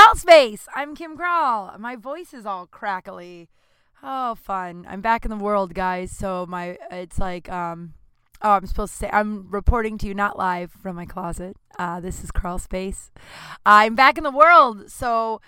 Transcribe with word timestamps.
Crawl 0.00 0.16
Space. 0.16 0.66
I'm 0.74 0.94
Kim 0.94 1.14
Crawl. 1.14 1.76
My 1.78 1.94
voice 1.94 2.32
is 2.32 2.46
all 2.46 2.66
crackly. 2.66 3.50
Oh, 4.02 4.34
fun. 4.34 4.86
I'm 4.88 5.02
back 5.02 5.26
in 5.26 5.30
the 5.30 5.36
world, 5.36 5.74
guys. 5.74 6.10
So 6.10 6.46
my 6.48 6.78
it's 6.90 7.18
like 7.18 7.52
um 7.52 7.92
oh, 8.40 8.52
I'm 8.52 8.64
supposed 8.64 8.92
to 8.94 8.98
say 8.98 9.10
I'm 9.12 9.50
reporting 9.50 9.98
to 9.98 10.06
you 10.06 10.14
not 10.14 10.38
live 10.38 10.72
from 10.72 10.96
my 10.96 11.04
closet. 11.04 11.54
Uh 11.78 12.00
this 12.00 12.24
is 12.24 12.30
Crawl 12.30 12.58
Space. 12.58 13.10
I'm 13.66 13.94
back 13.94 14.16
in 14.16 14.24
the 14.24 14.30
world. 14.30 14.90
So 14.90 15.42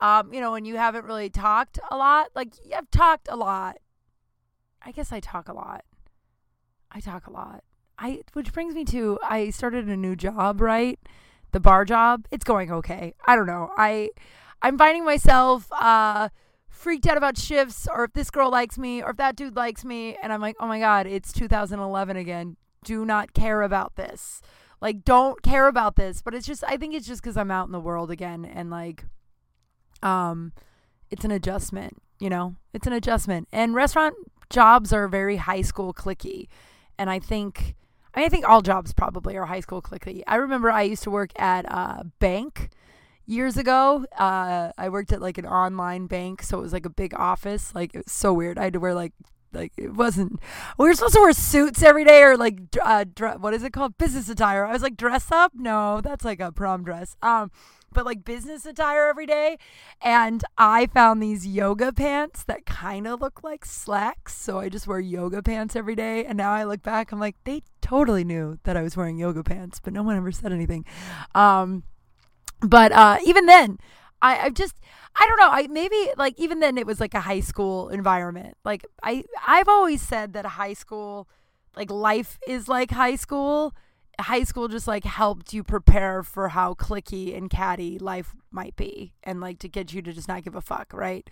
um 0.00 0.32
you 0.32 0.40
know, 0.40 0.52
when 0.52 0.64
you 0.64 0.76
haven't 0.76 1.04
really 1.04 1.28
talked 1.28 1.80
a 1.90 1.96
lot, 1.96 2.28
like 2.36 2.52
I've 2.72 2.88
talked 2.92 3.26
a 3.28 3.34
lot. 3.34 3.78
I 4.82 4.92
guess 4.92 5.10
I 5.10 5.18
talk 5.18 5.48
a 5.48 5.52
lot. 5.52 5.84
I 6.92 7.00
talk 7.00 7.26
a 7.26 7.32
lot. 7.32 7.64
I 7.98 8.22
which 8.34 8.52
brings 8.52 8.72
me 8.72 8.84
to 8.84 9.18
I 9.24 9.50
started 9.50 9.88
a 9.88 9.96
new 9.96 10.14
job, 10.14 10.60
right? 10.60 11.00
The 11.56 11.60
bar 11.60 11.86
job. 11.86 12.26
It's 12.30 12.44
going 12.44 12.70
okay. 12.70 13.14
I 13.26 13.34
don't 13.34 13.46
know. 13.46 13.70
I 13.78 14.10
I'm 14.60 14.76
finding 14.76 15.06
myself 15.06 15.66
uh 15.72 16.28
freaked 16.68 17.06
out 17.06 17.16
about 17.16 17.38
shifts 17.38 17.88
or 17.90 18.04
if 18.04 18.12
this 18.12 18.30
girl 18.30 18.50
likes 18.50 18.76
me 18.76 19.02
or 19.02 19.12
if 19.12 19.16
that 19.16 19.36
dude 19.36 19.56
likes 19.56 19.82
me 19.82 20.18
and 20.22 20.34
I'm 20.34 20.42
like, 20.42 20.56
"Oh 20.60 20.66
my 20.66 20.78
god, 20.80 21.06
it's 21.06 21.32
2011 21.32 22.18
again. 22.18 22.58
Do 22.84 23.06
not 23.06 23.32
care 23.32 23.62
about 23.62 23.96
this." 23.96 24.42
Like 24.82 25.02
don't 25.02 25.40
care 25.42 25.66
about 25.66 25.96
this, 25.96 26.20
but 26.20 26.34
it's 26.34 26.46
just 26.46 26.62
I 26.62 26.76
think 26.76 26.92
it's 26.92 27.06
just 27.06 27.22
cuz 27.22 27.38
I'm 27.38 27.50
out 27.50 27.64
in 27.64 27.72
the 27.72 27.80
world 27.80 28.10
again 28.10 28.44
and 28.44 28.68
like 28.68 29.06
um 30.02 30.52
it's 31.10 31.24
an 31.24 31.30
adjustment, 31.30 32.02
you 32.20 32.28
know? 32.28 32.56
It's 32.74 32.86
an 32.86 32.92
adjustment. 32.92 33.48
And 33.50 33.74
restaurant 33.74 34.14
jobs 34.50 34.92
are 34.92 35.08
very 35.08 35.36
high 35.36 35.62
school 35.62 35.94
clicky. 35.94 36.48
And 36.98 37.08
I 37.08 37.18
think 37.18 37.76
I, 38.16 38.28
think 38.28 38.48
all 38.48 38.62
jobs 38.62 38.92
probably 38.92 39.36
are 39.36 39.46
high 39.46 39.60
school 39.60 39.82
clicky. 39.82 40.22
I 40.26 40.36
remember 40.36 40.70
I 40.70 40.82
used 40.82 41.02
to 41.04 41.10
work 41.10 41.30
at 41.36 41.64
a 41.66 42.04
bank 42.18 42.70
years 43.26 43.56
ago. 43.56 44.06
Uh, 44.18 44.72
I 44.78 44.88
worked 44.88 45.12
at 45.12 45.20
like 45.20 45.38
an 45.38 45.46
online 45.46 46.06
bank, 46.06 46.42
so 46.42 46.58
it 46.58 46.62
was 46.62 46.72
like 46.72 46.86
a 46.86 46.90
big 46.90 47.14
office. 47.14 47.74
Like 47.74 47.94
it 47.94 48.04
was 48.04 48.12
so 48.12 48.32
weird. 48.32 48.58
I 48.58 48.64
had 48.64 48.72
to 48.72 48.80
wear 48.80 48.94
like 48.94 49.12
like 49.52 49.72
it 49.76 49.94
wasn't. 49.94 50.40
We 50.78 50.86
were 50.86 50.94
supposed 50.94 51.14
to 51.14 51.20
wear 51.20 51.32
suits 51.32 51.82
every 51.82 52.04
day 52.04 52.22
or 52.22 52.36
like 52.36 52.60
uh, 52.82 53.04
what 53.38 53.54
is 53.54 53.62
it 53.62 53.72
called 53.72 53.98
business 53.98 54.28
attire. 54.28 54.64
I 54.64 54.72
was 54.72 54.82
like 54.82 54.96
dress 54.96 55.30
up. 55.30 55.52
No, 55.54 56.00
that's 56.00 56.24
like 56.24 56.40
a 56.40 56.52
prom 56.52 56.84
dress. 56.84 57.16
Um, 57.22 57.50
but 57.92 58.04
like 58.04 58.24
business 58.24 58.66
attire 58.66 59.08
every 59.08 59.26
day. 59.26 59.56
And 60.02 60.44
I 60.58 60.86
found 60.86 61.22
these 61.22 61.46
yoga 61.46 61.92
pants 61.92 62.44
that 62.44 62.66
kind 62.66 63.06
of 63.06 63.20
look 63.20 63.42
like 63.42 63.64
slacks. 63.64 64.36
So 64.36 64.60
I 64.60 64.68
just 64.68 64.86
wear 64.86 65.00
yoga 65.00 65.42
pants 65.42 65.74
every 65.74 65.96
day. 65.96 66.24
And 66.24 66.36
now 66.36 66.52
I 66.52 66.64
look 66.64 66.82
back, 66.82 67.10
I'm 67.10 67.18
like, 67.18 67.36
they 67.44 67.62
totally 67.86 68.24
knew 68.24 68.58
that 68.64 68.76
I 68.76 68.82
was 68.82 68.96
wearing 68.96 69.16
yoga 69.16 69.44
pants, 69.44 69.80
but 69.82 69.92
no 69.92 70.02
one 70.02 70.16
ever 70.16 70.32
said 70.32 70.52
anything. 70.52 70.84
Um, 71.34 71.84
but 72.60 72.90
uh, 72.92 73.18
even 73.24 73.46
then, 73.46 73.78
I, 74.20 74.46
I 74.46 74.50
just 74.50 74.74
I 75.18 75.26
don't 75.26 75.38
know. 75.38 75.50
I 75.50 75.66
maybe 75.68 76.10
like 76.16 76.34
even 76.38 76.60
then 76.60 76.78
it 76.78 76.86
was 76.86 77.00
like 77.00 77.14
a 77.14 77.20
high 77.20 77.40
school 77.40 77.88
environment. 77.88 78.56
Like 78.64 78.84
I 79.02 79.24
I've 79.46 79.68
always 79.68 80.02
said 80.02 80.32
that 80.32 80.44
high 80.44 80.72
school 80.72 81.28
like 81.76 81.90
life 81.90 82.38
is 82.46 82.68
like 82.68 82.90
high 82.90 83.16
school. 83.16 83.74
High 84.18 84.44
school 84.44 84.68
just 84.68 84.88
like 84.88 85.04
helped 85.04 85.52
you 85.52 85.62
prepare 85.62 86.22
for 86.22 86.48
how 86.48 86.74
clicky 86.74 87.36
and 87.36 87.50
catty 87.50 87.98
life 87.98 88.34
might 88.50 88.74
be 88.74 89.12
and 89.22 89.40
like 89.40 89.58
to 89.58 89.68
get 89.68 89.92
you 89.92 90.00
to 90.02 90.12
just 90.12 90.26
not 90.26 90.42
give 90.42 90.54
a 90.54 90.62
fuck, 90.62 90.92
right? 90.94 91.28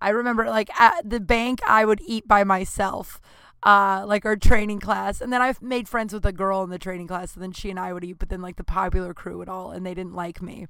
I 0.00 0.10
remember 0.10 0.44
like 0.46 0.68
at 0.78 1.08
the 1.08 1.20
bank 1.20 1.60
I 1.66 1.84
would 1.84 2.00
eat 2.04 2.26
by 2.26 2.44
myself. 2.44 3.20
Uh, 3.64 4.04
like 4.06 4.26
our 4.26 4.36
training 4.36 4.78
class, 4.78 5.22
and 5.22 5.32
then 5.32 5.40
I've 5.40 5.62
made 5.62 5.88
friends 5.88 6.12
with 6.12 6.26
a 6.26 6.32
girl 6.32 6.62
in 6.62 6.68
the 6.68 6.78
training 6.78 7.06
class, 7.06 7.32
and 7.32 7.42
then 7.42 7.52
she 7.52 7.70
and 7.70 7.80
I 7.80 7.94
would 7.94 8.04
eat, 8.04 8.18
but 8.18 8.28
then 8.28 8.42
like 8.42 8.56
the 8.56 8.64
popular 8.64 9.14
crew 9.14 9.38
would 9.38 9.48
all, 9.48 9.70
and 9.70 9.86
they 9.86 9.94
didn't 9.94 10.14
like 10.14 10.42
me. 10.42 10.66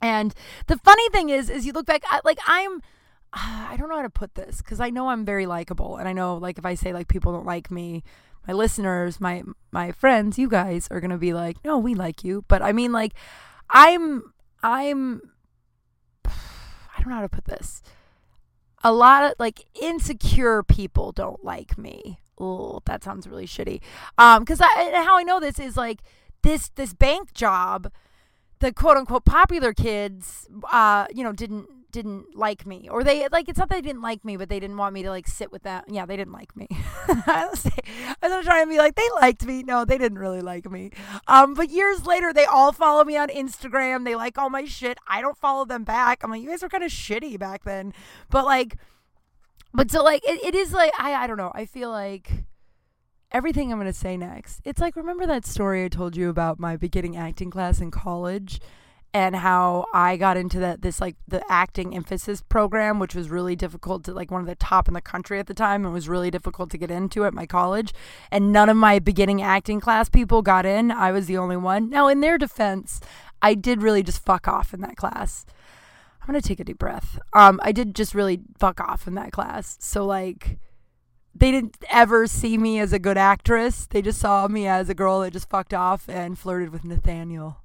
And 0.00 0.34
the 0.68 0.78
funny 0.78 1.06
thing 1.10 1.28
is, 1.28 1.50
is 1.50 1.66
you 1.66 1.72
look 1.72 1.84
back, 1.84 2.02
I, 2.06 2.20
like 2.24 2.38
I'm, 2.46 2.80
I 3.34 3.76
don't 3.76 3.90
know 3.90 3.96
how 3.96 4.02
to 4.02 4.10
put 4.10 4.36
this 4.36 4.58
because 4.58 4.80
I 4.80 4.88
know 4.88 5.10
I'm 5.10 5.26
very 5.26 5.44
likable, 5.44 5.96
and 5.96 6.08
I 6.08 6.14
know 6.14 6.38
like 6.38 6.56
if 6.56 6.64
I 6.64 6.74
say 6.74 6.94
like 6.94 7.08
people 7.08 7.32
don't 7.32 7.44
like 7.44 7.70
me, 7.70 8.02
my 8.46 8.54
listeners, 8.54 9.20
my 9.20 9.42
my 9.70 9.92
friends, 9.92 10.38
you 10.38 10.48
guys 10.48 10.88
are 10.90 11.00
gonna 11.00 11.18
be 11.18 11.34
like, 11.34 11.62
no, 11.64 11.78
we 11.78 11.94
like 11.94 12.24
you. 12.24 12.44
But 12.48 12.62
I 12.62 12.72
mean, 12.72 12.92
like, 12.92 13.12
I'm 13.68 14.32
I'm 14.62 15.20
I 16.24 17.00
don't 17.00 17.10
know 17.10 17.16
how 17.16 17.20
to 17.20 17.28
put 17.28 17.44
this. 17.44 17.82
A 18.84 18.92
lot 18.92 19.24
of 19.24 19.34
like 19.38 19.66
insecure 19.80 20.62
people 20.62 21.12
don't 21.12 21.44
like 21.44 21.76
me. 21.76 22.20
Oh, 22.38 22.80
that 22.84 23.02
sounds 23.02 23.26
really 23.26 23.46
shitty. 23.46 23.80
Um, 24.16 24.44
because 24.44 24.60
I 24.62 25.02
how 25.04 25.18
I 25.18 25.22
know 25.24 25.40
this 25.40 25.58
is 25.58 25.76
like 25.76 26.00
this 26.42 26.70
this 26.76 26.94
bank 26.94 27.34
job 27.34 27.90
the 28.60 28.72
quote 28.72 28.96
unquote 28.96 29.24
popular 29.24 29.72
kids 29.72 30.48
uh 30.72 31.06
you 31.12 31.22
know 31.22 31.32
didn't 31.32 31.68
didn't 31.90 32.36
like 32.36 32.66
me 32.66 32.88
or 32.90 33.02
they 33.02 33.28
like 33.28 33.48
it's 33.48 33.58
not 33.58 33.68
that 33.68 33.76
they 33.76 33.80
didn't 33.80 34.02
like 34.02 34.24
me 34.24 34.36
but 34.36 34.48
they 34.48 34.60
didn't 34.60 34.76
want 34.76 34.92
me 34.92 35.02
to 35.02 35.10
like 35.10 35.26
sit 35.26 35.50
with 35.50 35.62
them. 35.62 35.82
Yeah 35.88 36.06
they 36.06 36.16
didn't 36.16 36.32
like 36.32 36.54
me. 36.56 36.68
I 37.08 37.48
was 37.50 37.62
trying 38.44 38.66
to 38.66 38.70
be 38.70 38.78
like 38.78 38.94
they 38.94 39.08
liked 39.20 39.44
me. 39.44 39.62
No 39.62 39.84
they 39.84 39.98
didn't 39.98 40.18
really 40.18 40.40
like 40.40 40.70
me. 40.70 40.90
Um 41.26 41.54
but 41.54 41.70
years 41.70 42.06
later 42.06 42.32
they 42.32 42.44
all 42.44 42.72
follow 42.72 43.04
me 43.04 43.16
on 43.16 43.28
instagram. 43.28 44.04
They 44.04 44.14
like 44.14 44.36
all 44.36 44.50
my 44.50 44.64
shit. 44.64 44.98
I 45.06 45.20
don't 45.20 45.36
follow 45.36 45.64
them 45.64 45.84
back. 45.84 46.22
I'm 46.22 46.30
like 46.30 46.42
you 46.42 46.50
guys 46.50 46.62
were 46.62 46.68
kind 46.68 46.84
of 46.84 46.90
shitty 46.90 47.38
back 47.38 47.64
then. 47.64 47.94
But 48.30 48.44
like 48.44 48.76
but 49.72 49.90
so 49.90 50.02
like 50.02 50.22
it, 50.26 50.42
it 50.44 50.54
is 50.54 50.72
like 50.72 50.92
i 50.98 51.14
i 51.14 51.26
don't 51.26 51.38
know. 51.38 51.52
I 51.54 51.64
feel 51.64 51.90
like 51.90 52.44
everything 53.30 53.72
I'm 53.72 53.80
to 53.80 53.92
say 53.92 54.16
next. 54.16 54.60
It's 54.64 54.80
like, 54.80 54.96
remember 54.96 55.26
that 55.26 55.46
story 55.46 55.84
I 55.84 55.88
told 55.88 56.16
you 56.16 56.28
about 56.28 56.58
my 56.58 56.76
beginning 56.76 57.16
acting 57.16 57.50
class 57.50 57.80
in 57.80 57.90
college? 57.90 58.60
And 59.14 59.36
how 59.36 59.86
I 59.92 60.16
got 60.16 60.36
into 60.36 60.58
that 60.60 60.82
this 60.82 61.00
like 61.00 61.16
the 61.26 61.42
acting 61.48 61.94
emphasis 61.94 62.42
program, 62.42 62.98
which 62.98 63.14
was 63.14 63.30
really 63.30 63.56
difficult 63.56 64.04
to 64.04 64.12
like 64.12 64.30
one 64.30 64.40
of 64.40 64.46
the 64.46 64.54
top 64.54 64.88
in 64.88 64.94
the 64.94 65.00
country 65.00 65.38
at 65.38 65.46
the 65.46 65.54
time, 65.54 65.84
and 65.84 65.94
was 65.94 66.08
really 66.08 66.30
difficult 66.30 66.70
to 66.70 66.78
get 66.78 66.90
into 66.90 67.24
at 67.24 67.34
my 67.34 67.46
college. 67.46 67.92
And 68.30 68.52
none 68.52 68.68
of 68.68 68.76
my 68.76 68.98
beginning 68.98 69.42
acting 69.42 69.80
class 69.80 70.08
people 70.08 70.42
got 70.42 70.66
in. 70.66 70.90
I 70.90 71.12
was 71.12 71.26
the 71.26 71.38
only 71.38 71.56
one. 71.56 71.88
Now, 71.88 72.08
in 72.08 72.20
their 72.20 72.38
defense, 72.38 73.00
I 73.40 73.54
did 73.54 73.82
really 73.82 74.02
just 74.02 74.24
fuck 74.24 74.46
off 74.46 74.74
in 74.74 74.80
that 74.82 74.96
class. 74.96 75.46
I'm 76.20 76.26
gonna 76.26 76.42
take 76.42 76.60
a 76.60 76.64
deep 76.64 76.78
breath. 76.78 77.18
Um, 77.32 77.58
I 77.62 77.72
did 77.72 77.94
just 77.94 78.14
really 78.14 78.40
fuck 78.58 78.80
off 78.80 79.06
in 79.06 79.14
that 79.14 79.32
class. 79.32 79.78
So 79.80 80.04
like 80.04 80.58
they 81.34 81.50
didn't 81.50 81.76
ever 81.90 82.26
see 82.26 82.58
me 82.58 82.78
as 82.80 82.92
a 82.92 82.98
good 82.98 83.16
actress. 83.16 83.86
They 83.86 84.02
just 84.02 84.20
saw 84.20 84.46
me 84.48 84.66
as 84.66 84.88
a 84.88 84.94
girl 84.94 85.20
that 85.20 85.32
just 85.32 85.48
fucked 85.48 85.72
off 85.72 86.08
and 86.08 86.38
flirted 86.38 86.70
with 86.70 86.84
Nathaniel. 86.84 87.62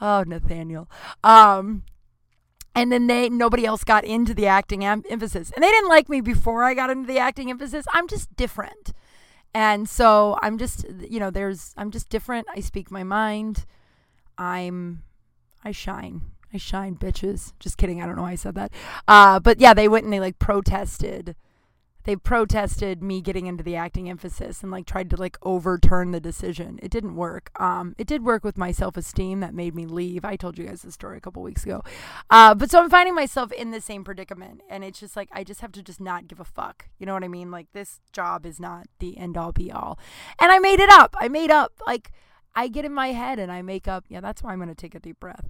Oh, 0.00 0.24
Nathaniel. 0.26 0.88
Um, 1.22 1.82
and 2.74 2.90
then 2.90 3.06
they 3.06 3.28
nobody 3.28 3.66
else 3.66 3.84
got 3.84 4.04
into 4.04 4.32
the 4.32 4.46
acting 4.46 4.84
em- 4.84 5.04
emphasis, 5.10 5.50
and 5.54 5.62
they 5.62 5.70
didn't 5.70 5.88
like 5.88 6.08
me 6.08 6.20
before 6.20 6.64
I 6.64 6.74
got 6.74 6.90
into 6.90 7.06
the 7.06 7.18
acting 7.18 7.50
emphasis. 7.50 7.84
I'm 7.92 8.08
just 8.08 8.34
different, 8.36 8.92
and 9.52 9.88
so 9.88 10.38
I'm 10.40 10.56
just 10.56 10.86
you 11.00 11.20
know 11.20 11.30
there's 11.30 11.74
I'm 11.76 11.90
just 11.90 12.08
different. 12.08 12.46
I 12.54 12.60
speak 12.60 12.90
my 12.90 13.02
mind. 13.02 13.66
I'm 14.38 15.02
I 15.64 15.72
shine. 15.72 16.22
I 16.52 16.58
shine, 16.58 16.96
bitches. 16.96 17.52
Just 17.60 17.76
kidding. 17.76 18.02
I 18.02 18.06
don't 18.06 18.16
know 18.16 18.22
why 18.22 18.32
I 18.32 18.36
said 18.36 18.54
that. 18.54 18.72
Uh, 19.06 19.38
but 19.40 19.60
yeah, 19.60 19.74
they 19.74 19.88
went 19.88 20.04
and 20.04 20.12
they 20.12 20.20
like 20.20 20.38
protested 20.38 21.36
they 22.04 22.16
protested 22.16 23.02
me 23.02 23.20
getting 23.20 23.46
into 23.46 23.62
the 23.62 23.76
acting 23.76 24.08
emphasis 24.08 24.62
and 24.62 24.72
like 24.72 24.86
tried 24.86 25.10
to 25.10 25.16
like 25.16 25.36
overturn 25.42 26.12
the 26.12 26.20
decision. 26.20 26.78
It 26.82 26.90
didn't 26.90 27.14
work. 27.14 27.50
Um, 27.60 27.94
it 27.98 28.06
did 28.06 28.24
work 28.24 28.44
with 28.44 28.56
my 28.56 28.72
self 28.72 28.96
esteem 28.96 29.40
that 29.40 29.54
made 29.54 29.74
me 29.74 29.86
leave. 29.86 30.24
I 30.24 30.36
told 30.36 30.58
you 30.58 30.66
guys 30.66 30.82
this 30.82 30.94
story 30.94 31.18
a 31.18 31.20
couple 31.20 31.42
weeks 31.42 31.64
ago. 31.64 31.82
Uh, 32.30 32.54
but 32.54 32.70
so 32.70 32.82
I'm 32.82 32.90
finding 32.90 33.14
myself 33.14 33.52
in 33.52 33.70
the 33.70 33.80
same 33.80 34.04
predicament, 34.04 34.62
and 34.68 34.82
it's 34.82 35.00
just 35.00 35.16
like 35.16 35.28
I 35.32 35.44
just 35.44 35.60
have 35.60 35.72
to 35.72 35.82
just 35.82 36.00
not 36.00 36.26
give 36.26 36.40
a 36.40 36.44
fuck. 36.44 36.86
You 36.98 37.06
know 37.06 37.14
what 37.14 37.24
I 37.24 37.28
mean? 37.28 37.50
Like 37.50 37.66
this 37.72 38.00
job 38.12 38.46
is 38.46 38.58
not 38.58 38.86
the 38.98 39.18
end 39.18 39.36
all 39.36 39.52
be 39.52 39.70
all, 39.70 39.98
and 40.38 40.50
I 40.50 40.58
made 40.58 40.80
it 40.80 40.90
up. 40.90 41.14
I 41.20 41.28
made 41.28 41.50
up 41.50 41.72
like 41.86 42.12
I 42.54 42.68
get 42.68 42.84
in 42.84 42.92
my 42.92 43.08
head 43.08 43.38
and 43.38 43.52
I 43.52 43.62
make 43.62 43.86
up. 43.86 44.04
Yeah, 44.08 44.20
that's 44.20 44.42
why 44.42 44.52
I'm 44.52 44.58
gonna 44.58 44.74
take 44.74 44.94
a 44.94 45.00
deep 45.00 45.20
breath. 45.20 45.48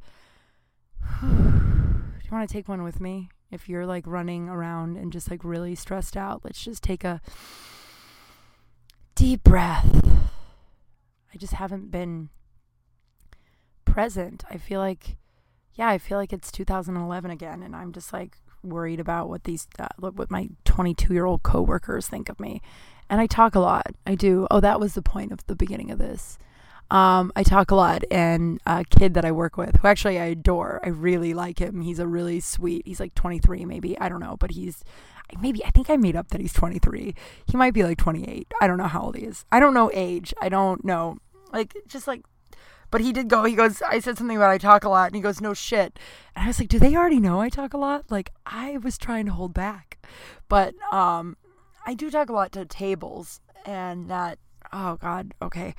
Do 1.20 1.26
you 1.26 2.30
want 2.36 2.48
to 2.48 2.52
take 2.52 2.68
one 2.68 2.82
with 2.82 3.00
me? 3.00 3.30
If 3.50 3.68
you're 3.68 3.86
like 3.86 4.06
running 4.06 4.48
around 4.48 4.96
and 4.96 5.12
just 5.12 5.30
like 5.30 5.44
really 5.44 5.74
stressed 5.74 6.16
out, 6.16 6.42
let's 6.44 6.62
just 6.62 6.82
take 6.82 7.04
a 7.04 7.20
deep 9.14 9.42
breath. 9.42 10.00
I 11.32 11.38
just 11.38 11.54
haven't 11.54 11.90
been 11.90 12.30
present. 13.84 14.44
I 14.50 14.56
feel 14.56 14.80
like, 14.80 15.16
yeah, 15.74 15.88
I 15.88 15.98
feel 15.98 16.18
like 16.18 16.32
it's 16.32 16.50
2011 16.52 17.30
again, 17.30 17.62
and 17.62 17.74
I'm 17.74 17.92
just 17.92 18.12
like 18.12 18.36
worried 18.62 19.00
about 19.00 19.28
what 19.28 19.44
these, 19.44 19.66
uh, 19.78 19.88
what 19.98 20.30
my 20.30 20.48
22 20.64 21.12
year 21.12 21.24
old 21.24 21.42
coworkers 21.42 22.08
think 22.08 22.28
of 22.28 22.40
me. 22.40 22.60
And 23.08 23.20
I 23.20 23.26
talk 23.26 23.54
a 23.54 23.60
lot. 23.60 23.94
I 24.06 24.14
do. 24.14 24.46
Oh, 24.50 24.60
that 24.60 24.78
was 24.78 24.94
the 24.94 25.02
point 25.02 25.32
of 25.32 25.44
the 25.46 25.56
beginning 25.56 25.90
of 25.90 25.98
this. 25.98 26.38
Um, 26.90 27.32
I 27.36 27.42
talk 27.44 27.70
a 27.70 27.76
lot, 27.76 28.02
and 28.10 28.60
a 28.66 28.84
kid 28.84 29.14
that 29.14 29.24
I 29.24 29.30
work 29.30 29.56
with, 29.56 29.76
who 29.76 29.86
actually 29.88 30.18
I 30.18 30.24
adore, 30.24 30.80
I 30.82 30.88
really 30.88 31.34
like 31.34 31.60
him. 31.60 31.82
He's 31.82 32.00
a 32.00 32.06
really 32.06 32.40
sweet. 32.40 32.86
He's 32.86 32.98
like 32.98 33.14
23, 33.14 33.64
maybe 33.64 33.98
I 34.00 34.08
don't 34.08 34.20
know, 34.20 34.36
but 34.36 34.50
he's 34.52 34.82
maybe 35.40 35.64
I 35.64 35.70
think 35.70 35.88
I 35.88 35.96
made 35.96 36.16
up 36.16 36.28
that 36.28 36.40
he's 36.40 36.52
23. 36.52 37.14
He 37.46 37.56
might 37.56 37.74
be 37.74 37.84
like 37.84 37.98
28. 37.98 38.52
I 38.60 38.66
don't 38.66 38.78
know 38.78 38.88
how 38.88 39.02
old 39.02 39.16
he 39.16 39.24
is. 39.24 39.44
I 39.52 39.60
don't 39.60 39.74
know 39.74 39.90
age. 39.94 40.34
I 40.40 40.48
don't 40.48 40.84
know 40.84 41.18
like 41.52 41.74
just 41.86 42.06
like 42.06 42.22
But 42.90 43.00
he 43.00 43.12
did 43.12 43.28
go, 43.28 43.44
he 43.44 43.54
goes, 43.54 43.82
I 43.82 44.00
said 44.00 44.18
something 44.18 44.36
about 44.36 44.50
I 44.50 44.58
talk 44.58 44.82
a 44.84 44.88
lot. 44.88 45.06
And 45.06 45.14
he 45.14 45.22
goes, 45.22 45.40
no 45.40 45.54
shit. 45.54 45.98
And 46.34 46.44
I 46.44 46.46
was 46.48 46.58
like, 46.58 46.68
do 46.68 46.78
they 46.78 46.96
already 46.96 47.20
know 47.20 47.40
I 47.40 47.48
talk 47.48 47.72
a 47.72 47.78
lot? 47.78 48.10
Like, 48.10 48.32
I 48.44 48.78
was 48.78 48.98
trying 48.98 49.26
to 49.26 49.32
hold 49.32 49.54
back. 49.54 49.98
But 50.48 50.74
um, 50.92 51.36
I 51.86 51.94
do 51.94 52.10
talk 52.10 52.28
a 52.28 52.32
lot 52.32 52.50
to 52.52 52.64
tables. 52.64 53.40
And 53.64 54.10
that, 54.10 54.38
oh 54.72 54.96
God, 54.96 55.34
okay. 55.40 55.74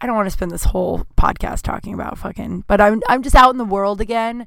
I 0.00 0.06
don't 0.06 0.16
want 0.16 0.26
to 0.26 0.30
spend 0.30 0.50
this 0.50 0.64
whole 0.64 1.06
podcast 1.16 1.62
talking 1.62 1.92
about 1.92 2.18
fucking, 2.18 2.64
but 2.66 2.80
I'm, 2.80 3.02
I'm 3.08 3.22
just 3.22 3.36
out 3.36 3.50
in 3.50 3.58
the 3.58 3.64
world 3.64 4.00
again. 4.00 4.46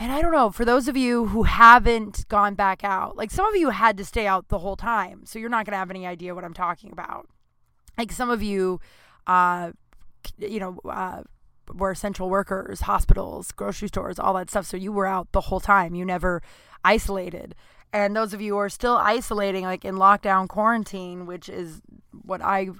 And 0.00 0.10
I 0.10 0.20
don't 0.20 0.32
know, 0.32 0.50
for 0.50 0.64
those 0.64 0.88
of 0.88 0.96
you 0.96 1.26
who 1.26 1.44
haven't 1.44 2.26
gone 2.28 2.54
back 2.54 2.82
out, 2.82 3.16
like 3.16 3.30
some 3.30 3.46
of 3.46 3.54
you 3.54 3.70
had 3.70 3.96
to 3.98 4.04
stay 4.04 4.26
out 4.26 4.48
the 4.48 4.58
whole 4.58 4.74
time. 4.74 5.22
So 5.26 5.38
you're 5.38 5.48
not 5.48 5.64
going 5.64 5.72
to 5.72 5.78
have 5.78 5.90
any 5.90 6.06
idea 6.06 6.34
what 6.34 6.44
I'm 6.44 6.54
talking 6.54 6.90
about. 6.90 7.28
Like 7.96 8.10
some 8.10 8.30
of 8.30 8.42
you, 8.42 8.80
uh, 9.26 9.72
you 10.38 10.58
know, 10.58 10.78
uh, 10.88 11.22
were 11.72 11.92
essential 11.92 12.28
workers, 12.28 12.80
hospitals, 12.80 13.52
grocery 13.52 13.88
stores, 13.88 14.18
all 14.18 14.34
that 14.34 14.50
stuff. 14.50 14.66
So 14.66 14.76
you 14.76 14.92
were 14.92 15.06
out 15.06 15.30
the 15.32 15.42
whole 15.42 15.60
time. 15.60 15.94
You 15.94 16.04
never 16.04 16.42
isolated. 16.84 17.54
And 17.92 18.16
those 18.16 18.32
of 18.32 18.40
you 18.40 18.54
who 18.54 18.58
are 18.58 18.70
still 18.70 18.96
isolating, 18.96 19.64
like 19.64 19.84
in 19.84 19.96
lockdown 19.96 20.48
quarantine, 20.48 21.26
which 21.26 21.48
is 21.48 21.82
what 22.24 22.40
I 22.40 22.70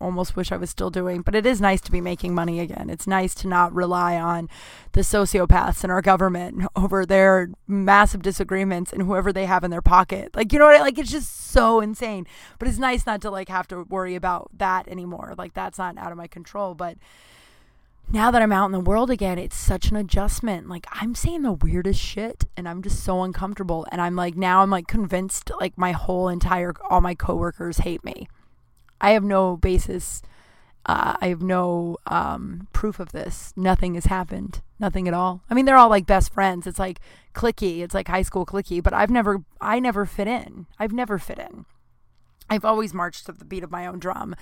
almost 0.00 0.36
wish 0.36 0.52
I 0.52 0.56
was 0.56 0.70
still 0.70 0.90
doing, 0.90 1.22
but 1.22 1.34
it 1.34 1.46
is 1.46 1.60
nice 1.60 1.80
to 1.82 1.92
be 1.92 2.00
making 2.00 2.34
money 2.34 2.60
again. 2.60 2.90
It's 2.90 3.06
nice 3.06 3.34
to 3.36 3.48
not 3.48 3.74
rely 3.74 4.16
on 4.16 4.48
the 4.92 5.00
sociopaths 5.00 5.84
in 5.84 5.90
our 5.90 6.02
government 6.02 6.66
over 6.76 7.06
their 7.06 7.50
massive 7.66 8.22
disagreements 8.22 8.92
and 8.92 9.02
whoever 9.02 9.32
they 9.32 9.46
have 9.46 9.64
in 9.64 9.70
their 9.70 9.82
pocket. 9.82 10.34
Like, 10.34 10.52
you 10.52 10.58
know 10.58 10.66
what? 10.66 10.76
I, 10.76 10.80
like, 10.80 10.98
it's 10.98 11.10
just 11.10 11.50
so 11.50 11.80
insane. 11.80 12.26
But 12.58 12.68
it's 12.68 12.78
nice 12.78 13.06
not 13.06 13.20
to 13.22 13.30
like 13.30 13.48
have 13.48 13.68
to 13.68 13.82
worry 13.84 14.14
about 14.14 14.50
that 14.56 14.88
anymore. 14.88 15.34
Like, 15.36 15.54
that's 15.54 15.78
not 15.78 15.98
out 15.98 16.12
of 16.12 16.18
my 16.18 16.26
control. 16.26 16.74
But 16.74 16.98
now 18.10 18.30
that 18.30 18.42
I'm 18.42 18.52
out 18.52 18.66
in 18.66 18.72
the 18.72 18.80
world 18.80 19.10
again, 19.10 19.38
it's 19.38 19.56
such 19.56 19.90
an 19.90 19.96
adjustment. 19.96 20.68
Like, 20.68 20.86
I'm 20.92 21.14
saying 21.14 21.42
the 21.42 21.52
weirdest 21.52 22.00
shit 22.00 22.44
and 22.56 22.68
I'm 22.68 22.82
just 22.82 23.02
so 23.02 23.22
uncomfortable. 23.22 23.86
And 23.90 24.00
I'm 24.00 24.14
like, 24.14 24.36
now 24.36 24.62
I'm 24.62 24.70
like 24.70 24.86
convinced, 24.86 25.50
like, 25.60 25.76
my 25.76 25.92
whole 25.92 26.28
entire, 26.28 26.74
all 26.88 27.00
my 27.00 27.14
coworkers 27.14 27.78
hate 27.78 28.04
me 28.04 28.28
I 29.00 29.10
have 29.10 29.24
no 29.24 29.56
basis. 29.56 30.22
Uh, 30.84 31.16
I 31.20 31.28
have 31.28 31.42
no 31.42 31.96
um, 32.06 32.68
proof 32.72 33.00
of 33.00 33.12
this. 33.12 33.52
Nothing 33.56 33.94
has 33.94 34.06
happened. 34.06 34.62
Nothing 34.78 35.08
at 35.08 35.14
all. 35.14 35.42
I 35.50 35.54
mean, 35.54 35.64
they're 35.64 35.76
all 35.76 35.88
like 35.88 36.06
best 36.06 36.32
friends. 36.32 36.66
It's 36.66 36.78
like 36.78 37.00
clicky. 37.34 37.80
It's 37.80 37.94
like 37.94 38.08
high 38.08 38.22
school 38.22 38.46
clicky. 38.46 38.82
But 38.82 38.92
I've 38.94 39.10
never, 39.10 39.42
I 39.60 39.80
never 39.80 40.06
fit 40.06 40.28
in. 40.28 40.66
I've 40.78 40.92
never 40.92 41.18
fit 41.18 41.38
in. 41.38 41.66
I've 42.48 42.64
always 42.64 42.94
marched 42.94 43.26
to 43.26 43.32
the 43.32 43.44
beat 43.44 43.64
of 43.64 43.70
my 43.70 43.86
own 43.86 43.98
drum, 43.98 44.34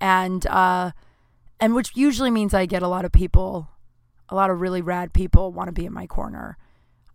and 0.00 0.46
uh, 0.46 0.90
and 1.58 1.74
which 1.74 1.96
usually 1.96 2.30
means 2.30 2.52
I 2.52 2.66
get 2.66 2.82
a 2.82 2.88
lot 2.88 3.04
of 3.04 3.12
people, 3.12 3.68
a 4.28 4.34
lot 4.34 4.50
of 4.50 4.60
really 4.60 4.82
rad 4.82 5.12
people 5.12 5.52
want 5.52 5.68
to 5.68 5.72
be 5.72 5.86
in 5.86 5.92
my 5.92 6.06
corner. 6.06 6.58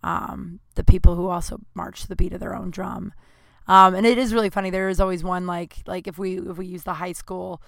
Um, 0.03 0.59
the 0.75 0.83
people 0.83 1.15
who 1.15 1.27
also 1.27 1.59
march 1.75 2.01
to 2.01 2.07
the 2.07 2.15
beat 2.15 2.33
of 2.33 2.39
their 2.39 2.55
own 2.55 2.71
drum. 2.71 3.13
Um, 3.67 3.95
and 3.95 4.05
it 4.05 4.17
is 4.17 4.33
really 4.33 4.49
funny. 4.49 4.69
There 4.69 4.89
is 4.89 4.99
always 4.99 5.23
one 5.23 5.45
like 5.45 5.77
like 5.85 6.07
if 6.07 6.17
we 6.17 6.37
if 6.37 6.57
we 6.57 6.65
use 6.65 6.83
the 6.83 6.95
high 6.95 7.11
school 7.13 7.61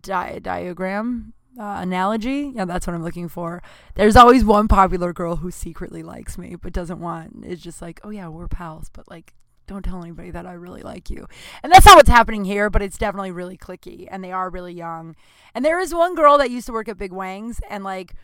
di- 0.00 0.38
diagram 0.40 1.34
uh, 1.58 1.78
analogy, 1.80 2.52
yeah, 2.54 2.64
that's 2.64 2.86
what 2.86 2.94
I'm 2.94 3.02
looking 3.02 3.28
for. 3.28 3.62
There's 3.94 4.16
always 4.16 4.44
one 4.44 4.68
popular 4.68 5.12
girl 5.12 5.36
who 5.36 5.50
secretly 5.50 6.02
likes 6.02 6.38
me 6.38 6.54
but 6.54 6.72
doesn't 6.72 7.00
want. 7.00 7.44
It's 7.44 7.62
just 7.62 7.82
like, 7.82 8.00
oh 8.04 8.10
yeah, 8.10 8.28
we're 8.28 8.48
pals, 8.48 8.90
but 8.92 9.10
like 9.10 9.34
don't 9.66 9.84
tell 9.84 10.02
anybody 10.02 10.30
that 10.30 10.46
I 10.46 10.52
really 10.52 10.82
like 10.82 11.08
you. 11.08 11.26
And 11.62 11.72
that's 11.72 11.86
not 11.86 11.96
what's 11.96 12.08
happening 12.08 12.44
here, 12.44 12.68
but 12.68 12.82
it's 12.82 12.98
definitely 12.98 13.30
really 13.30 13.56
clicky 13.56 14.08
and 14.10 14.22
they 14.22 14.32
are 14.32 14.50
really 14.50 14.74
young. 14.74 15.14
And 15.54 15.64
there 15.64 15.80
is 15.80 15.94
one 15.94 16.14
girl 16.14 16.38
that 16.38 16.50
used 16.50 16.66
to 16.66 16.72
work 16.72 16.88
at 16.88 16.98
Big 16.98 17.12
Wangs 17.12 17.60
and 17.70 17.84
like 17.84 18.14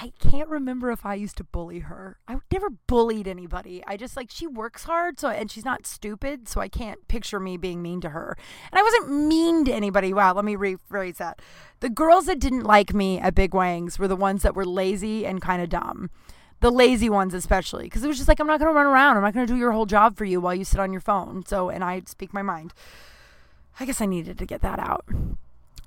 I 0.00 0.12
can't 0.20 0.48
remember 0.48 0.92
if 0.92 1.04
I 1.04 1.14
used 1.14 1.36
to 1.38 1.44
bully 1.44 1.80
her. 1.80 2.18
I 2.28 2.36
never 2.52 2.70
bullied 2.70 3.26
anybody. 3.26 3.82
I 3.84 3.96
just 3.96 4.16
like 4.16 4.30
she 4.30 4.46
works 4.46 4.84
hard, 4.84 5.18
so 5.18 5.28
and 5.28 5.50
she's 5.50 5.64
not 5.64 5.88
stupid, 5.88 6.48
so 6.48 6.60
I 6.60 6.68
can't 6.68 7.08
picture 7.08 7.40
me 7.40 7.56
being 7.56 7.82
mean 7.82 8.00
to 8.02 8.10
her. 8.10 8.36
And 8.70 8.78
I 8.78 8.82
wasn't 8.82 9.26
mean 9.26 9.64
to 9.64 9.72
anybody. 9.72 10.12
Wow, 10.12 10.34
let 10.34 10.44
me 10.44 10.54
rephrase 10.54 11.16
that. 11.16 11.42
The 11.80 11.90
girls 11.90 12.26
that 12.26 12.38
didn't 12.38 12.62
like 12.62 12.94
me 12.94 13.18
at 13.18 13.34
Big 13.34 13.52
Wangs 13.52 13.98
were 13.98 14.06
the 14.06 14.14
ones 14.14 14.42
that 14.42 14.54
were 14.54 14.64
lazy 14.64 15.26
and 15.26 15.42
kind 15.42 15.60
of 15.60 15.68
dumb. 15.68 16.10
The 16.60 16.70
lazy 16.70 17.10
ones, 17.10 17.34
especially, 17.34 17.84
because 17.84 18.04
it 18.04 18.08
was 18.08 18.18
just 18.18 18.28
like, 18.28 18.38
I'm 18.38 18.46
not 18.46 18.60
going 18.60 18.70
to 18.70 18.76
run 18.76 18.86
around. 18.86 19.16
I'm 19.16 19.22
not 19.24 19.34
going 19.34 19.48
to 19.48 19.52
do 19.52 19.58
your 19.58 19.72
whole 19.72 19.86
job 19.86 20.16
for 20.16 20.24
you 20.24 20.40
while 20.40 20.54
you 20.54 20.64
sit 20.64 20.78
on 20.78 20.92
your 20.92 21.00
phone. 21.00 21.44
So, 21.44 21.70
and 21.70 21.82
I 21.82 22.02
speak 22.06 22.32
my 22.32 22.42
mind. 22.42 22.72
I 23.80 23.84
guess 23.84 24.00
I 24.00 24.06
needed 24.06 24.38
to 24.38 24.46
get 24.46 24.60
that 24.62 24.78
out. 24.78 25.04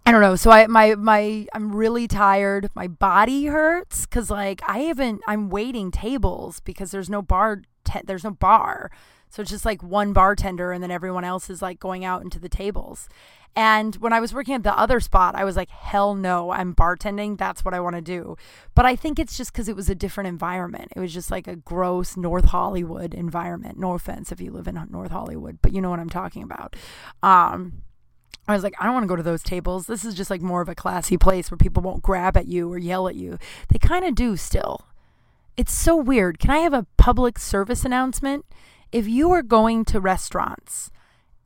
I 0.06 0.12
don't 0.12 0.22
know. 0.22 0.36
So 0.36 0.52
I 0.52 0.68
my 0.68 0.96
my 0.96 1.46
I'm 1.54 1.76
really 1.76 2.08
tired. 2.08 2.70
My 2.74 2.88
body 2.88 3.46
hurts 3.46 4.06
cuz 4.06 4.32
like 4.32 4.62
I 4.68 4.80
haven't 4.80 5.22
I'm 5.28 5.50
waiting 5.50 5.92
tables 5.92 6.60
because 6.60 6.92
there's 6.92 7.10
no 7.10 7.22
bar 7.22 7.62
te- 7.84 8.02
there's 8.04 8.24
no 8.24 8.32
bar. 8.32 8.92
So 9.30 9.42
it's 9.42 9.52
just 9.52 9.64
like 9.64 9.82
one 9.82 10.12
bartender 10.12 10.72
and 10.74 10.84
then 10.84 10.92
everyone 10.92 11.24
else 11.24 11.50
is 11.50 11.62
like 11.62 11.80
going 11.80 12.04
out 12.04 12.24
into 12.24 12.40
the 12.40 12.50
tables. 12.50 13.08
And 13.56 13.96
when 13.96 14.14
I 14.14 14.20
was 14.20 14.34
working 14.34 14.56
at 14.56 14.64
the 14.64 14.78
other 14.78 15.00
spot, 15.00 15.36
I 15.36 15.44
was 15.44 15.56
like, 15.58 15.70
hell 15.70 16.16
no, 16.16 16.52
I'm 16.52 16.74
bartending. 16.74 17.38
That's 17.38 17.66
what 17.66 17.74
I 17.74 17.80
want 17.80 17.96
to 17.96 18.02
do. 18.02 18.38
But 18.76 18.86
I 18.86 18.96
think 18.96 19.20
it's 19.20 19.38
just 19.38 19.52
because 19.52 19.68
it 19.68 19.76
was 19.76 19.90
a 19.90 19.96
different 19.96 20.30
environment. 20.30 20.94
It 20.96 21.00
was 21.00 21.14
just 21.14 21.32
like 21.32 21.48
a 21.48 21.56
gross 21.58 22.16
North 22.16 22.46
Hollywood 22.46 23.14
environment. 23.14 23.78
No 23.78 23.94
offense 23.94 24.32
if 24.32 24.40
you 24.40 24.52
live 24.52 24.68
in 24.68 24.80
North 24.90 25.12
Hollywood, 25.12 25.60
but 25.62 25.74
you 25.74 25.82
know 25.82 25.90
what 25.90 26.00
I'm 26.00 26.10
talking 26.10 26.44
about. 26.44 26.76
Um, 27.22 27.84
I 28.52 28.56
was 28.56 28.64
like, 28.64 28.76
I 28.80 28.86
don't 28.86 28.94
want 28.94 29.04
to 29.04 29.08
go 29.08 29.16
to 29.16 29.24
those 29.24 29.44
tables. 29.44 29.88
This 29.88 30.06
is 30.06 30.14
just 30.14 30.30
like 30.30 30.42
more 30.42 30.62
of 30.62 30.70
a 30.70 30.76
classy 30.76 31.18
place 31.18 31.50
where 31.50 31.58
people 31.58 31.84
won't 31.84 32.04
grab 32.04 32.38
at 32.38 32.48
you 32.48 32.72
or 32.72 32.78
yell 32.78 33.08
at 33.08 33.16
you. 33.16 33.38
They 33.70 33.80
kind 33.80 34.06
of 34.06 34.16
do 34.16 34.38
still. 34.38 34.88
It's 35.58 35.74
so 35.74 35.96
weird. 35.96 36.40
Can 36.40 36.50
I 36.50 36.60
have 36.60 36.74
a 36.74 36.88
public 36.98 37.38
service 37.38 37.86
announcement? 37.86 38.46
If 38.92 39.08
you 39.08 39.32
are 39.32 39.44
going 39.44 39.86
to 39.86 40.00
restaurants 40.00 40.92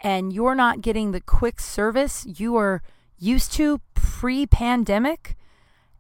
and 0.02 0.34
you're 0.34 0.56
not 0.56 0.82
getting 0.82 1.12
the 1.12 1.22
quick 1.22 1.60
service 1.60 2.25
you 2.25 2.56
are 2.56 2.82
used 3.18 3.53
to 3.53 3.82
pre 3.94 4.46
pandemic, 4.46 5.36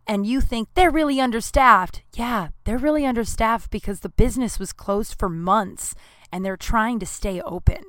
and 0.07 0.25
you 0.25 0.39
think 0.39 0.69
they're 0.73 0.91
really 0.91 1.19
understaffed, 1.19 2.03
yeah, 2.13 2.49
they're 2.63 2.77
really 2.77 3.05
understaffed 3.05 3.71
because 3.71 4.01
the 4.01 4.09
business 4.09 4.59
was 4.59 4.71
closed 4.71 5.17
for 5.17 5.29
months 5.29 5.95
and 6.31 6.45
they're 6.45 6.57
trying 6.57 6.99
to 6.99 7.05
stay 7.05 7.41
open. 7.41 7.83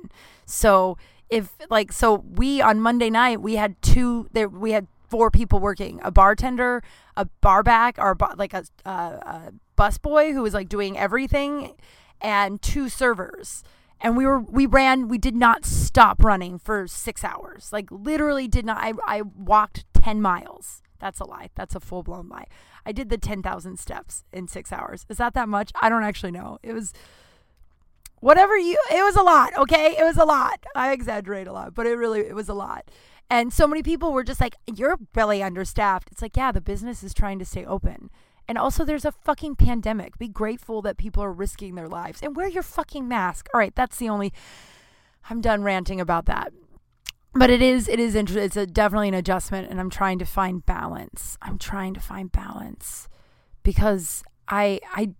So, 0.45 0.97
if 1.29 1.51
like 1.69 1.91
so 1.91 2.23
we 2.35 2.61
on 2.61 2.79
Monday 2.79 3.09
night 3.09 3.41
we 3.41 3.55
had 3.55 3.81
two 3.81 4.29
there 4.33 4.47
we 4.47 4.71
had 4.71 4.87
four 5.09 5.31
people 5.31 5.59
working 5.59 5.99
a 6.03 6.11
bartender 6.11 6.81
a 7.15 7.25
barback 7.41 7.97
or 7.97 8.15
like 8.37 8.53
a, 8.53 8.63
a, 8.85 8.91
a 8.91 9.53
busboy 9.77 10.33
who 10.33 10.41
was 10.41 10.53
like 10.53 10.69
doing 10.69 10.97
everything 10.97 11.75
and 12.21 12.61
two 12.61 12.89
servers. 12.89 13.63
And 13.99 14.15
we 14.15 14.25
were 14.25 14.39
we 14.39 14.65
ran 14.67 15.07
we 15.07 15.17
did 15.17 15.35
not 15.35 15.65
stop 15.65 16.23
running 16.23 16.59
for 16.59 16.87
six 16.87 17.23
hours. 17.23 17.73
Like 17.73 17.89
literally 17.91 18.47
did 18.47 18.65
not 18.65 18.77
i, 18.77 18.93
I 19.07 19.21
walked 19.21 19.85
10 19.93 20.21
miles. 20.21 20.81
That's 20.99 21.19
a 21.19 21.25
lie. 21.25 21.49
That's 21.55 21.75
a 21.75 21.79
full-blown 21.79 22.29
lie. 22.29 22.45
I 22.85 22.91
did 22.91 23.09
the 23.09 23.17
10000 23.17 23.77
steps 23.77 24.23
in 24.31 24.47
six 24.47 24.71
hours. 24.71 25.05
Is 25.09 25.17
that 25.17 25.33
that 25.33 25.49
much? 25.49 25.71
I 25.81 25.89
don't 25.89 26.03
actually 26.03 26.31
know. 26.31 26.57
It 26.63 26.73
was 26.73 26.93
whatever 28.19 28.57
you 28.57 28.77
it 28.91 29.03
was 29.03 29.15
a 29.15 29.23
lot 29.23 29.55
okay? 29.57 29.95
It 29.97 30.03
was 30.03 30.17
a 30.17 30.25
lot. 30.25 30.65
I 30.75 30.91
exaggerate 30.91 31.47
a 31.47 31.53
lot 31.53 31.73
but 31.73 31.85
it 31.85 31.95
really 31.95 32.21
it 32.21 32.35
was 32.35 32.49
a 32.49 32.53
lot. 32.53 32.89
And 33.29 33.51
so 33.51 33.67
many 33.67 33.83
people 33.83 34.13
were 34.13 34.23
just 34.23 34.39
like 34.39 34.55
you're 34.73 34.97
really 35.15 35.43
understaffed. 35.43 36.09
It's 36.11 36.21
like 36.21 36.37
yeah 36.37 36.51
the 36.51 36.61
business 36.61 37.03
is 37.03 37.13
trying 37.13 37.39
to 37.39 37.45
stay 37.45 37.65
open. 37.65 38.09
And 38.47 38.57
also 38.57 38.85
there's 38.85 39.05
a 39.05 39.11
fucking 39.11 39.57
pandemic. 39.57 40.17
Be 40.17 40.29
grateful 40.29 40.81
that 40.83 40.97
people 40.97 41.21
are 41.21 41.33
risking 41.33 41.75
their 41.75 41.89
lives. 41.89 42.21
And 42.23 42.35
wear 42.35 42.47
your 42.47 42.63
fucking 42.63 43.07
mask. 43.07 43.47
All 43.53 43.59
right 43.59 43.75
that's 43.75 43.97
the 43.97 44.09
only 44.09 44.33
i'm 45.29 45.41
done 45.41 45.63
ranting 45.63 46.01
about 46.01 46.25
that. 46.25 46.53
But 47.33 47.49
it 47.49 47.61
is 47.61 47.87
it 47.87 47.99
is 47.99 48.15
interesting 48.15 48.45
it's 48.45 48.57
a, 48.57 48.65
definitely 48.65 49.09
an 49.09 49.13
adjustment 49.13 49.69
and 49.69 49.79
i'm 49.79 49.89
trying 49.89 50.19
to 50.19 50.25
find 50.25 50.65
balance. 50.65 51.37
I'm 51.41 51.57
trying 51.57 51.93
to 51.93 51.99
find 51.99 52.31
balance 52.31 53.07
because 53.63 54.23
i 54.47 54.79
i 54.93 55.11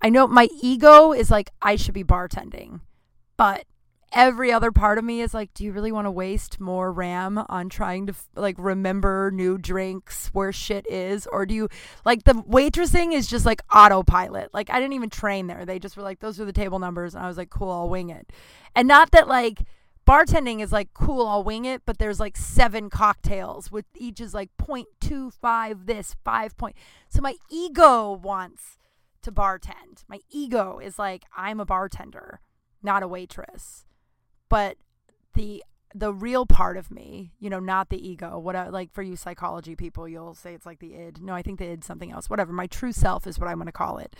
I 0.00 0.10
know 0.10 0.26
my 0.26 0.48
ego 0.62 1.12
is 1.12 1.30
like, 1.30 1.50
I 1.60 1.76
should 1.76 1.94
be 1.94 2.04
bartending, 2.04 2.80
but 3.36 3.64
every 4.12 4.52
other 4.52 4.72
part 4.72 4.98
of 4.98 5.04
me 5.04 5.20
is 5.20 5.34
like, 5.34 5.52
do 5.54 5.64
you 5.64 5.72
really 5.72 5.92
want 5.92 6.06
to 6.06 6.10
waste 6.10 6.60
more 6.60 6.92
RAM 6.92 7.44
on 7.48 7.68
trying 7.68 8.06
to 8.06 8.14
like 8.34 8.56
remember 8.58 9.30
new 9.32 9.58
drinks 9.58 10.28
where 10.28 10.52
shit 10.52 10.86
is? 10.88 11.26
Or 11.26 11.44
do 11.46 11.54
you 11.54 11.68
like 12.04 12.24
the 12.24 12.34
waitressing 12.34 13.12
is 13.12 13.26
just 13.26 13.44
like 13.44 13.60
autopilot? 13.74 14.54
Like, 14.54 14.70
I 14.70 14.80
didn't 14.80 14.94
even 14.94 15.10
train 15.10 15.46
there. 15.46 15.64
They 15.64 15.78
just 15.78 15.96
were 15.96 16.02
like, 16.02 16.20
those 16.20 16.40
are 16.40 16.44
the 16.44 16.52
table 16.52 16.78
numbers. 16.78 17.14
And 17.14 17.24
I 17.24 17.28
was 17.28 17.36
like, 17.36 17.50
cool, 17.50 17.70
I'll 17.70 17.88
wing 17.88 18.10
it. 18.10 18.30
And 18.74 18.88
not 18.88 19.10
that 19.12 19.28
like, 19.28 19.62
bartending 20.06 20.62
is 20.62 20.72
like 20.72 20.94
cool 20.94 21.26
i'll 21.26 21.44
wing 21.44 21.66
it 21.66 21.82
but 21.84 21.98
there's 21.98 22.18
like 22.18 22.34
seven 22.34 22.88
cocktails 22.88 23.70
with 23.70 23.84
each 23.94 24.22
is 24.22 24.32
like 24.32 24.48
0.25 24.56 25.84
this 25.84 26.16
5 26.24 26.56
point 26.56 26.74
so 27.10 27.20
my 27.20 27.34
ego 27.50 28.12
wants 28.12 28.77
to 29.22 29.32
bartend. 29.32 30.04
My 30.08 30.20
ego 30.30 30.78
is 30.78 30.98
like, 30.98 31.24
I'm 31.36 31.60
a 31.60 31.64
bartender, 31.64 32.40
not 32.82 33.02
a 33.02 33.08
waitress. 33.08 33.86
But 34.48 34.76
the 35.34 35.62
the 35.94 36.12
real 36.12 36.44
part 36.44 36.76
of 36.76 36.90
me, 36.90 37.32
you 37.38 37.48
know, 37.48 37.60
not 37.60 37.88
the 37.88 38.08
ego. 38.08 38.38
What 38.38 38.54
I, 38.54 38.68
like 38.68 38.92
for 38.92 39.02
you 39.02 39.16
psychology 39.16 39.74
people, 39.74 40.06
you'll 40.06 40.34
say 40.34 40.52
it's 40.52 40.66
like 40.66 40.80
the 40.80 40.94
id. 40.94 41.22
No, 41.22 41.32
I 41.32 41.42
think 41.42 41.58
the 41.58 41.70
id's 41.70 41.86
something 41.86 42.12
else. 42.12 42.28
Whatever. 42.28 42.52
My 42.52 42.66
true 42.66 42.92
self 42.92 43.26
is 43.26 43.38
what 43.38 43.48
I'm 43.48 43.56
going 43.56 43.66
to 43.66 43.72
call 43.72 43.98
it. 43.98 44.14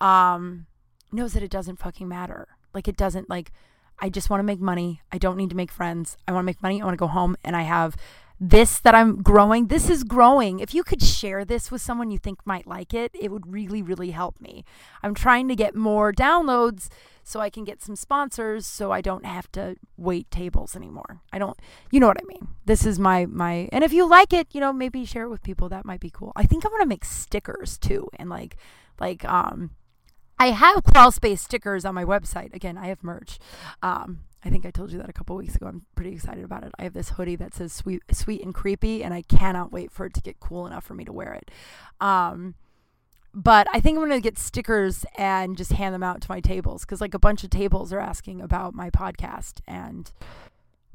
Um, 0.00 0.66
knows 1.12 1.32
that 1.32 1.42
it 1.42 1.50
doesn't 1.50 1.78
fucking 1.78 2.08
matter. 2.08 2.48
Like 2.74 2.88
it 2.88 2.96
doesn't 2.96 3.30
like 3.30 3.52
I 3.98 4.10
just 4.10 4.28
want 4.28 4.40
to 4.40 4.44
make 4.44 4.60
money. 4.60 5.00
I 5.10 5.18
don't 5.18 5.36
need 5.36 5.50
to 5.50 5.56
make 5.56 5.72
friends. 5.72 6.16
I 6.28 6.32
want 6.32 6.42
to 6.44 6.46
make 6.46 6.62
money. 6.62 6.82
I 6.82 6.84
want 6.84 6.94
to 6.94 7.02
go 7.02 7.06
home 7.06 7.36
and 7.42 7.56
I 7.56 7.62
have 7.62 7.96
this 8.38 8.80
that 8.80 8.94
I'm 8.94 9.22
growing. 9.22 9.68
This 9.68 9.88
is 9.88 10.04
growing. 10.04 10.60
If 10.60 10.74
you 10.74 10.84
could 10.84 11.02
share 11.02 11.44
this 11.44 11.70
with 11.70 11.80
someone 11.80 12.10
you 12.10 12.18
think 12.18 12.46
might 12.46 12.66
like 12.66 12.92
it, 12.92 13.10
it 13.14 13.30
would 13.30 13.50
really, 13.50 13.82
really 13.82 14.10
help 14.10 14.40
me. 14.40 14.64
I'm 15.02 15.14
trying 15.14 15.48
to 15.48 15.56
get 15.56 15.74
more 15.74 16.12
downloads 16.12 16.88
so 17.24 17.40
I 17.40 17.50
can 17.50 17.64
get 17.64 17.82
some 17.82 17.96
sponsors 17.96 18.66
so 18.66 18.92
I 18.92 19.00
don't 19.00 19.26
have 19.26 19.50
to 19.52 19.76
wait 19.96 20.30
tables 20.30 20.76
anymore. 20.76 21.22
I 21.32 21.38
don't 21.38 21.58
you 21.90 21.98
know 21.98 22.06
what 22.06 22.20
I 22.20 22.26
mean. 22.26 22.48
This 22.66 22.86
is 22.86 22.98
my 22.98 23.26
my 23.26 23.68
and 23.72 23.82
if 23.82 23.92
you 23.92 24.08
like 24.08 24.32
it, 24.32 24.48
you 24.52 24.60
know, 24.60 24.72
maybe 24.72 25.04
share 25.04 25.24
it 25.24 25.30
with 25.30 25.42
people. 25.42 25.68
That 25.68 25.84
might 25.84 26.00
be 26.00 26.10
cool. 26.10 26.32
I 26.36 26.44
think 26.44 26.64
I'm 26.64 26.72
gonna 26.72 26.86
make 26.86 27.04
stickers 27.04 27.78
too 27.78 28.08
and 28.18 28.30
like 28.30 28.56
like 29.00 29.24
um 29.24 29.70
I 30.38 30.50
have 30.50 30.84
crawl 30.84 31.10
space 31.10 31.40
stickers 31.40 31.84
on 31.84 31.94
my 31.94 32.04
website. 32.04 32.54
Again, 32.54 32.76
I 32.76 32.88
have 32.88 33.02
merch. 33.02 33.38
Um, 33.82 34.20
I 34.46 34.48
think 34.48 34.64
I 34.64 34.70
told 34.70 34.92
you 34.92 34.98
that 34.98 35.08
a 35.08 35.12
couple 35.12 35.34
weeks 35.34 35.56
ago. 35.56 35.66
I'm 35.66 35.82
pretty 35.96 36.12
excited 36.12 36.44
about 36.44 36.62
it. 36.62 36.70
I 36.78 36.84
have 36.84 36.92
this 36.92 37.10
hoodie 37.10 37.34
that 37.34 37.52
says 37.52 37.72
sweet, 37.72 38.02
sweet 38.12 38.44
and 38.44 38.54
creepy, 38.54 39.02
and 39.02 39.12
I 39.12 39.22
cannot 39.22 39.72
wait 39.72 39.90
for 39.90 40.06
it 40.06 40.14
to 40.14 40.20
get 40.20 40.38
cool 40.38 40.68
enough 40.68 40.84
for 40.84 40.94
me 40.94 41.04
to 41.04 41.12
wear 41.12 41.32
it. 41.32 41.50
Um, 42.00 42.54
but 43.34 43.66
I 43.72 43.80
think 43.80 43.98
I'm 43.98 44.04
gonna 44.04 44.20
get 44.20 44.38
stickers 44.38 45.04
and 45.18 45.56
just 45.56 45.72
hand 45.72 45.92
them 45.92 46.04
out 46.04 46.20
to 46.20 46.30
my 46.30 46.38
tables 46.38 46.84
because 46.84 47.00
like 47.00 47.12
a 47.12 47.18
bunch 47.18 47.42
of 47.42 47.50
tables 47.50 47.92
are 47.92 47.98
asking 47.98 48.40
about 48.40 48.72
my 48.72 48.88
podcast 48.88 49.60
and. 49.66 50.12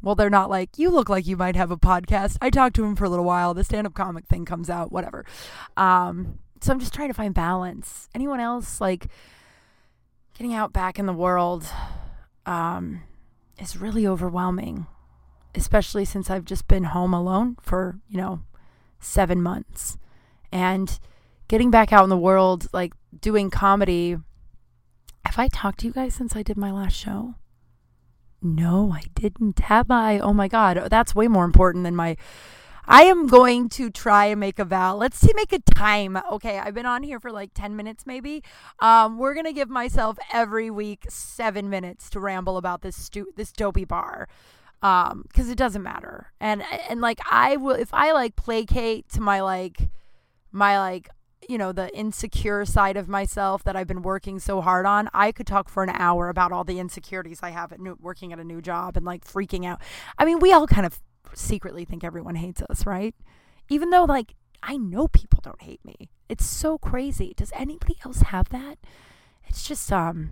Well, 0.04 0.16
they're 0.16 0.32
not 0.32 0.50
like, 0.50 0.80
you 0.80 0.90
look 0.90 1.10
like 1.10 1.28
you 1.28 1.38
might 1.38 1.56
have 1.56 1.70
a 1.70 1.78
podcast. 1.78 2.36
I 2.42 2.50
talked 2.50 2.76
to 2.78 2.84
him 2.84 2.96
for 2.96 3.06
a 3.06 3.10
little 3.10 3.24
while. 3.24 3.54
The 3.54 3.64
stand 3.64 3.86
up 3.86 3.94
comic 3.94 4.26
thing 4.26 4.46
comes 4.46 4.68
out, 4.68 4.92
whatever. 4.92 5.28
Um, 5.78 6.40
so 6.60 6.74
I'm 6.74 6.80
just 6.80 6.92
trying 6.92 7.10
to 7.10 7.14
find 7.14 7.36
balance. 7.36 8.10
Anyone 8.16 8.40
else 8.40 8.82
like 8.82 9.10
getting 10.36 10.56
out 10.56 10.74
back 10.74 10.98
in 10.98 11.06
the 11.06 11.14
world? 11.14 11.68
Um, 12.48 13.04
is 13.62 13.78
really 13.78 14.08
overwhelming, 14.08 14.88
especially 15.56 16.06
since 16.06 16.30
I've 16.30 16.46
just 16.46 16.68
been 16.68 16.86
home 16.86 17.14
alone 17.14 17.58
for, 17.62 18.00
you 18.10 18.18
know, 18.18 18.42
seven 19.00 19.42
months. 19.42 19.98
And 20.52 21.00
getting 21.48 21.70
back 21.70 21.92
out 21.92 22.04
in 22.04 22.10
the 22.10 22.18
world, 22.18 22.68
like 22.72 22.94
doing 23.20 23.50
comedy. 23.50 24.18
Have 25.26 25.38
I 25.38 25.48
talked 25.50 25.82
to 25.82 25.88
you 25.88 25.94
guys 25.94 26.14
since 26.14 26.36
I 26.36 26.44
did 26.44 26.58
my 26.58 26.72
last 26.72 26.96
show? 26.96 27.36
No, 28.42 28.92
I 28.92 29.04
didn't. 29.14 29.60
Have 29.60 29.92
I? 29.92 30.18
Oh 30.18 30.34
my 30.34 30.48
God. 30.48 30.88
That's 30.90 31.14
way 31.14 31.28
more 31.28 31.46
important 31.46 31.84
than 31.84 31.96
my. 31.96 32.18
I 32.92 33.04
am 33.04 33.26
going 33.26 33.70
to 33.70 33.90
try 33.90 34.26
and 34.26 34.40
make 34.42 34.60
a 34.60 34.66
vow. 34.66 34.98
Let's 34.98 35.18
see, 35.18 35.32
make 35.34 35.54
a 35.54 35.60
time. 35.60 36.20
Okay, 36.30 36.60
I've 36.60 36.74
been 36.74 36.86
on 36.86 37.04
here 37.04 37.22
for 37.22 37.32
like 37.32 37.52
10 37.54 37.78
minutes 37.78 38.06
maybe. 38.06 38.44
Um, 38.80 39.18
we're 39.18 39.34
going 39.34 39.46
to 39.46 39.54
give 39.54 39.70
myself 39.70 40.20
every 40.34 40.70
week 40.70 41.06
seven 41.08 41.70
minutes 41.70 42.10
to 42.10 42.20
ramble 42.20 42.58
about 42.58 42.82
this 42.82 42.98
stu- 42.98 43.32
this 43.38 43.54
dopey 43.54 43.86
bar. 43.86 44.28
Um, 44.82 45.24
cause 45.34 45.48
it 45.48 45.58
doesn't 45.58 45.84
matter. 45.84 46.34
And, 46.42 46.64
and 46.90 47.00
like, 47.00 47.20
I 47.32 47.56
will, 47.56 47.76
if 47.76 47.94
I 47.94 48.12
like 48.12 48.36
placate 48.36 49.08
to 49.14 49.22
my 49.22 49.40
like, 49.40 49.90
my 50.52 50.78
like, 50.78 51.08
you 51.48 51.58
know, 51.58 51.72
the 51.72 51.96
insecure 51.98 52.66
side 52.66 52.98
of 52.98 53.08
myself 53.08 53.64
that 53.64 53.78
I've 53.78 53.88
been 53.88 54.02
working 54.02 54.38
so 54.38 54.60
hard 54.60 54.86
on, 54.86 55.10
I 55.14 55.32
could 55.32 55.48
talk 55.48 55.70
for 55.70 55.82
an 55.82 55.92
hour 55.92 56.28
about 56.28 56.52
all 56.52 56.66
the 56.66 56.78
insecurities 56.78 57.40
I 57.42 57.52
have 57.52 57.72
at 57.72 57.80
new, 57.80 57.98
working 58.02 58.34
at 58.34 58.40
a 58.40 58.44
new 58.44 58.62
job 58.62 58.98
and 58.98 59.06
like 59.06 59.24
freaking 59.24 59.66
out. 59.66 59.80
I 60.18 60.26
mean, 60.26 60.40
we 60.40 60.52
all 60.52 60.68
kind 60.68 60.86
of 60.86 61.00
secretly 61.34 61.86
think 61.86 62.04
everyone 62.04 62.36
hates 62.36 62.62
us, 62.70 62.86
right? 62.86 63.16
Even 63.70 63.90
though, 63.90 64.04
like, 64.04 64.36
I 64.64 64.78
know 64.78 65.08
people 65.08 65.40
don't 65.44 65.62
hate 65.62 65.84
me. 65.84 66.10
It's 66.30 66.46
so 66.46 66.78
crazy. 66.78 67.34
Does 67.36 67.52
anybody 67.56 67.98
else 68.06 68.22
have 68.22 68.50
that? 68.50 68.78
It's 69.48 69.68
just, 69.68 69.92
um, 69.92 70.32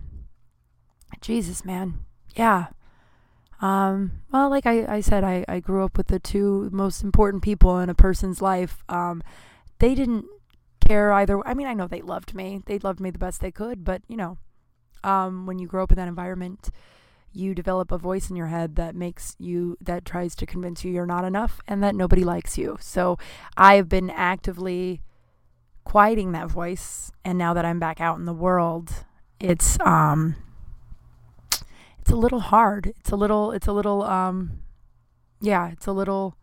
Jesus, 1.20 1.64
man. 1.64 2.00
Yeah. 2.34 2.68
Um, 3.60 4.22
well, 4.32 4.48
like 4.48 4.66
I, 4.66 4.86
I 4.86 5.00
said, 5.00 5.24
I, 5.24 5.44
I 5.46 5.60
grew 5.60 5.84
up 5.84 5.96
with 5.96 6.06
the 6.06 6.18
two 6.18 6.70
most 6.72 7.02
important 7.02 7.42
people 7.42 7.78
in 7.78 7.90
a 7.90 7.94
person's 7.94 8.40
life. 8.40 8.82
Um, 8.88 9.22
they 9.78 9.94
didn't 9.94 10.26
care 10.86 11.12
either. 11.12 11.46
I 11.46 11.54
mean, 11.54 11.66
I 11.66 11.74
know 11.74 11.86
they 11.86 12.00
loved 12.00 12.34
me. 12.34 12.62
They 12.64 12.78
loved 12.78 13.00
me 13.00 13.10
the 13.10 13.18
best 13.18 13.40
they 13.40 13.52
could, 13.52 13.84
but 13.84 14.02
you 14.08 14.16
know, 14.16 14.38
um, 15.04 15.46
when 15.46 15.58
you 15.58 15.66
grow 15.66 15.82
up 15.82 15.92
in 15.92 15.96
that 15.96 16.08
environment, 16.08 16.70
you 17.32 17.54
develop 17.54 17.92
a 17.92 17.98
voice 17.98 18.30
in 18.30 18.36
your 18.36 18.48
head 18.48 18.76
that 18.76 18.94
makes 18.94 19.36
you 19.38 19.76
that 19.80 20.04
tries 20.04 20.34
to 20.36 20.46
convince 20.46 20.84
you 20.84 20.92
you're 20.92 21.06
not 21.06 21.24
enough 21.24 21.60
and 21.66 21.82
that 21.82 21.94
nobody 21.94 22.24
likes 22.24 22.58
you. 22.58 22.76
So 22.80 23.18
I've 23.56 23.88
been 23.88 24.10
actively 24.10 25.02
quieting 25.84 26.32
that 26.32 26.48
voice 26.48 27.10
and 27.24 27.38
now 27.38 27.54
that 27.54 27.64
I'm 27.64 27.78
back 27.78 28.00
out 28.00 28.18
in 28.18 28.24
the 28.24 28.32
world, 28.32 29.04
it's 29.38 29.78
um 29.80 30.36
it's 32.00 32.10
a 32.10 32.16
little 32.16 32.40
hard. 32.40 32.92
It's 32.98 33.10
a 33.10 33.16
little 33.16 33.52
it's 33.52 33.66
a 33.66 33.72
little 33.72 34.02
um 34.02 34.60
yeah, 35.40 35.70
it's 35.70 35.86
a 35.86 35.92
little 35.92 36.36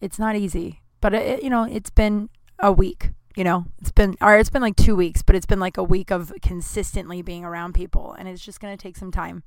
it's 0.00 0.18
not 0.18 0.36
easy. 0.36 0.80
But 1.00 1.14
it, 1.14 1.42
you 1.42 1.50
know, 1.50 1.64
it's 1.64 1.90
been 1.90 2.30
a 2.60 2.72
week 2.72 3.10
you 3.36 3.42
know 3.42 3.66
it's 3.80 3.90
been 3.90 4.14
or 4.20 4.38
it's 4.38 4.50
been 4.50 4.62
like 4.62 4.76
two 4.76 4.94
weeks 4.94 5.22
but 5.22 5.34
it's 5.34 5.46
been 5.46 5.58
like 5.58 5.76
a 5.76 5.82
week 5.82 6.10
of 6.10 6.32
consistently 6.40 7.20
being 7.20 7.44
around 7.44 7.74
people 7.74 8.14
and 8.18 8.28
it's 8.28 8.44
just 8.44 8.60
going 8.60 8.74
to 8.76 8.80
take 8.80 8.96
some 8.96 9.10
time 9.10 9.42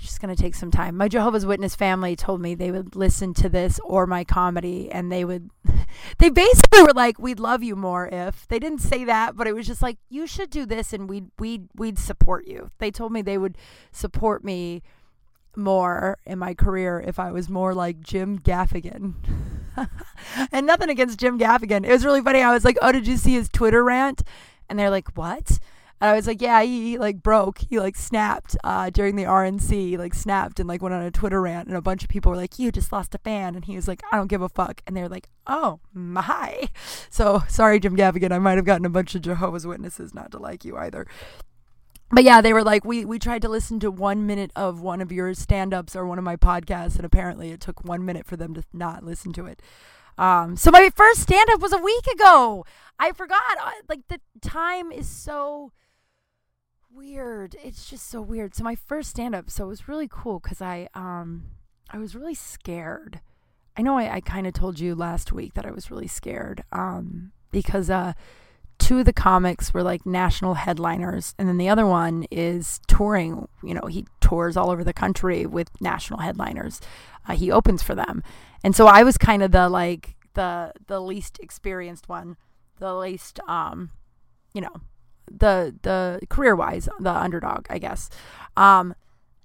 just 0.00 0.20
going 0.20 0.34
to 0.34 0.40
take 0.40 0.54
some 0.54 0.70
time. 0.70 0.96
My 0.96 1.08
Jehovah's 1.08 1.46
Witness 1.46 1.74
family 1.74 2.16
told 2.16 2.40
me 2.40 2.54
they 2.54 2.70
would 2.70 2.96
listen 2.96 3.34
to 3.34 3.48
this 3.48 3.78
or 3.84 4.06
my 4.06 4.24
comedy 4.24 4.90
and 4.90 5.10
they 5.10 5.24
would 5.24 5.50
they 6.18 6.30
basically 6.30 6.82
were 6.82 6.92
like 6.94 7.18
we'd 7.18 7.40
love 7.40 7.62
you 7.62 7.76
more 7.76 8.08
if. 8.08 8.46
They 8.48 8.58
didn't 8.58 8.80
say 8.80 9.04
that, 9.04 9.36
but 9.36 9.46
it 9.46 9.54
was 9.54 9.66
just 9.66 9.82
like 9.82 9.98
you 10.08 10.26
should 10.26 10.50
do 10.50 10.66
this 10.66 10.92
and 10.92 11.08
we'd 11.08 11.30
we'd 11.38 11.68
we'd 11.74 11.98
support 11.98 12.46
you. 12.46 12.70
They 12.78 12.90
told 12.90 13.12
me 13.12 13.22
they 13.22 13.38
would 13.38 13.56
support 13.92 14.44
me 14.44 14.82
more 15.56 16.16
in 16.24 16.38
my 16.38 16.54
career 16.54 17.02
if 17.06 17.18
I 17.18 17.30
was 17.32 17.48
more 17.48 17.74
like 17.74 18.00
Jim 18.00 18.38
Gaffigan. 18.38 19.14
and 20.52 20.66
nothing 20.66 20.90
against 20.90 21.18
Jim 21.18 21.38
Gaffigan. 21.38 21.84
It 21.84 21.90
was 21.90 22.04
really 22.04 22.22
funny. 22.22 22.40
I 22.40 22.52
was 22.52 22.64
like, 22.64 22.78
"Oh, 22.82 22.92
did 22.92 23.06
you 23.06 23.16
see 23.16 23.34
his 23.34 23.48
Twitter 23.48 23.84
rant?" 23.84 24.22
And 24.68 24.78
they're 24.78 24.90
like, 24.90 25.16
"What?" 25.16 25.58
And 26.00 26.10
I 26.10 26.14
was 26.14 26.26
like, 26.26 26.40
yeah, 26.40 26.62
he, 26.62 26.96
like 26.96 27.22
broke. 27.22 27.58
He 27.58 27.78
like 27.78 27.94
snapped 27.94 28.56
uh, 28.64 28.88
during 28.88 29.16
the 29.16 29.24
RNC, 29.24 29.98
like 29.98 30.14
snapped 30.14 30.58
and 30.58 30.68
like 30.68 30.80
went 30.80 30.94
on 30.94 31.02
a 31.02 31.10
Twitter 31.10 31.42
rant. 31.42 31.68
And 31.68 31.76
a 31.76 31.82
bunch 31.82 32.02
of 32.02 32.08
people 32.08 32.30
were 32.30 32.36
like, 32.36 32.58
you 32.58 32.72
just 32.72 32.90
lost 32.90 33.14
a 33.14 33.18
fan. 33.18 33.54
And 33.54 33.66
he 33.66 33.76
was 33.76 33.86
like, 33.86 34.02
I 34.10 34.16
don't 34.16 34.28
give 34.28 34.40
a 34.40 34.48
fuck. 34.48 34.80
And 34.86 34.96
they're 34.96 35.08
like, 35.08 35.28
oh 35.46 35.80
my. 35.92 36.68
So 37.12 37.42
sorry, 37.48 37.80
Jim 37.80 37.96
Gaffigan. 37.96 38.32
I 38.32 38.38
might 38.38 38.56
have 38.56 38.64
gotten 38.64 38.86
a 38.86 38.90
bunch 38.90 39.14
of 39.14 39.22
Jehovah's 39.22 39.66
Witnesses 39.66 40.14
not 40.14 40.30
to 40.30 40.38
like 40.38 40.64
you 40.64 40.76
either. 40.76 41.06
But 42.10 42.24
yeah, 42.24 42.40
they 42.40 42.52
were 42.52 42.62
like, 42.62 42.84
we, 42.84 43.04
we 43.04 43.18
tried 43.18 43.42
to 43.42 43.48
listen 43.48 43.78
to 43.80 43.90
one 43.90 44.26
minute 44.26 44.50
of 44.56 44.80
one 44.80 45.00
of 45.00 45.12
your 45.12 45.34
stand 45.34 45.74
ups 45.74 45.94
or 45.94 46.06
one 46.06 46.18
of 46.18 46.24
my 46.24 46.36
podcasts. 46.36 46.96
And 46.96 47.04
apparently 47.04 47.50
it 47.50 47.60
took 47.60 47.84
one 47.84 48.04
minute 48.04 48.26
for 48.26 48.36
them 48.36 48.54
to 48.54 48.62
not 48.72 49.04
listen 49.04 49.32
to 49.34 49.46
it. 49.46 49.60
Um, 50.16 50.56
so 50.56 50.70
my 50.70 50.90
first 50.94 51.20
stand 51.20 51.48
up 51.50 51.60
was 51.60 51.72
a 51.72 51.78
week 51.78 52.06
ago. 52.06 52.64
I 52.98 53.12
forgot. 53.12 53.58
Uh, 53.60 53.70
like 53.88 54.08
the 54.08 54.20
time 54.40 54.92
is 54.92 55.08
so 55.08 55.72
weird. 56.92 57.56
It's 57.62 57.88
just 57.88 58.08
so 58.08 58.20
weird. 58.20 58.54
So 58.54 58.64
my 58.64 58.74
first 58.74 59.10
stand 59.10 59.34
up, 59.34 59.50
so 59.50 59.64
it 59.64 59.68
was 59.68 59.88
really 59.88 60.08
cool 60.10 60.40
because 60.40 60.60
I 60.60 60.88
um 60.94 61.44
I 61.90 61.98
was 61.98 62.14
really 62.14 62.34
scared. 62.34 63.20
I 63.76 63.82
know 63.82 63.96
I, 63.96 64.16
I 64.16 64.20
kind 64.20 64.46
of 64.46 64.52
told 64.52 64.78
you 64.78 64.94
last 64.94 65.32
week 65.32 65.54
that 65.54 65.66
I 65.66 65.70
was 65.70 65.90
really 65.90 66.08
scared. 66.08 66.64
Um 66.72 67.32
because 67.50 67.90
uh 67.90 68.12
two 68.78 68.98
of 69.00 69.04
the 69.04 69.12
comics 69.12 69.74
were 69.74 69.82
like 69.82 70.06
national 70.06 70.54
headliners 70.54 71.34
and 71.38 71.46
then 71.48 71.58
the 71.58 71.68
other 71.68 71.86
one 71.86 72.24
is 72.30 72.80
touring 72.88 73.46
you 73.62 73.74
know 73.74 73.86
he 73.88 74.06
tours 74.20 74.56
all 74.56 74.70
over 74.70 74.82
the 74.82 74.92
country 74.92 75.44
with 75.44 75.68
national 75.82 76.20
headliners 76.20 76.80
uh, 77.28 77.34
he 77.34 77.52
opens 77.52 77.82
for 77.82 77.94
them 77.94 78.22
and 78.64 78.74
so 78.74 78.86
i 78.86 79.02
was 79.02 79.18
kind 79.18 79.42
of 79.42 79.52
the 79.52 79.68
like 79.68 80.16
the 80.32 80.72
the 80.86 80.98
least 80.98 81.38
experienced 81.40 82.08
one 82.08 82.38
the 82.78 82.94
least 82.94 83.38
um 83.46 83.90
you 84.54 84.62
know 84.62 84.80
the 85.30 85.74
the 85.82 86.20
career 86.28 86.56
wise 86.56 86.88
the 86.98 87.12
underdog 87.12 87.66
I 87.70 87.78
guess. 87.78 88.10
Um 88.56 88.94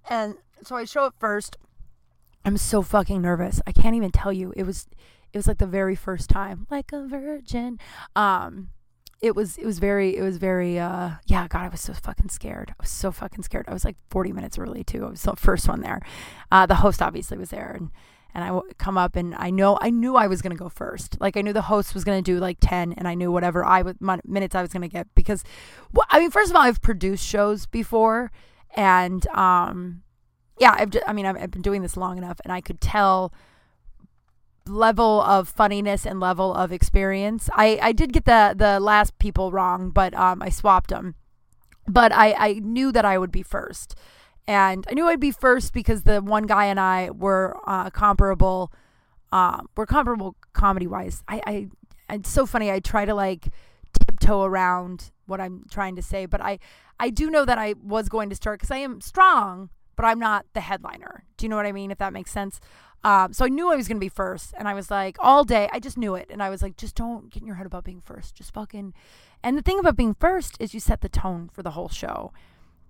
and 0.10 0.36
so 0.64 0.76
I 0.76 0.86
show 0.86 1.06
up 1.06 1.16
first. 1.20 1.58
I'm 2.44 2.58
so 2.58 2.82
fucking 2.82 3.22
nervous. 3.22 3.62
I 3.66 3.72
can't 3.72 3.96
even 3.96 4.12
tell 4.12 4.34
you. 4.34 4.54
It 4.56 4.64
was 4.64 4.88
it 5.34 5.38
was 5.38 5.48
like 5.48 5.58
the 5.58 5.68
very 5.68 5.96
first 5.96 6.30
time. 6.30 6.68
Like 6.70 6.92
a 6.92 7.08
virgin. 7.08 7.80
Um 8.16 8.70
it 9.22 9.36
was 9.36 9.58
it 9.58 9.66
was 9.66 9.80
very 9.80 10.16
it 10.18 10.22
was 10.22 10.38
very 10.38 10.78
uh 10.78 11.12
yeah 11.26 11.48
god 11.48 11.64
i 11.64 11.70
was 11.70 11.82
so 11.82 11.94
fucking 11.94 12.30
scared. 12.30 12.72
I 12.72 12.84
was 12.84 12.90
so 12.90 13.12
fucking 13.12 13.44
scared. 13.44 13.66
I 13.68 13.74
was 13.74 13.86
like 13.86 13.98
40 14.10 14.34
minutes 14.34 14.58
early 14.58 14.84
too. 14.84 15.06
I 15.06 15.10
was 15.10 15.24
the 15.24 15.36
first 15.36 15.68
one 15.68 15.82
there. 15.82 16.02
Uh 16.52 16.66
the 16.66 16.76
host 16.76 17.02
obviously 17.02 17.38
was 17.38 17.50
there 17.50 17.72
and 17.72 17.92
and 18.36 18.44
I 18.44 18.60
come 18.78 18.98
up 18.98 19.16
and 19.16 19.34
I 19.34 19.50
know 19.50 19.80
I 19.82 19.90
knew 19.90 20.16
I 20.16 20.28
was 20.28 20.44
going 20.44 20.56
to 20.56 20.62
go 20.62 20.70
first. 20.70 21.20
Like 21.20 21.38
I 21.38 21.42
knew 21.42 21.54
the 21.54 21.64
host 21.64 21.96
was 21.96 22.04
going 22.04 22.24
to 22.24 22.32
do 22.32 22.40
like 22.40 22.58
10 22.60 22.94
and 22.94 23.08
I 23.08 23.16
knew 23.16 23.32
whatever 23.32 23.66
I 23.66 23.82
would 23.82 23.98
minutes 24.26 24.54
I 24.54 24.62
was 24.62 24.72
going 24.72 24.84
to 24.84 24.88
get 24.88 25.08
because 25.16 25.44
well, 25.92 26.06
I 26.12 26.20
mean 26.20 26.30
first 26.30 26.52
of 26.52 26.56
all 26.56 26.62
I've 26.62 26.82
produced 26.82 27.26
shows 27.26 27.66
before 27.66 28.32
and 28.76 29.26
um 29.30 30.04
yeah, 30.60 30.76
I've 30.78 30.90
just, 30.90 31.08
I 31.08 31.14
mean, 31.14 31.26
I've, 31.26 31.38
I've 31.38 31.52
been 31.52 31.62
doing 31.62 31.82
this 31.82 31.98
long 31.98 32.18
enough 32.18 32.40
and 32.44 32.54
I 32.54 32.62
could 32.62 32.80
tell 32.80 33.34
level 34.68 35.22
of 35.22 35.48
funniness 35.48 36.06
and 36.06 36.20
level 36.20 36.54
of 36.54 36.72
experience. 36.72 37.50
I, 37.54 37.78
I 37.82 37.92
did 37.92 38.14
get 38.14 38.26
the, 38.26 38.56
the 38.58 38.80
last 38.80 39.18
people 39.20 39.52
wrong, 39.52 39.90
but 39.90 40.14
um, 40.14 40.42
I 40.42 40.50
swapped 40.50 40.90
them. 40.90 41.16
But 41.88 42.12
I, 42.12 42.34
I 42.38 42.54
knew 42.54 42.92
that 42.92 43.06
I 43.06 43.18
would 43.18 43.32
be 43.32 43.44
first. 43.44 43.96
And 44.48 44.86
I 44.90 44.94
knew 44.94 45.08
I'd 45.08 45.20
be 45.20 45.32
first 45.32 45.74
because 45.74 46.04
the 46.04 46.22
one 46.22 46.46
guy 46.46 46.66
and 46.66 46.80
I 46.80 47.10
were 47.10 47.58
uh, 47.66 47.90
comparable. 47.90 48.72
Uh, 49.32 49.62
we're 49.76 49.86
comparable 49.86 50.36
comedy 50.54 50.88
wise. 50.88 51.24
I, 51.28 51.42
I, 51.46 51.68
it's 52.10 52.30
so 52.30 52.46
funny. 52.46 52.72
I 52.72 52.80
try 52.80 53.06
to 53.06 53.16
like 53.16 53.50
tiptoe 54.00 54.44
around 54.44 55.12
what 55.26 55.42
I'm 55.42 55.66
trying 55.72 55.96
to 55.96 56.02
say, 56.04 56.26
but 56.26 56.42
I, 56.42 56.60
I 57.00 57.10
do 57.10 57.30
know 57.30 57.46
that 57.46 57.58
I 57.58 57.74
was 57.84 58.08
going 58.08 58.30
to 58.30 58.36
start 58.36 58.60
because 58.60 58.72
I 58.72 58.78
am 58.78 59.02
strong, 59.02 59.70
but 59.96 60.06
I'm 60.06 60.20
not 60.20 60.46
the 60.54 60.62
headliner. 60.62 61.24
Do 61.38 61.46
you 61.46 61.50
know 61.50 61.56
what 61.56 61.66
I 61.66 61.72
mean? 61.72 61.90
If 61.90 61.98
that 61.98 62.14
makes 62.14 62.32
sense. 62.32 62.60
Um, 63.04 63.34
so 63.34 63.46
I 63.46 63.50
knew 63.50 63.72
I 63.72 63.76
was 63.76 63.88
going 63.88 63.98
to 63.98 64.04
be 64.04 64.10
first, 64.10 64.56
and 64.58 64.68
I 64.68 64.74
was 64.74 64.90
like, 64.90 65.18
all 65.20 65.44
day, 65.44 65.70
I 65.72 65.80
just 65.80 65.96
knew 65.96 66.16
it. 66.16 66.28
And 66.32 66.42
I 66.42 66.50
was 66.50 66.64
like, 66.64 66.76
just 66.76 66.96
don't 66.96 67.30
get 67.30 67.42
in 67.42 67.48
your 67.48 67.56
head 67.56 67.68
about 67.68 67.84
being 67.84 68.02
first. 68.02 68.36
Just 68.36 68.52
fucking. 68.52 68.96
And 69.44 69.56
the 69.56 69.62
thing 69.62 69.78
about 69.80 69.96
being 69.96 70.16
first 70.16 70.58
is 70.60 70.74
you 70.74 70.80
set 70.80 71.02
the 71.02 71.10
tone 71.10 71.50
for 71.54 71.62
the 71.62 71.72
whole 71.72 71.90
show. 71.90 72.34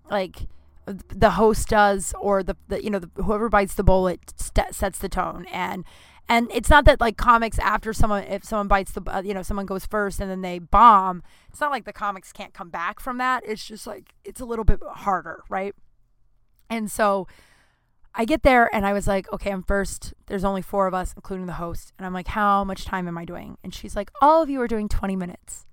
Like, 0.09 0.47
the 0.85 1.31
host 1.31 1.69
does, 1.69 2.13
or 2.19 2.43
the, 2.43 2.55
the 2.67 2.83
you 2.83 2.89
know, 2.89 2.99
the, 2.99 3.09
whoever 3.23 3.49
bites 3.49 3.75
the 3.75 3.83
bullet 3.83 4.33
st- 4.37 4.73
sets 4.73 4.99
the 4.99 5.09
tone. 5.09 5.45
And, 5.51 5.83
and 6.27 6.49
it's 6.53 6.69
not 6.69 6.85
that 6.85 6.99
like 6.99 7.17
comics 7.17 7.59
after 7.59 7.93
someone 7.93 8.23
if 8.23 8.43
someone 8.43 8.67
bites 8.67 8.91
the 8.91 9.01
uh, 9.07 9.21
you 9.23 9.33
know 9.33 9.43
someone 9.43 9.65
goes 9.65 9.85
first 9.85 10.19
and 10.19 10.29
then 10.29 10.41
they 10.41 10.57
bomb 10.57 11.21
it's 11.49 11.61
not 11.61 11.69
like 11.69 11.85
the 11.85 11.93
comics 11.93 12.31
can't 12.31 12.51
come 12.51 12.69
back 12.69 12.99
from 12.99 13.19
that 13.19 13.43
it's 13.45 13.63
just 13.63 13.85
like 13.85 14.13
it's 14.23 14.41
a 14.41 14.45
little 14.45 14.65
bit 14.65 14.79
harder 14.95 15.43
right 15.49 15.75
and 16.67 16.89
so 16.89 17.27
I 18.17 18.23
get 18.23 18.43
there 18.43 18.73
and 18.73 18.85
I 18.85 18.93
was 18.93 19.07
like, 19.07 19.31
okay, 19.33 19.51
I'm 19.51 19.61
first. 19.61 20.13
There's 20.27 20.45
only 20.45 20.61
four 20.61 20.87
of 20.87 20.93
us, 20.93 21.11
including 21.17 21.47
the 21.47 21.53
host. 21.53 21.91
And 21.97 22.05
I'm 22.05 22.13
like, 22.13 22.29
how 22.29 22.63
much 22.63 22.85
time 22.85 23.09
am 23.09 23.17
I 23.17 23.25
doing? 23.25 23.57
And 23.61 23.75
she's 23.75 23.93
like, 23.93 24.09
all 24.21 24.41
of 24.41 24.49
you 24.49 24.61
are 24.61 24.69
doing 24.69 24.87
20 24.87 25.17
minutes. 25.17 25.65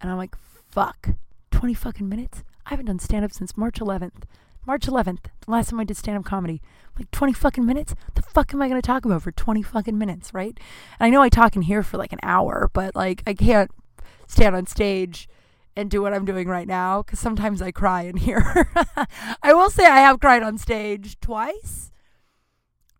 And 0.00 0.10
I'm 0.10 0.16
like, 0.16 0.34
fuck, 0.70 1.10
20 1.50 1.74
fucking 1.74 2.08
minutes? 2.08 2.42
I 2.66 2.70
haven't 2.70 2.86
done 2.86 2.98
stand 2.98 3.24
up 3.24 3.32
since 3.32 3.56
March 3.56 3.78
11th. 3.78 4.24
March 4.66 4.86
11th, 4.86 5.26
the 5.44 5.50
last 5.50 5.70
time 5.70 5.78
I 5.78 5.84
did 5.84 5.96
stand 5.96 6.18
up 6.18 6.24
comedy. 6.24 6.60
Like 6.98 7.08
20 7.12 7.32
fucking 7.32 7.64
minutes? 7.64 7.94
The 8.16 8.22
fuck 8.22 8.52
am 8.52 8.60
I 8.60 8.68
going 8.68 8.80
to 8.80 8.86
talk 8.86 9.04
about 9.04 9.22
for 9.22 9.30
20 9.30 9.62
fucking 9.62 9.96
minutes, 9.96 10.34
right? 10.34 10.58
And 10.98 11.06
I 11.06 11.10
know 11.10 11.22
I 11.22 11.28
talk 11.28 11.54
in 11.54 11.62
here 11.62 11.84
for 11.84 11.96
like 11.96 12.12
an 12.12 12.18
hour, 12.24 12.68
but 12.72 12.96
like 12.96 13.22
I 13.26 13.34
can't 13.34 13.70
stand 14.26 14.56
on 14.56 14.66
stage 14.66 15.28
and 15.76 15.88
do 15.88 16.02
what 16.02 16.12
I'm 16.12 16.24
doing 16.24 16.48
right 16.48 16.66
now 16.66 17.02
because 17.02 17.20
sometimes 17.20 17.62
I 17.62 17.70
cry 17.70 18.02
in 18.02 18.16
here. 18.16 18.68
I 19.42 19.54
will 19.54 19.70
say 19.70 19.84
I 19.84 19.98
have 19.98 20.18
cried 20.18 20.42
on 20.42 20.58
stage 20.58 21.20
twice. 21.20 21.92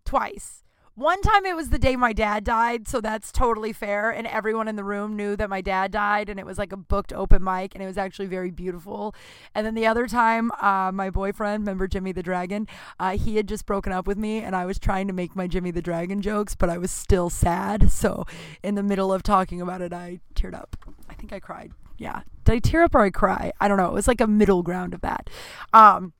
Twice. 0.05 0.63
One 0.97 1.21
time 1.21 1.47
it 1.47 1.55
was 1.55 1.69
the 1.69 1.79
day 1.79 1.95
my 1.95 2.13
dad 2.13 2.43
died, 2.43 2.89
so 2.89 3.01
that's 3.01 3.31
totally 3.31 3.73
fair. 3.73 4.11
And 4.11 4.27
everyone 4.27 4.67
in 4.67 4.77
the 4.77 4.85
room 4.85 5.15
knew 5.15 5.37
that 5.37 5.51
my 5.51 5.61
dad 5.61 5.93
died, 5.93 6.29
and 6.29 6.41
it 6.41 6.47
was 6.47 6.59
like 6.59 6.73
a 6.73 6.77
booked 6.77 7.13
open 7.13 7.45
mic, 7.45 7.75
and 7.75 7.85
it 7.85 7.87
was 7.87 7.99
actually 7.99 8.27
very 8.27 8.51
beautiful. 8.51 9.15
And 9.55 9.67
then 9.67 9.75
the 9.75 9.87
other 9.87 10.07
time, 10.07 10.51
uh, 10.53 10.91
my 10.93 11.11
boyfriend, 11.11 11.63
remember 11.63 11.87
Jimmy 11.87 12.13
the 12.13 12.23
Dragon, 12.23 12.67
uh, 12.99 13.19
he 13.19 13.37
had 13.37 13.47
just 13.47 13.67
broken 13.67 13.93
up 13.93 14.07
with 14.07 14.17
me, 14.17 14.41
and 14.41 14.57
I 14.57 14.65
was 14.65 14.79
trying 14.79 15.07
to 15.07 15.13
make 15.13 15.37
my 15.37 15.47
Jimmy 15.47 15.71
the 15.71 15.83
Dragon 15.83 16.23
jokes, 16.23 16.55
but 16.55 16.71
I 16.71 16.79
was 16.79 16.91
still 16.91 17.31
sad. 17.31 17.93
So 17.93 18.25
in 18.63 18.75
the 18.75 18.83
middle 18.83 19.13
of 19.13 19.23
talking 19.23 19.61
about 19.61 19.81
it, 19.81 19.93
I 19.93 20.21
teared 20.35 20.55
up. 20.55 20.77
I 21.09 21.15
think 21.15 21.33
I 21.33 21.41
cried 21.41 21.73
yeah. 21.99 22.23
Did 22.45 22.55
I 22.55 22.59
tear 22.59 22.83
up 22.83 22.95
or 22.95 23.01
I 23.01 23.11
cry? 23.11 23.53
I 23.61 23.69
don't 23.69 23.79
know. 23.79 23.89
It 23.89 23.95
was 23.95 24.09
like 24.09 24.21
a 24.21 24.27
middle 24.27 24.63
ground 24.63 24.95
of 24.95 25.01
that. 25.01 25.29
Um, 25.73 26.13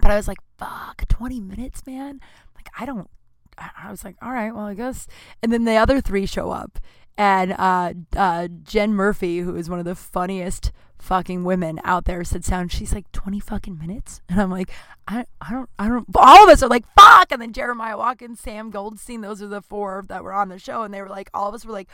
but 0.00 0.10
I 0.10 0.16
was 0.16 0.28
like, 0.28 0.38
fuck, 0.58 1.06
20 1.08 1.40
minutes, 1.40 1.86
man. 1.86 2.20
Like, 2.54 2.68
I 2.78 2.84
don't, 2.84 3.10
I 3.58 3.90
was 3.90 4.04
like, 4.04 4.16
all 4.22 4.32
right, 4.32 4.54
well, 4.54 4.66
I 4.66 4.74
guess. 4.74 5.06
And 5.42 5.52
then 5.52 5.64
the 5.64 5.76
other 5.76 6.00
three 6.00 6.26
show 6.26 6.50
up. 6.50 6.78
And 7.16 7.52
uh, 7.52 7.94
uh, 8.16 8.48
Jen 8.62 8.94
Murphy, 8.94 9.40
who 9.40 9.56
is 9.56 9.68
one 9.68 9.80
of 9.80 9.84
the 9.84 9.96
funniest 9.96 10.70
fucking 10.98 11.44
women 11.44 11.80
out 11.84 12.04
there, 12.04 12.22
said 12.22 12.44
sound. 12.44 12.70
She's 12.70 12.94
like, 12.94 13.10
20 13.12 13.40
fucking 13.40 13.78
minutes? 13.78 14.20
And 14.28 14.40
I'm 14.40 14.50
like, 14.50 14.70
I, 15.08 15.24
I 15.40 15.50
don't, 15.50 15.68
I 15.78 15.88
don't, 15.88 16.06
all 16.14 16.44
of 16.44 16.50
us 16.50 16.62
are 16.62 16.68
like, 16.68 16.86
fuck. 16.94 17.32
And 17.32 17.42
then 17.42 17.52
Jeremiah 17.52 17.98
Watkins, 17.98 18.40
Sam 18.40 18.70
Goldstein, 18.70 19.20
those 19.20 19.42
are 19.42 19.48
the 19.48 19.62
four 19.62 20.04
that 20.08 20.22
were 20.22 20.32
on 20.32 20.48
the 20.48 20.58
show. 20.58 20.82
And 20.82 20.94
they 20.94 21.02
were 21.02 21.08
like, 21.08 21.30
all 21.34 21.48
of 21.48 21.54
us 21.54 21.64
were 21.64 21.72
like, 21.72 21.88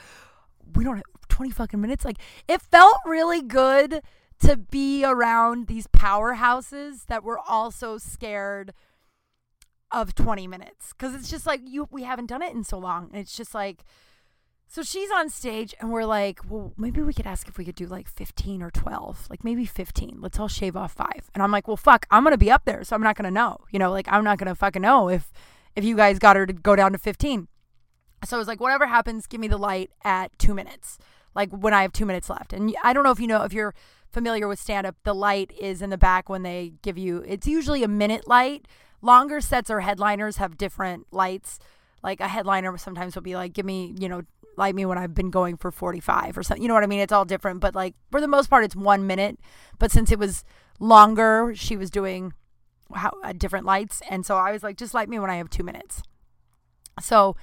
we 0.75 0.85
don't 0.85 0.97
have 0.97 1.05
20 1.29 1.51
fucking 1.53 1.81
minutes. 1.81 2.05
Like 2.05 2.19
it 2.49 2.61
felt 2.61 2.97
really 3.07 3.43
good 3.43 4.03
to 4.41 4.57
be 4.57 5.05
around 5.05 5.69
these 5.69 5.87
powerhouses 5.87 7.07
that 7.07 7.25
were 7.25 7.39
also 7.39 7.99
scared 7.99 8.73
of 9.95 10.15
20 10.15 10.47
minutes 10.47 10.93
cuz 10.93 11.15
it's 11.15 11.31
just 11.31 11.47
like 11.47 11.61
you 11.65 11.89
we 11.91 12.03
haven't 12.03 12.27
done 12.27 12.43
it 12.43 12.53
in 12.53 12.65
so 12.65 12.79
long. 12.79 13.09
And 13.13 13.17
it's 13.21 13.37
just 13.37 13.55
like 13.55 13.85
so 14.67 14.83
she's 14.83 15.11
on 15.11 15.29
stage 15.29 15.75
and 15.79 15.93
we're 15.93 16.05
like, 16.05 16.41
well, 16.49 16.73
maybe 16.77 17.01
we 17.01 17.13
could 17.13 17.27
ask 17.27 17.47
if 17.47 17.59
we 17.59 17.65
could 17.65 17.77
do 17.77 17.87
like 17.87 18.09
15 18.09 18.63
or 18.63 18.71
12, 18.71 19.29
like 19.31 19.45
maybe 19.45 19.67
15. 19.67 20.19
Let's 20.21 20.41
all 20.41 20.49
shave 20.49 20.77
off 20.77 20.93
5. 20.93 21.31
And 21.33 21.43
I'm 21.43 21.53
like, 21.53 21.69
well, 21.69 21.77
fuck, 21.77 22.07
I'm 22.11 22.25
to 22.33 22.39
be 22.39 22.51
up 22.51 22.65
there, 22.65 22.83
so 22.83 22.97
I'm 22.97 23.03
not 23.03 23.17
to 23.27 23.31
know. 23.31 23.59
You 23.71 23.79
know, 23.79 23.93
like 23.93 24.09
I'm 24.11 24.25
not 24.25 24.39
to 24.49 24.55
fucking 24.55 24.83
know 24.83 25.09
if 25.09 25.33
if 25.77 25.85
you 25.85 25.97
guys 25.97 26.19
got 26.19 26.37
her 26.37 26.47
to 26.47 26.53
go 26.53 26.75
down 26.77 26.93
to 26.93 26.99
15. 26.99 27.49
So 28.25 28.37
I 28.37 28.39
was 28.39 28.49
like, 28.49 28.61
whatever 28.61 28.87
happens, 28.87 29.27
give 29.27 29.41
me 29.41 29.49
the 29.49 29.59
light 29.59 29.91
at 30.03 30.37
two 30.39 30.55
minutes, 30.55 30.99
like 31.35 31.51
when 31.51 31.75
I 31.75 31.83
have 31.83 31.93
two 31.93 32.07
minutes 32.07 32.31
left. 32.31 32.53
And 32.53 32.75
I 32.83 32.93
don't 32.93 33.05
know 33.05 33.11
if 33.11 33.21
you 33.21 33.27
know, 33.27 33.43
if 33.45 33.53
you're 33.53 33.75
familiar 34.11 34.49
with 34.49 34.59
stand 34.59 34.87
up, 34.87 34.97
the 35.05 35.15
light 35.15 35.53
is 35.59 35.83
in 35.83 35.91
the 35.91 35.99
back 35.99 36.29
when 36.29 36.43
they 36.43 36.75
give 36.83 36.97
you, 36.97 37.23
it's 37.27 37.47
usually 37.47 37.83
a 37.83 37.89
minute 37.89 38.27
light. 38.27 38.67
Longer 39.05 39.41
sets 39.41 39.71
or 39.71 39.81
headliners 39.81 40.39
have 40.39 40.57
different 40.57 41.07
lights. 41.13 41.59
Like 42.03 42.21
a 42.21 42.29
headliner 42.29 42.77
sometimes 42.79 43.15
will 43.15 43.23
be 43.23 43.37
like, 43.37 43.53
give 43.53 43.67
me, 43.67 43.95
you 43.99 44.09
know, 44.09 44.23
light 44.57 44.75
me 44.75 44.87
when 44.87 44.97
I've 44.97 45.15
been 45.15 45.31
going 45.31 45.57
for 45.59 45.71
45 45.71 46.39
or 46.39 46.43
something. 46.43 46.63
You 46.63 46.69
know 46.69 46.75
what 46.75 46.85
I 46.85 46.87
mean? 46.87 47.01
It's 47.01 47.13
all 47.13 47.25
different. 47.25 47.61
But 47.61 47.75
like 47.75 47.95
for 48.11 48.21
the 48.21 48.29
most 48.29 48.49
part, 48.49 48.65
it's 48.65 48.75
one 48.75 49.07
minute. 49.07 49.39
But 49.79 49.91
since 49.91 50.11
it 50.11 50.19
was 50.19 50.43
longer, 50.81 51.53
she 51.55 51.77
was 51.77 51.91
doing 51.91 52.33
how, 52.95 53.13
uh, 53.23 53.33
different 53.33 53.67
lights. 53.67 54.01
And 54.09 54.25
so 54.25 54.37
I 54.37 54.53
was 54.53 54.63
like, 54.63 54.79
just 54.79 54.95
light 54.95 55.09
me 55.09 55.19
when 55.19 55.31
I 55.31 55.37
have 55.37 55.51
two 55.51 55.65
minutes. 55.65 56.03
So 57.01 57.37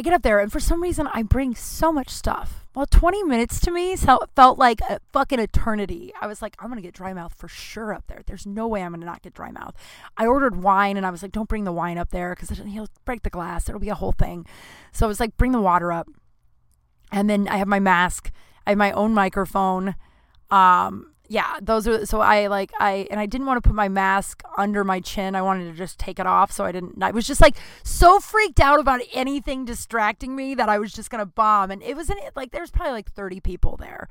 I 0.00 0.02
get 0.02 0.14
up 0.14 0.22
there, 0.22 0.38
and 0.40 0.50
for 0.50 0.60
some 0.60 0.82
reason, 0.82 1.06
I 1.12 1.22
bring 1.22 1.54
so 1.54 1.92
much 1.92 2.08
stuff. 2.08 2.64
Well, 2.74 2.86
20 2.86 3.22
minutes 3.24 3.60
to 3.60 3.70
me 3.70 3.94
felt 3.96 4.58
like 4.58 4.80
a 4.80 4.98
fucking 5.12 5.38
eternity. 5.38 6.10
I 6.18 6.26
was 6.26 6.40
like, 6.40 6.56
I'm 6.58 6.70
gonna 6.70 6.80
get 6.80 6.94
dry 6.94 7.12
mouth 7.12 7.34
for 7.34 7.48
sure 7.48 7.92
up 7.92 8.04
there. 8.06 8.22
There's 8.24 8.46
no 8.46 8.66
way 8.66 8.82
I'm 8.82 8.92
gonna 8.92 9.04
not 9.04 9.20
get 9.20 9.34
dry 9.34 9.50
mouth. 9.50 9.74
I 10.16 10.24
ordered 10.24 10.62
wine, 10.62 10.96
and 10.96 11.04
I 11.04 11.10
was 11.10 11.22
like, 11.22 11.32
don't 11.32 11.50
bring 11.50 11.64
the 11.64 11.72
wine 11.72 11.98
up 11.98 12.12
there 12.12 12.34
because 12.34 12.48
he'll 12.48 12.88
break 13.04 13.24
the 13.24 13.28
glass. 13.28 13.68
It'll 13.68 13.78
be 13.78 13.90
a 13.90 13.94
whole 13.94 14.12
thing. 14.12 14.46
So 14.90 15.04
I 15.04 15.08
was 15.08 15.20
like, 15.20 15.36
bring 15.36 15.52
the 15.52 15.60
water 15.60 15.92
up. 15.92 16.08
And 17.12 17.28
then 17.28 17.46
I 17.46 17.58
have 17.58 17.68
my 17.68 17.78
mask. 17.78 18.30
I 18.66 18.70
have 18.70 18.78
my 18.78 18.92
own 18.92 19.12
microphone. 19.12 19.96
Um, 20.50 21.09
yeah, 21.30 21.58
those 21.62 21.86
are 21.86 22.04
so 22.06 22.20
I 22.20 22.48
like 22.48 22.72
I 22.80 23.06
and 23.08 23.20
I 23.20 23.26
didn't 23.26 23.46
want 23.46 23.62
to 23.62 23.68
put 23.68 23.76
my 23.76 23.88
mask 23.88 24.42
under 24.58 24.82
my 24.82 24.98
chin. 24.98 25.36
I 25.36 25.42
wanted 25.42 25.70
to 25.70 25.78
just 25.78 25.96
take 25.96 26.18
it 26.18 26.26
off 26.26 26.50
so 26.50 26.64
I 26.64 26.72
didn't 26.72 27.00
I 27.00 27.12
was 27.12 27.24
just 27.24 27.40
like 27.40 27.54
so 27.84 28.18
freaked 28.18 28.58
out 28.58 28.80
about 28.80 29.00
anything 29.14 29.64
distracting 29.64 30.34
me 30.34 30.56
that 30.56 30.68
I 30.68 30.80
was 30.80 30.92
just 30.92 31.08
to 31.12 31.24
bomb 31.24 31.70
and 31.70 31.84
it 31.84 31.94
was 31.94 32.10
it 32.10 32.18
like 32.34 32.50
there's 32.50 32.72
probably 32.72 32.94
like 32.94 33.12
30 33.12 33.38
people 33.38 33.76
there. 33.76 34.08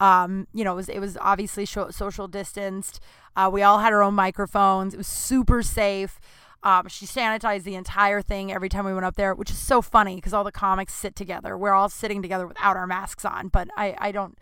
Um, 0.00 0.48
you 0.54 0.64
know, 0.64 0.72
it 0.72 0.76
was 0.76 0.88
it 0.88 0.98
was 0.98 1.18
obviously 1.20 1.66
social 1.66 2.26
distanced. 2.26 3.00
Uh, 3.36 3.50
we 3.52 3.62
all 3.62 3.80
had 3.80 3.92
our 3.92 4.02
own 4.02 4.14
microphones. 4.14 4.94
It 4.94 4.96
was 4.96 5.06
super 5.06 5.62
safe. 5.62 6.20
Um, 6.62 6.88
she 6.88 7.04
sanitized 7.04 7.64
the 7.64 7.74
entire 7.74 8.22
thing 8.22 8.50
every 8.50 8.70
time 8.70 8.86
we 8.86 8.94
went 8.94 9.04
up 9.04 9.16
there, 9.16 9.34
which 9.34 9.50
is 9.50 9.58
so 9.58 9.82
funny 9.82 10.14
because 10.14 10.32
all 10.32 10.42
the 10.42 10.50
comics 10.50 10.94
sit 10.94 11.16
together. 11.16 11.58
We're 11.58 11.74
all 11.74 11.90
sitting 11.90 12.22
together 12.22 12.46
without 12.46 12.78
our 12.78 12.86
masks 12.86 13.26
on, 13.26 13.48
but 13.48 13.68
I 13.76 13.94
I 13.98 14.10
don't 14.10 14.38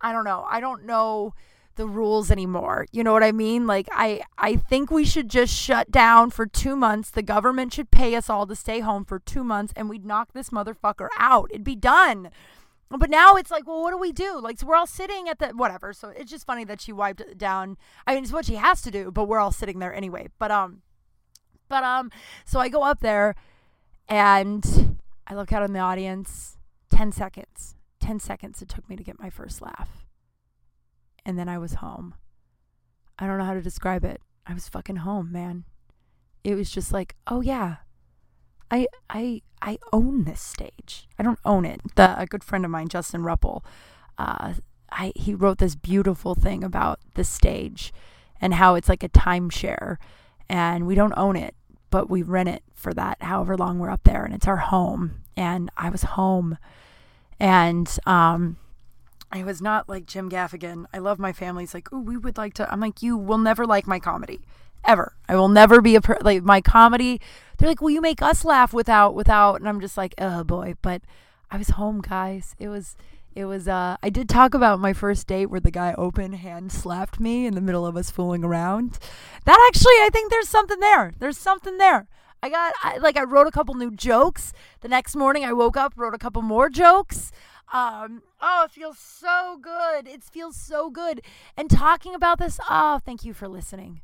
I 0.00 0.12
don't 0.12 0.24
know. 0.24 0.46
I 0.48 0.60
don't 0.60 0.86
know 0.86 1.34
the 1.76 1.86
rules 1.86 2.30
anymore. 2.30 2.86
You 2.92 3.04
know 3.04 3.12
what 3.12 3.22
I 3.22 3.32
mean? 3.32 3.66
Like 3.66 3.88
I 3.92 4.22
I 4.38 4.56
think 4.56 4.90
we 4.90 5.04
should 5.04 5.28
just 5.28 5.54
shut 5.54 5.90
down 5.90 6.30
for 6.30 6.46
2 6.46 6.76
months. 6.76 7.10
The 7.10 7.22
government 7.22 7.72
should 7.72 7.90
pay 7.90 8.14
us 8.14 8.30
all 8.30 8.46
to 8.46 8.56
stay 8.56 8.80
home 8.80 9.04
for 9.04 9.18
2 9.18 9.44
months 9.44 9.72
and 9.76 9.88
we'd 9.88 10.04
knock 10.04 10.32
this 10.32 10.50
motherfucker 10.50 11.08
out. 11.18 11.50
It'd 11.50 11.64
be 11.64 11.76
done. 11.76 12.30
But 12.90 13.10
now 13.10 13.34
it's 13.34 13.50
like, 13.50 13.66
well, 13.66 13.82
what 13.82 13.90
do 13.90 13.98
we 13.98 14.12
do? 14.12 14.38
Like, 14.40 14.58
so 14.58 14.66
we're 14.66 14.76
all 14.76 14.86
sitting 14.86 15.28
at 15.28 15.38
the 15.38 15.48
whatever. 15.48 15.92
So 15.92 16.10
it's 16.10 16.30
just 16.30 16.46
funny 16.46 16.64
that 16.64 16.80
she 16.80 16.92
wiped 16.92 17.20
it 17.20 17.38
down. 17.38 17.76
I 18.06 18.14
mean, 18.14 18.22
it's 18.22 18.32
what 18.32 18.44
she 18.44 18.54
has 18.54 18.82
to 18.82 18.90
do, 18.90 19.10
but 19.10 19.24
we're 19.24 19.40
all 19.40 19.52
sitting 19.52 19.78
there 19.78 19.92
anyway. 19.92 20.28
But 20.38 20.50
um, 20.50 20.82
but 21.68 21.82
um, 21.82 22.10
so 22.44 22.60
I 22.60 22.68
go 22.68 22.82
up 22.82 23.00
there, 23.00 23.34
and 24.08 24.98
I 25.26 25.34
look 25.34 25.52
out 25.52 25.62
in 25.62 25.72
the 25.72 25.80
audience. 25.80 26.56
Ten 26.90 27.10
seconds. 27.10 27.74
Ten 27.98 28.20
seconds 28.20 28.62
it 28.62 28.68
took 28.68 28.88
me 28.88 28.96
to 28.96 29.02
get 29.02 29.18
my 29.18 29.30
first 29.30 29.60
laugh 29.60 30.03
and 31.26 31.38
then 31.38 31.48
I 31.48 31.58
was 31.58 31.74
home. 31.74 32.14
I 33.18 33.26
don't 33.26 33.38
know 33.38 33.44
how 33.44 33.54
to 33.54 33.62
describe 33.62 34.04
it. 34.04 34.20
I 34.46 34.54
was 34.54 34.68
fucking 34.68 34.96
home, 34.96 35.32
man. 35.32 35.64
It 36.42 36.54
was 36.54 36.70
just 36.70 36.92
like, 36.92 37.16
oh 37.26 37.40
yeah, 37.40 37.76
I 38.70 38.86
I 39.10 39.42
I 39.62 39.78
own 39.92 40.24
this 40.24 40.40
stage. 40.40 41.08
I 41.18 41.22
don't 41.22 41.38
own 41.44 41.64
it. 41.64 41.80
The 41.96 42.18
a 42.20 42.26
good 42.26 42.44
friend 42.44 42.64
of 42.64 42.70
mine, 42.70 42.88
Justin 42.88 43.22
Ruppel, 43.22 43.62
uh, 44.18 44.54
I 44.90 45.12
he 45.16 45.34
wrote 45.34 45.58
this 45.58 45.74
beautiful 45.76 46.34
thing 46.34 46.64
about 46.64 47.00
the 47.14 47.24
stage 47.24 47.92
and 48.40 48.54
how 48.54 48.74
it's 48.74 48.88
like 48.88 49.02
a 49.02 49.08
timeshare, 49.08 49.96
and 50.48 50.86
we 50.86 50.94
don't 50.94 51.14
own 51.16 51.36
it. 51.36 51.54
but 51.90 52.10
we 52.10 52.22
rent 52.22 52.48
it 52.48 52.62
for 52.74 52.92
that 52.92 53.16
however 53.22 53.56
long 53.56 53.78
we're 53.78 53.90
up 53.90 54.02
there 54.04 54.24
and 54.24 54.34
it's 54.34 54.48
our 54.48 54.56
home 54.56 55.22
and 55.36 55.70
I 55.76 55.90
was 55.90 56.02
home 56.02 56.58
and 57.38 57.86
um 58.06 58.56
I 59.34 59.42
was 59.42 59.60
not 59.60 59.88
like 59.88 60.06
Jim 60.06 60.30
Gaffigan. 60.30 60.84
I 60.94 60.98
love 60.98 61.18
my 61.18 61.32
family. 61.32 61.64
It's 61.64 61.74
like, 61.74 61.88
oh, 61.92 61.98
we 61.98 62.16
would 62.16 62.38
like 62.38 62.54
to. 62.54 62.72
I'm 62.72 62.78
like, 62.78 63.02
you 63.02 63.16
will 63.16 63.36
never 63.36 63.66
like 63.66 63.84
my 63.84 63.98
comedy, 63.98 64.42
ever. 64.84 65.16
I 65.28 65.34
will 65.34 65.48
never 65.48 65.80
be 65.80 65.96
a 65.96 66.00
per- 66.00 66.20
like 66.20 66.44
my 66.44 66.60
comedy. 66.60 67.20
They're 67.58 67.68
like, 67.68 67.80
will 67.80 67.90
you 67.90 68.00
make 68.00 68.22
us 68.22 68.44
laugh 68.44 68.72
without 68.72 69.12
without? 69.16 69.56
And 69.56 69.68
I'm 69.68 69.80
just 69.80 69.96
like, 69.96 70.14
oh 70.18 70.44
boy. 70.44 70.74
But 70.82 71.02
I 71.50 71.58
was 71.58 71.70
home, 71.70 72.00
guys. 72.00 72.54
It 72.60 72.68
was 72.68 72.96
it 73.34 73.46
was 73.46 73.66
uh 73.66 73.96
I 74.04 74.08
did 74.08 74.28
talk 74.28 74.54
about 74.54 74.78
my 74.78 74.92
first 74.92 75.26
date 75.26 75.46
where 75.46 75.58
the 75.58 75.72
guy 75.72 75.94
open 75.98 76.34
hand 76.34 76.70
slapped 76.70 77.18
me 77.18 77.44
in 77.44 77.56
the 77.56 77.60
middle 77.60 77.84
of 77.84 77.96
us 77.96 78.12
fooling 78.12 78.44
around. 78.44 79.00
That 79.46 79.58
actually 79.68 79.94
I 79.94 80.10
think 80.12 80.30
there's 80.30 80.48
something 80.48 80.78
there. 80.78 81.12
There's 81.18 81.38
something 81.38 81.78
there. 81.78 82.06
I 82.40 82.50
got 82.50 82.72
I, 82.84 82.98
like 82.98 83.16
I 83.16 83.24
wrote 83.24 83.48
a 83.48 83.50
couple 83.50 83.74
new 83.74 83.90
jokes. 83.90 84.52
The 84.82 84.88
next 84.88 85.16
morning 85.16 85.44
I 85.44 85.52
woke 85.52 85.76
up, 85.76 85.94
wrote 85.96 86.14
a 86.14 86.18
couple 86.18 86.42
more 86.42 86.70
jokes. 86.70 87.32
Um, 87.72 88.22
oh, 88.40 88.64
it 88.66 88.70
feels 88.70 88.98
so 88.98 89.58
good. 89.60 90.06
It 90.06 90.22
feels 90.22 90.56
so 90.56 90.90
good. 90.90 91.22
And 91.56 91.70
talking 91.70 92.14
about 92.14 92.38
this, 92.38 92.60
oh, 92.68 93.00
thank 93.04 93.24
you 93.24 93.32
for 93.32 93.48
listening. 93.48 94.02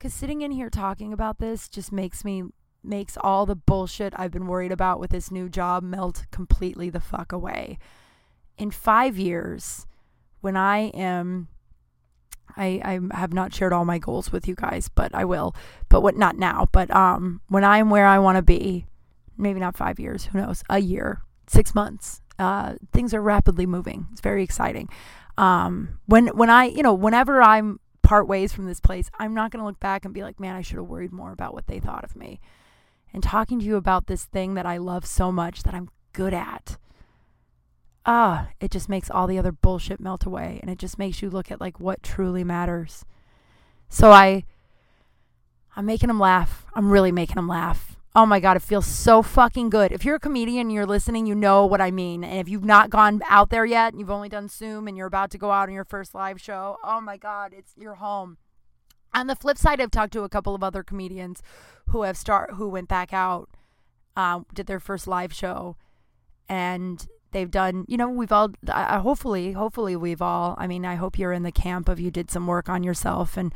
Cuz 0.00 0.12
sitting 0.12 0.42
in 0.42 0.50
here 0.50 0.70
talking 0.70 1.12
about 1.12 1.38
this 1.38 1.68
just 1.68 1.92
makes 1.92 2.24
me 2.24 2.44
makes 2.82 3.16
all 3.20 3.46
the 3.46 3.54
bullshit 3.54 4.12
I've 4.16 4.32
been 4.32 4.48
worried 4.48 4.72
about 4.72 4.98
with 4.98 5.10
this 5.10 5.30
new 5.30 5.48
job 5.48 5.84
melt 5.84 6.26
completely 6.32 6.90
the 6.90 7.00
fuck 7.00 7.30
away. 7.30 7.78
In 8.58 8.70
5 8.70 9.16
years, 9.16 9.86
when 10.40 10.56
I 10.56 10.88
am 10.88 11.48
I, 12.56 12.82
I 12.84 13.16
have 13.16 13.32
not 13.32 13.54
shared 13.54 13.72
all 13.72 13.84
my 13.84 13.98
goals 13.98 14.32
with 14.32 14.46
you 14.48 14.54
guys, 14.54 14.88
but 14.88 15.14
I 15.14 15.24
will. 15.24 15.54
But 15.88 16.02
what 16.02 16.16
not 16.16 16.36
now, 16.36 16.68
but 16.72 16.90
um 16.90 17.40
when 17.48 17.62
I'm 17.62 17.90
where 17.90 18.06
I 18.06 18.18
want 18.18 18.36
to 18.36 18.42
be, 18.42 18.86
maybe 19.36 19.60
not 19.60 19.76
5 19.76 20.00
years, 20.00 20.24
who 20.26 20.38
knows, 20.38 20.64
a 20.68 20.80
year, 20.80 21.22
6 21.46 21.74
months, 21.74 22.21
uh, 22.42 22.74
things 22.92 23.14
are 23.14 23.22
rapidly 23.22 23.66
moving. 23.66 24.08
It's 24.12 24.20
very 24.20 24.42
exciting. 24.42 24.88
Um, 25.38 26.00
when 26.06 26.26
when 26.28 26.50
I 26.50 26.64
you 26.64 26.82
know 26.82 26.92
whenever 26.92 27.40
I'm 27.42 27.80
part 28.02 28.28
ways 28.28 28.52
from 28.52 28.66
this 28.66 28.80
place, 28.80 29.10
I'm 29.18 29.34
not 29.34 29.50
going 29.50 29.60
to 29.60 29.66
look 29.66 29.80
back 29.80 30.04
and 30.04 30.12
be 30.12 30.22
like, 30.22 30.38
man, 30.38 30.56
I 30.56 30.60
should 30.60 30.76
have 30.76 30.88
worried 30.88 31.12
more 31.12 31.32
about 31.32 31.54
what 31.54 31.66
they 31.66 31.78
thought 31.78 32.04
of 32.04 32.16
me. 32.16 32.40
And 33.14 33.22
talking 33.22 33.58
to 33.60 33.64
you 33.64 33.76
about 33.76 34.06
this 34.06 34.24
thing 34.24 34.54
that 34.54 34.66
I 34.66 34.76
love 34.76 35.06
so 35.06 35.30
much 35.30 35.62
that 35.62 35.74
I'm 35.74 35.88
good 36.12 36.34
at. 36.34 36.76
Ah, 38.04 38.48
it 38.60 38.70
just 38.70 38.88
makes 38.88 39.10
all 39.10 39.26
the 39.26 39.38
other 39.38 39.52
bullshit 39.52 40.00
melt 40.00 40.26
away 40.26 40.58
and 40.60 40.70
it 40.70 40.78
just 40.78 40.98
makes 40.98 41.22
you 41.22 41.30
look 41.30 41.50
at 41.50 41.60
like 41.60 41.78
what 41.78 42.02
truly 42.02 42.42
matters. 42.42 43.04
So 43.88 44.10
I 44.10 44.44
I'm 45.76 45.86
making 45.86 46.08
them 46.08 46.18
laugh. 46.20 46.66
I'm 46.74 46.90
really 46.90 47.12
making 47.12 47.36
them 47.36 47.48
laugh. 47.48 47.91
Oh 48.14 48.26
my 48.26 48.40
God, 48.40 48.58
it 48.58 48.62
feels 48.62 48.86
so 48.86 49.22
fucking 49.22 49.70
good. 49.70 49.90
If 49.90 50.04
you're 50.04 50.16
a 50.16 50.20
comedian 50.20 50.66
and 50.66 50.72
you're 50.72 50.84
listening, 50.84 51.24
you 51.24 51.34
know 51.34 51.64
what 51.64 51.80
I 51.80 51.90
mean. 51.90 52.22
And 52.22 52.38
if 52.38 52.48
you've 52.48 52.64
not 52.64 52.90
gone 52.90 53.22
out 53.26 53.48
there 53.48 53.64
yet, 53.64 53.92
and 53.92 54.00
you've 54.00 54.10
only 54.10 54.28
done 54.28 54.48
Zoom 54.48 54.86
and 54.86 54.98
you're 54.98 55.06
about 55.06 55.30
to 55.30 55.38
go 55.38 55.50
out 55.50 55.68
on 55.68 55.74
your 55.74 55.86
first 55.86 56.14
live 56.14 56.38
show, 56.38 56.76
oh 56.84 57.00
my 57.00 57.16
God, 57.16 57.54
it's 57.56 57.72
your 57.74 57.94
home. 57.94 58.36
On 59.14 59.28
the 59.28 59.36
flip 59.36 59.56
side, 59.56 59.80
I've 59.80 59.90
talked 59.90 60.12
to 60.12 60.24
a 60.24 60.28
couple 60.28 60.54
of 60.54 60.62
other 60.62 60.82
comedians 60.82 61.42
who 61.88 62.02
have 62.02 62.18
start 62.18 62.54
who 62.54 62.68
went 62.68 62.88
back 62.88 63.14
out, 63.14 63.48
um, 64.14 64.44
did 64.52 64.66
their 64.66 64.80
first 64.80 65.06
live 65.06 65.32
show, 65.32 65.76
and 66.50 67.06
they've 67.32 67.50
done. 67.50 67.86
You 67.88 67.96
know, 67.96 68.10
we've 68.10 68.32
all 68.32 68.50
uh, 68.68 69.00
hopefully, 69.00 69.52
hopefully, 69.52 69.96
we've 69.96 70.22
all. 70.22 70.54
I 70.58 70.66
mean, 70.66 70.84
I 70.84 70.96
hope 70.96 71.18
you're 71.18 71.32
in 71.32 71.44
the 71.44 71.52
camp 71.52 71.88
of 71.88 71.98
you 71.98 72.10
did 72.10 72.30
some 72.30 72.46
work 72.46 72.68
on 72.68 72.82
yourself 72.82 73.38
and 73.38 73.54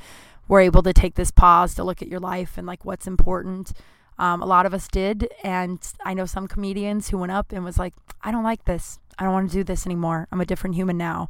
were 0.48 0.60
able 0.60 0.82
to 0.82 0.92
take 0.92 1.14
this 1.14 1.30
pause 1.30 1.74
to 1.74 1.84
look 1.84 2.00
at 2.00 2.08
your 2.08 2.20
life 2.20 2.56
and 2.56 2.66
like 2.66 2.84
what's 2.84 3.06
important. 3.06 3.72
Um, 4.18 4.42
a 4.42 4.46
lot 4.46 4.66
of 4.66 4.72
us 4.72 4.88
did, 4.88 5.28
and 5.42 5.78
I 6.04 6.14
know 6.14 6.26
some 6.26 6.48
comedians 6.48 7.10
who 7.10 7.18
went 7.18 7.32
up 7.32 7.52
and 7.52 7.64
was 7.64 7.78
like, 7.78 7.94
"I 8.22 8.30
don't 8.30 8.44
like 8.44 8.64
this. 8.64 8.98
I 9.18 9.24
don't 9.24 9.32
want 9.32 9.50
to 9.50 9.56
do 9.56 9.64
this 9.64 9.86
anymore. 9.86 10.26
I'm 10.32 10.40
a 10.40 10.46
different 10.46 10.76
human 10.76 10.96
now." 10.96 11.28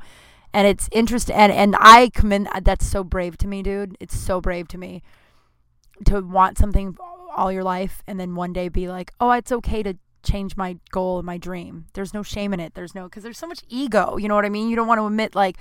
And 0.53 0.67
it's 0.67 0.89
interesting, 0.93 1.35
and 1.37 1.53
and 1.53 1.77
I 1.79 2.11
commend. 2.15 2.49
That's 2.63 2.87
so 2.87 3.03
brave 3.05 3.37
to 3.39 3.49
me, 3.49 3.63
dude. 3.63 3.97
It's 4.01 4.17
so 4.17 4.41
brave 4.41 4.69
to 4.69 4.79
me 4.79 5.03
to 6.05 6.21
want 6.21 6.59
something 6.59 6.97
all 7.35 7.53
your 7.53 7.65
life 7.65 8.03
and 8.07 8.19
then 8.19 8.35
one 8.35 8.53
day 8.53 8.69
be 8.69 8.89
like, 8.89 9.13
"Oh, 9.21 9.33
it's 9.33 9.53
okay 9.53 9.83
to 9.83 9.95
change 10.23 10.57
my 10.57 10.79
goal 10.91 11.19
and 11.19 11.27
my 11.27 11.39
dream." 11.39 11.87
There's 11.95 12.15
no 12.15 12.23
shame 12.23 12.55
in 12.55 12.61
it. 12.61 12.75
There's 12.75 12.95
no 12.95 13.05
because 13.05 13.23
there's 13.25 13.39
so 13.39 13.49
much 13.49 13.63
ego. 13.69 14.17
You 14.17 14.29
know 14.29 14.35
what 14.37 14.45
I 14.45 14.49
mean? 14.51 14.69
You 14.69 14.77
don't 14.77 14.89
want 14.89 15.01
to 15.01 15.07
admit 15.07 15.35
like 15.35 15.57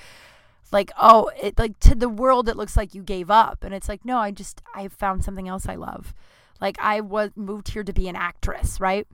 like 0.72 0.92
oh 1.00 1.30
it 1.42 1.58
like 1.58 1.80
to 1.80 1.96
the 1.96 2.10
world 2.10 2.50
it 2.50 2.58
looks 2.58 2.76
like 2.76 2.96
you 2.96 3.04
gave 3.04 3.30
up 3.30 3.64
and 3.64 3.74
it's 3.74 3.88
like 3.88 4.04
no 4.04 4.18
i 4.18 4.32
just 4.32 4.62
i 4.74 4.88
found 4.88 5.24
something 5.24 5.48
else 5.48 5.68
i 5.68 5.76
love 5.76 6.14
like 6.62 6.78
I 6.80 7.02
was 7.02 7.32
moved 7.36 7.70
here 7.70 7.84
to 7.84 7.94
be 7.94 8.08
an 8.08 8.16
actress, 8.16 8.80
right? 8.80 9.08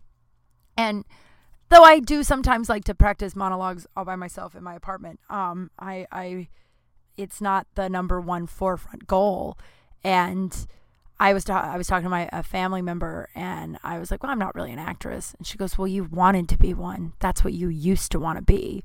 And 0.78 1.06
though 1.70 1.84
I 1.84 2.00
do 2.00 2.24
sometimes 2.24 2.70
like 2.70 2.84
to 2.86 2.96
practice 2.96 3.36
monologues 3.36 3.88
all 3.96 4.06
by 4.06 4.16
myself 4.16 4.56
in 4.56 4.64
my 4.64 4.76
apartment, 4.76 5.20
um, 5.30 5.72
I, 5.80 6.08
I, 6.12 6.48
it's 7.18 7.42
not 7.42 7.68
the 7.76 7.90
number 7.90 8.22
one 8.22 8.48
forefront 8.48 9.08
goal. 9.08 9.58
And 10.04 10.56
I 11.22 11.34
was 11.34 11.44
ta- 11.44 11.70
I 11.72 11.78
was 11.78 11.86
talking 11.86 12.06
to 12.06 12.10
my 12.10 12.28
a 12.34 12.42
family 12.42 12.82
member, 12.82 13.30
and 13.36 13.78
I 13.84 14.00
was 14.00 14.10
like, 14.10 14.24
"Well, 14.24 14.32
I'm 14.32 14.40
not 14.40 14.56
really 14.56 14.72
an 14.74 14.80
actress." 14.80 15.36
And 15.38 15.46
she 15.46 15.56
goes, 15.56 15.78
"Well, 15.78 15.88
you 15.88 16.06
wanted 16.06 16.50
to 16.50 16.58
be 16.58 16.74
one. 16.74 17.14
That's 17.20 17.44
what 17.44 17.54
you 17.54 17.70
used 17.70 18.12
to 18.14 18.20
want 18.20 18.40
to 18.40 18.44
be." 18.44 18.84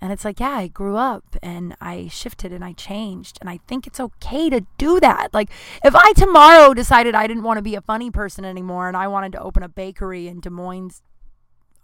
And 0.00 0.12
it's 0.12 0.24
like, 0.24 0.40
yeah, 0.40 0.50
I 0.50 0.68
grew 0.68 0.96
up 0.96 1.36
and 1.42 1.76
I 1.80 2.08
shifted 2.08 2.52
and 2.52 2.64
I 2.64 2.72
changed. 2.72 3.38
And 3.40 3.50
I 3.50 3.58
think 3.66 3.86
it's 3.86 3.98
okay 3.98 4.48
to 4.48 4.64
do 4.78 5.00
that. 5.00 5.34
Like, 5.34 5.50
if 5.84 5.94
I 5.94 6.12
tomorrow 6.12 6.72
decided 6.72 7.14
I 7.14 7.26
didn't 7.26 7.42
want 7.42 7.58
to 7.58 7.62
be 7.62 7.74
a 7.74 7.80
funny 7.80 8.10
person 8.10 8.44
anymore 8.44 8.88
and 8.88 8.96
I 8.96 9.08
wanted 9.08 9.32
to 9.32 9.42
open 9.42 9.62
a 9.62 9.68
bakery 9.68 10.28
in 10.28 10.40
Des 10.40 10.50
Moines, 10.50 11.02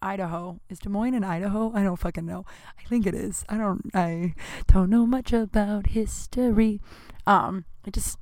Idaho. 0.05 0.61
Is 0.69 0.79
Des 0.79 0.91
Moines 0.91 1.15
in 1.15 1.25
Idaho? 1.25 1.73
I 1.75 1.83
don't 1.83 1.97
fucking 1.97 2.27
know. 2.27 2.45
I 2.79 2.87
think 2.89 3.07
it 3.07 3.15
is. 3.15 3.45
I 3.49 3.57
don't 3.57 3.91
I 3.95 4.35
don't 4.67 4.91
know 4.91 5.07
much 5.07 5.33
about 5.33 5.89
history. 5.89 6.81
Um, 7.27 7.65
I 7.87 7.91
just 7.91 8.19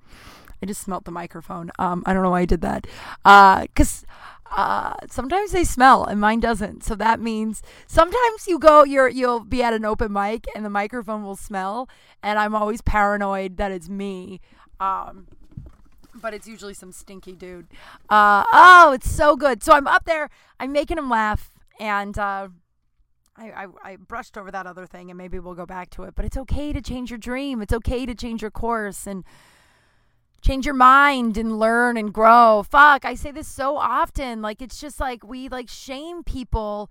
I 0.63 0.67
just 0.67 0.81
smelt 0.81 1.05
the 1.05 1.11
microphone. 1.11 1.73
Um, 1.79 2.05
I 2.07 2.15
don't 2.15 2.23
know 2.23 2.31
why 2.31 2.43
I 2.43 2.45
did 2.45 2.61
that. 2.61 2.87
Uh, 3.25 3.67
cause 3.75 4.05
uh, 4.55 4.95
sometimes 5.09 5.53
they 5.53 5.65
smell 5.65 6.05
and 6.05 6.21
mine 6.21 6.41
doesn't. 6.41 6.85
So 6.85 6.95
that 6.97 7.21
means 7.21 7.63
sometimes 7.87 8.47
you 8.47 8.59
go, 8.59 8.85
you're, 8.85 9.09
you'll 9.09 9.41
be 9.41 9.63
at 9.63 9.73
an 9.73 9.85
open 9.85 10.13
mic 10.13 10.47
and 10.55 10.65
the 10.65 10.71
microphone 10.71 11.23
will 11.23 11.37
smell. 11.37 11.89
And 12.23 12.39
I'm 12.39 12.55
always 12.55 12.83
paranoid 12.83 13.57
that 13.57 13.73
it's 13.73 13.89
me. 13.89 14.41
Um, 14.79 15.27
but 16.15 16.35
it's 16.35 16.47
usually 16.47 16.75
some 16.75 16.93
stinky 16.93 17.33
dude. 17.33 17.67
Uh, 18.11 18.45
oh, 18.53 18.93
it's 18.95 19.11
so 19.11 19.37
good. 19.37 19.63
So 19.63 19.73
I'm 19.73 19.87
up 19.87 20.05
there, 20.05 20.29
I'm 20.61 20.73
making 20.73 20.99
him 20.99 21.09
laugh. 21.09 21.51
And, 21.81 22.19
uh, 22.19 22.49
I, 23.35 23.51
I, 23.51 23.67
I 23.83 23.97
brushed 23.97 24.37
over 24.37 24.51
that 24.51 24.67
other 24.67 24.85
thing 24.85 25.11
and 25.11 25.17
maybe 25.17 25.39
we'll 25.39 25.55
go 25.55 25.65
back 25.65 25.89
to 25.91 26.03
it, 26.03 26.15
but 26.15 26.27
it's 26.27 26.37
okay 26.37 26.75
to 26.75 26.83
change 26.83 27.11
your 27.11 27.19
dream. 27.19 27.63
It's 27.63 27.73
okay 27.73 28.05
to 28.05 28.15
change 28.15 28.43
your 28.43 28.51
course. 28.51 29.07
And, 29.07 29.25
change 30.43 30.67
your 30.67 30.75
mind 30.75 31.39
and 31.39 31.59
learn 31.59 31.97
and 31.97 32.13
grow. 32.13 32.65
Fuck, 32.69 33.05
I 33.05 33.15
say 33.15 33.31
this 33.31 33.49
so 33.49 33.77
often. 33.77 34.43
Like 34.43 34.61
it's 34.61 34.81
just 34.81 35.01
like 35.01 35.25
we 35.25 35.49
like 35.49 35.69
shame 35.69 36.23
people 36.25 36.91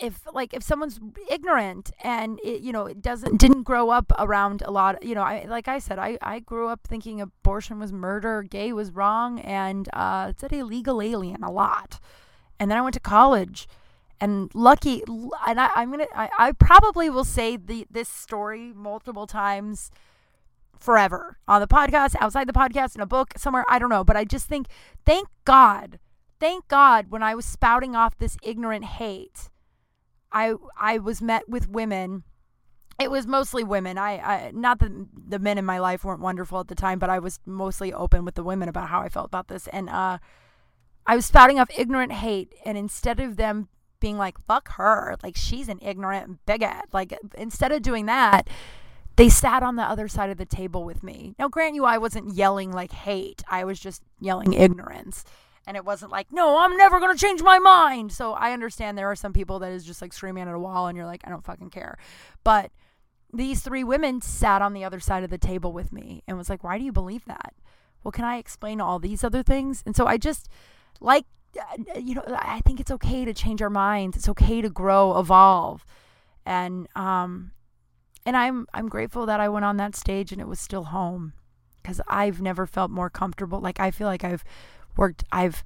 if 0.00 0.20
like 0.32 0.52
if 0.52 0.62
someone's 0.62 0.98
ignorant 1.30 1.90
and 2.02 2.40
it, 2.44 2.60
you 2.60 2.72
know 2.72 2.86
it 2.86 3.00
doesn't 3.00 3.38
didn't 3.38 3.62
grow 3.62 3.90
up 3.90 4.12
around 4.18 4.62
a 4.62 4.70
lot 4.70 5.00
you 5.04 5.14
know 5.14 5.22
I 5.22 5.44
like 5.48 5.68
I 5.68 5.78
said 5.78 5.98
I 5.98 6.18
I 6.20 6.40
grew 6.40 6.68
up 6.68 6.80
thinking 6.86 7.20
abortion 7.20 7.78
was 7.78 7.92
murder, 7.92 8.42
gay 8.42 8.72
was 8.72 8.90
wrong 8.90 9.38
and 9.40 9.88
uh 9.92 10.32
an 10.42 10.54
illegal 10.54 11.00
alien 11.00 11.42
a 11.42 11.50
lot. 11.50 12.00
And 12.58 12.70
then 12.70 12.78
I 12.78 12.82
went 12.82 12.94
to 12.94 13.00
college 13.00 13.68
and 14.20 14.50
lucky 14.54 15.02
and 15.46 15.60
I, 15.60 15.70
I'm 15.74 15.90
gonna 15.90 16.06
I, 16.14 16.28
I 16.38 16.52
probably 16.52 17.08
will 17.08 17.24
say 17.24 17.56
the 17.56 17.86
this 17.90 18.08
story 18.08 18.72
multiple 18.74 19.26
times 19.26 19.90
forever 20.84 21.38
on 21.48 21.60
the 21.60 21.66
podcast, 21.66 22.14
outside 22.20 22.46
the 22.46 22.52
podcast, 22.52 22.94
in 22.94 23.00
a 23.00 23.06
book, 23.06 23.34
somewhere. 23.36 23.64
I 23.68 23.78
don't 23.78 23.88
know. 23.88 24.04
But 24.04 24.16
I 24.16 24.24
just 24.24 24.46
think, 24.46 24.66
thank 25.06 25.28
God, 25.44 25.98
thank 26.38 26.68
God 26.68 27.06
when 27.08 27.22
I 27.22 27.34
was 27.34 27.46
spouting 27.46 27.96
off 27.96 28.18
this 28.18 28.36
ignorant 28.42 28.84
hate, 28.84 29.48
I, 30.30 30.54
I 30.78 30.98
was 30.98 31.22
met 31.22 31.48
with 31.48 31.68
women. 31.68 32.24
It 33.00 33.10
was 33.10 33.26
mostly 33.26 33.64
women. 33.64 33.98
I, 33.98 34.18
I 34.18 34.50
not 34.52 34.78
that 34.80 34.92
the 35.28 35.38
men 35.38 35.58
in 35.58 35.64
my 35.64 35.78
life 35.78 36.04
weren't 36.04 36.20
wonderful 36.20 36.60
at 36.60 36.68
the 36.68 36.74
time, 36.74 36.98
but 36.98 37.10
I 37.10 37.18
was 37.18 37.40
mostly 37.46 37.92
open 37.92 38.24
with 38.24 38.34
the 38.34 38.44
women 38.44 38.68
about 38.68 38.88
how 38.88 39.00
I 39.00 39.08
felt 39.08 39.26
about 39.26 39.48
this. 39.48 39.66
And 39.68 39.88
uh, 39.88 40.18
I 41.06 41.16
was 41.16 41.26
spouting 41.26 41.58
off 41.58 41.70
ignorant 41.76 42.12
hate, 42.12 42.54
and 42.64 42.78
instead 42.78 43.20
of 43.20 43.36
them 43.36 43.68
being 44.00 44.16
like 44.16 44.38
"fuck 44.46 44.68
her," 44.72 45.16
like 45.24 45.36
she's 45.36 45.68
an 45.68 45.80
ignorant 45.82 46.44
bigot, 46.46 46.92
like 46.92 47.18
instead 47.36 47.72
of 47.72 47.82
doing 47.82 48.06
that, 48.06 48.48
they 49.16 49.28
sat 49.28 49.62
on 49.62 49.76
the 49.76 49.82
other 49.82 50.08
side 50.08 50.30
of 50.30 50.38
the 50.38 50.46
table 50.46 50.84
with 50.84 51.02
me. 51.02 51.34
Now, 51.38 51.48
grant 51.48 51.74
you, 51.74 51.84
I 51.84 51.98
wasn't 51.98 52.34
yelling 52.34 52.72
like 52.72 52.92
hate, 52.92 53.42
I 53.48 53.64
was 53.64 53.78
just 53.78 54.02
yelling 54.20 54.52
ignorance. 54.52 55.24
And 55.66 55.78
it 55.78 55.84
wasn't 55.84 56.12
like, 56.12 56.30
no, 56.30 56.58
I'm 56.58 56.76
never 56.76 57.00
going 57.00 57.16
to 57.16 57.18
change 57.18 57.42
my 57.42 57.58
mind. 57.58 58.12
So 58.12 58.34
I 58.34 58.52
understand 58.52 58.98
there 58.98 59.10
are 59.10 59.16
some 59.16 59.32
people 59.32 59.60
that 59.60 59.72
is 59.72 59.82
just 59.82 60.02
like 60.02 60.12
screaming 60.12 60.46
at 60.46 60.54
a 60.54 60.58
wall 60.58 60.88
and 60.88 60.96
you're 60.96 61.06
like, 61.06 61.22
I 61.24 61.30
don't 61.30 61.44
fucking 61.44 61.70
care. 61.70 61.96
But 62.44 62.70
these 63.32 63.62
three 63.62 63.82
women 63.82 64.20
sat 64.20 64.60
on 64.60 64.74
the 64.74 64.84
other 64.84 65.00
side 65.00 65.24
of 65.24 65.30
the 65.30 65.38
table 65.38 65.72
with 65.72 65.90
me 65.90 66.22
and 66.28 66.36
was 66.36 66.50
like, 66.50 66.62
why 66.62 66.76
do 66.76 66.84
you 66.84 66.92
believe 66.92 67.24
that? 67.24 67.54
well, 68.04 68.12
can 68.12 68.24
I 68.24 68.36
explain 68.36 68.80
all 68.80 68.98
these 68.98 69.24
other 69.24 69.42
things? 69.42 69.82
And 69.84 69.96
so 69.96 70.06
I 70.06 70.18
just 70.18 70.48
like, 71.00 71.24
uh, 71.58 71.98
you 71.98 72.14
know, 72.14 72.24
I 72.28 72.60
think 72.60 72.78
it's 72.78 72.90
okay 72.90 73.24
to 73.24 73.32
change 73.32 73.62
our 73.62 73.70
minds. 73.70 74.16
It's 74.16 74.28
okay 74.28 74.60
to 74.60 74.68
grow, 74.68 75.18
evolve. 75.18 75.84
And, 76.44 76.86
um, 76.94 77.52
and 78.26 78.36
I'm, 78.36 78.66
I'm 78.72 78.88
grateful 78.88 79.26
that 79.26 79.40
I 79.40 79.48
went 79.48 79.64
on 79.64 79.76
that 79.78 79.94
stage 79.94 80.32
and 80.32 80.40
it 80.40 80.48
was 80.48 80.60
still 80.60 80.84
home 80.84 81.32
because 81.82 82.00
I've 82.08 82.40
never 82.40 82.66
felt 82.66 82.90
more 82.90 83.10
comfortable. 83.10 83.60
Like, 83.60 83.78
I 83.78 83.90
feel 83.90 84.06
like 84.06 84.24
I've 84.24 84.44
worked, 84.96 85.24
I've, 85.30 85.62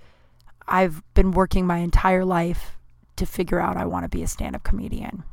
I've 0.66 1.02
been 1.14 1.30
working 1.30 1.66
my 1.66 1.78
entire 1.78 2.24
life 2.24 2.76
to 3.16 3.26
figure 3.26 3.60
out 3.60 3.76
I 3.76 3.84
want 3.84 4.04
to 4.04 4.08
be 4.08 4.22
a 4.22 4.26
stand 4.26 4.56
up 4.56 4.64
comedian. 4.64 5.24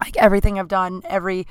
Like 0.00 0.16
everything 0.16 0.58
I've 0.58 0.68
done, 0.68 1.02
every 1.04 1.46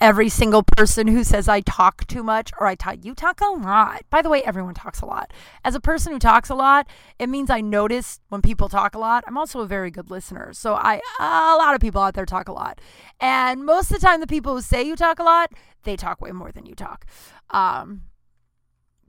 every 0.00 0.28
single 0.28 0.62
person 0.62 1.06
who 1.06 1.24
says 1.24 1.48
I 1.48 1.60
talk 1.60 2.06
too 2.06 2.22
much 2.22 2.50
or 2.58 2.66
I 2.66 2.74
talk, 2.74 2.98
you 3.02 3.14
talk 3.14 3.40
a 3.40 3.46
lot. 3.46 4.02
By 4.10 4.22
the 4.22 4.28
way, 4.28 4.42
everyone 4.42 4.74
talks 4.74 5.00
a 5.00 5.06
lot. 5.06 5.32
As 5.64 5.74
a 5.74 5.80
person 5.80 6.12
who 6.12 6.18
talks 6.18 6.48
a 6.50 6.54
lot, 6.54 6.86
it 7.18 7.28
means 7.28 7.50
I 7.50 7.60
notice 7.60 8.20
when 8.28 8.42
people 8.42 8.68
talk 8.68 8.94
a 8.94 8.98
lot. 8.98 9.24
I'm 9.26 9.38
also 9.38 9.60
a 9.60 9.66
very 9.66 9.90
good 9.90 10.10
listener. 10.10 10.52
So 10.52 10.74
I, 10.74 11.00
a 11.20 11.56
lot 11.56 11.74
of 11.74 11.80
people 11.80 12.02
out 12.02 12.14
there 12.14 12.26
talk 12.26 12.48
a 12.48 12.52
lot. 12.52 12.80
And 13.20 13.64
most 13.64 13.90
of 13.90 14.00
the 14.00 14.06
time, 14.06 14.20
the 14.20 14.26
people 14.26 14.54
who 14.54 14.60
say 14.60 14.82
you 14.82 14.96
talk 14.96 15.18
a 15.18 15.24
lot, 15.24 15.52
they 15.84 15.96
talk 15.96 16.20
way 16.20 16.32
more 16.32 16.52
than 16.52 16.66
you 16.66 16.74
talk. 16.74 17.06
Um, 17.50 18.02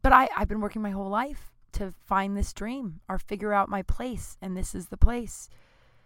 but 0.02 0.14
I, 0.14 0.30
I've 0.38 0.48
been 0.48 0.62
working 0.62 0.82
my 0.82 0.92
whole 0.92 1.10
life 1.10 1.52
to 1.74 1.94
find 2.06 2.38
this 2.38 2.54
dream 2.54 3.02
or 3.10 3.18
figure 3.18 3.54
out 3.54 3.70
my 3.70 3.82
place. 3.82 4.38
And 4.42 4.56
this 4.56 4.76
is 4.76 4.88
the 4.88 4.98
place. 4.98 5.50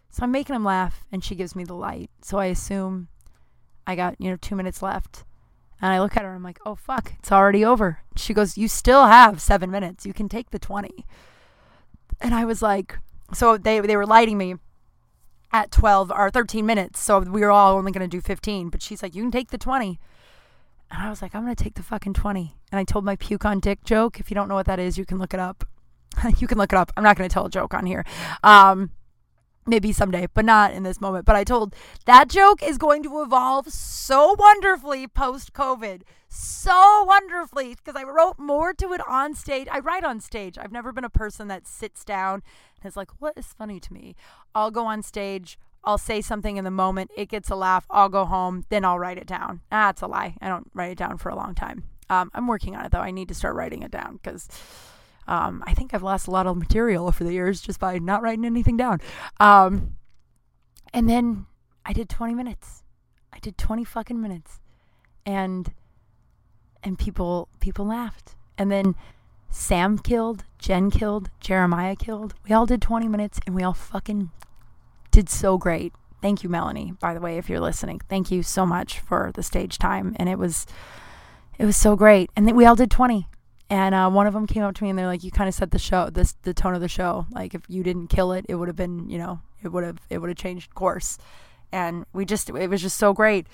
So 0.09 0.23
I'm 0.23 0.31
making 0.31 0.55
him 0.55 0.63
laugh 0.63 1.05
and 1.11 1.23
she 1.23 1.35
gives 1.35 1.55
me 1.55 1.63
the 1.63 1.75
light. 1.75 2.09
So 2.21 2.39
I 2.39 2.45
assume 2.45 3.09
I 3.89 3.95
got, 3.95 4.21
you 4.21 4.29
know, 4.29 4.37
two 4.39 4.55
minutes 4.55 4.83
left. 4.83 5.23
And 5.81 5.91
I 5.91 5.99
look 5.99 6.15
at 6.15 6.21
her 6.21 6.29
and 6.29 6.35
I'm 6.35 6.43
like, 6.43 6.59
oh, 6.63 6.75
fuck, 6.75 7.13
it's 7.17 7.31
already 7.31 7.65
over. 7.65 8.01
She 8.15 8.35
goes, 8.35 8.55
you 8.55 8.67
still 8.67 9.07
have 9.07 9.41
seven 9.41 9.71
minutes. 9.71 10.05
You 10.05 10.13
can 10.13 10.29
take 10.29 10.51
the 10.51 10.59
20. 10.59 11.07
And 12.21 12.35
I 12.35 12.45
was 12.45 12.61
like, 12.61 12.99
so 13.33 13.57
they, 13.57 13.79
they 13.79 13.97
were 13.97 14.05
lighting 14.05 14.37
me 14.37 14.55
at 15.51 15.71
12 15.71 16.11
or 16.11 16.29
13 16.29 16.67
minutes. 16.67 16.99
So 16.99 17.19
we 17.19 17.41
were 17.41 17.49
all 17.49 17.77
only 17.77 17.91
going 17.91 18.07
to 18.07 18.17
do 18.17 18.21
15. 18.21 18.69
But 18.69 18.83
she's 18.83 19.01
like, 19.01 19.15
you 19.15 19.23
can 19.23 19.31
take 19.31 19.49
the 19.49 19.57
20. 19.57 19.99
And 20.91 21.01
I 21.01 21.09
was 21.09 21.23
like, 21.23 21.33
I'm 21.33 21.43
going 21.43 21.55
to 21.55 21.63
take 21.63 21.73
the 21.73 21.81
fucking 21.81 22.13
20. 22.13 22.57
And 22.71 22.79
I 22.79 22.83
told 22.83 23.05
my 23.05 23.15
puke 23.15 23.45
on 23.45 23.59
dick 23.59 23.83
joke. 23.83 24.19
If 24.19 24.29
you 24.29 24.35
don't 24.35 24.49
know 24.49 24.55
what 24.55 24.67
that 24.67 24.79
is, 24.79 24.99
you 24.99 25.05
can 25.05 25.17
look 25.17 25.33
it 25.33 25.39
up. 25.39 25.65
you 26.37 26.45
can 26.45 26.59
look 26.59 26.73
it 26.73 26.77
up. 26.77 26.91
I'm 26.95 27.03
not 27.03 27.17
going 27.17 27.27
to 27.27 27.33
tell 27.33 27.47
a 27.47 27.49
joke 27.49 27.73
on 27.73 27.87
here. 27.87 28.05
Um, 28.43 28.91
maybe 29.69 29.91
someday, 29.91 30.27
but 30.33 30.45
not 30.45 30.73
in 30.73 30.83
this 30.83 30.99
moment. 30.99 31.25
But 31.25 31.35
I 31.35 31.43
told 31.43 31.75
that 32.05 32.29
joke 32.29 32.61
is 32.61 32.77
going 32.77 33.03
to 33.03 33.21
evolve 33.21 33.71
so 33.71 34.35
wonderfully 34.37 35.07
post 35.07 35.53
COVID. 35.53 36.01
So 36.27 37.05
wonderfully 37.05 37.75
because 37.75 37.95
I 37.95 38.03
wrote 38.03 38.37
more 38.37 38.73
to 38.73 38.93
it 38.93 39.01
on 39.07 39.33
stage. 39.33 39.67
I 39.71 39.79
write 39.79 40.03
on 40.03 40.19
stage. 40.19 40.57
I've 40.57 40.71
never 40.71 40.91
been 40.91 41.03
a 41.03 41.09
person 41.09 41.47
that 41.47 41.67
sits 41.67 42.03
down 42.03 42.43
and 42.81 42.89
is 42.89 42.97
like, 42.97 43.09
what 43.19 43.37
is 43.37 43.47
funny 43.47 43.79
to 43.79 43.93
me? 43.93 44.15
I'll 44.53 44.71
go 44.71 44.85
on 44.85 45.01
stage. 45.01 45.57
I'll 45.83 45.97
say 45.97 46.21
something 46.21 46.57
in 46.57 46.65
the 46.65 46.71
moment. 46.71 47.11
It 47.15 47.29
gets 47.29 47.49
a 47.49 47.55
laugh. 47.55 47.85
I'll 47.89 48.09
go 48.09 48.25
home. 48.25 48.65
Then 48.69 48.85
I'll 48.85 48.99
write 48.99 49.17
it 49.17 49.27
down. 49.27 49.61
Ah, 49.71 49.89
it's 49.89 50.01
a 50.01 50.07
lie. 50.07 50.35
I 50.41 50.49
don't 50.49 50.69
write 50.73 50.91
it 50.91 50.97
down 50.97 51.17
for 51.17 51.29
a 51.29 51.35
long 51.35 51.55
time. 51.55 51.83
Um, 52.09 52.31
I'm 52.33 52.47
working 52.47 52.75
on 52.75 52.85
it 52.85 52.91
though. 52.91 52.99
I 52.99 53.11
need 53.11 53.27
to 53.29 53.35
start 53.35 53.55
writing 53.55 53.83
it 53.83 53.91
down 53.91 54.19
because 54.21 54.47
um, 55.29 55.63
I 55.67 55.75
think 55.75 55.93
I've 55.93 56.01
lost 56.01 56.27
a 56.27 56.31
lot 56.31 56.47
of 56.47 56.57
material 56.57 57.07
over 57.07 57.23
the 57.23 57.31
years 57.31 57.61
just 57.61 57.79
by 57.79 57.99
not 57.99 58.23
writing 58.23 58.45
anything 58.45 58.77
down. 58.77 58.99
Um, 59.39 59.95
and 60.91 61.07
then 61.07 61.45
I 61.85 61.93
did 61.93 62.09
20 62.09 62.33
minutes. 62.33 62.83
I 63.31 63.37
did 63.37 63.55
20 63.57 63.83
fucking 63.83 64.19
minutes. 64.19 64.59
And 65.25 65.71
and 66.81 66.97
people 66.97 67.47
people 67.59 67.85
laughed. 67.85 68.35
And 68.57 68.71
then 68.71 68.95
Sam 69.51 69.99
killed, 69.99 70.45
Jen 70.57 70.89
killed, 70.89 71.29
Jeremiah 71.39 71.95
killed. 71.95 72.33
We 72.47 72.55
all 72.55 72.65
did 72.65 72.81
20 72.81 73.07
minutes 73.07 73.39
and 73.45 73.53
we 73.53 73.61
all 73.61 73.73
fucking 73.73 74.31
did 75.11 75.29
so 75.29 75.59
great. 75.59 75.93
Thank 76.23 76.43
you, 76.43 76.49
Melanie, 76.49 76.93
by 76.99 77.13
the 77.13 77.21
way, 77.21 77.37
if 77.37 77.49
you're 77.49 77.59
listening. 77.59 78.01
Thank 78.09 78.31
you 78.31 78.41
so 78.41 78.65
much 78.65 78.99
for 78.99 79.31
the 79.35 79.43
stage 79.43 79.77
time. 79.77 80.15
And 80.15 80.27
it 80.27 80.39
was 80.39 80.65
it 81.59 81.65
was 81.65 81.77
so 81.77 81.95
great. 81.95 82.31
And 82.35 82.47
then 82.47 82.55
we 82.55 82.65
all 82.65 82.75
did 82.75 82.89
20 82.89 83.27
and 83.69 83.93
uh, 83.93 84.09
one 84.09 84.25
of 84.25 84.33
them 84.33 84.47
came 84.47 84.63
up 84.63 84.75
to 84.75 84.83
me 84.83 84.89
and 84.89 84.97
they're 84.97 85.07
like, 85.07 85.23
"You 85.23 85.31
kind 85.31 85.47
of 85.47 85.53
set 85.53 85.71
the 85.71 85.79
show, 85.79 86.09
this 86.09 86.33
the 86.41 86.53
tone 86.53 86.73
of 86.73 86.81
the 86.81 86.87
show. 86.87 87.27
Like 87.31 87.53
if 87.53 87.61
you 87.67 87.83
didn't 87.83 88.07
kill 88.07 88.31
it, 88.31 88.45
it 88.49 88.55
would 88.55 88.67
have 88.67 88.75
been, 88.75 89.09
you 89.09 89.17
know, 89.17 89.41
it 89.63 89.69
would 89.69 89.83
have 89.83 89.99
it 90.09 90.19
would 90.19 90.29
have 90.29 90.37
changed 90.37 90.73
course." 90.73 91.17
And 91.71 92.05
we 92.13 92.25
just 92.25 92.49
it 92.49 92.69
was 92.69 92.81
just 92.81 92.97
so 92.97 93.13
great. 93.13 93.45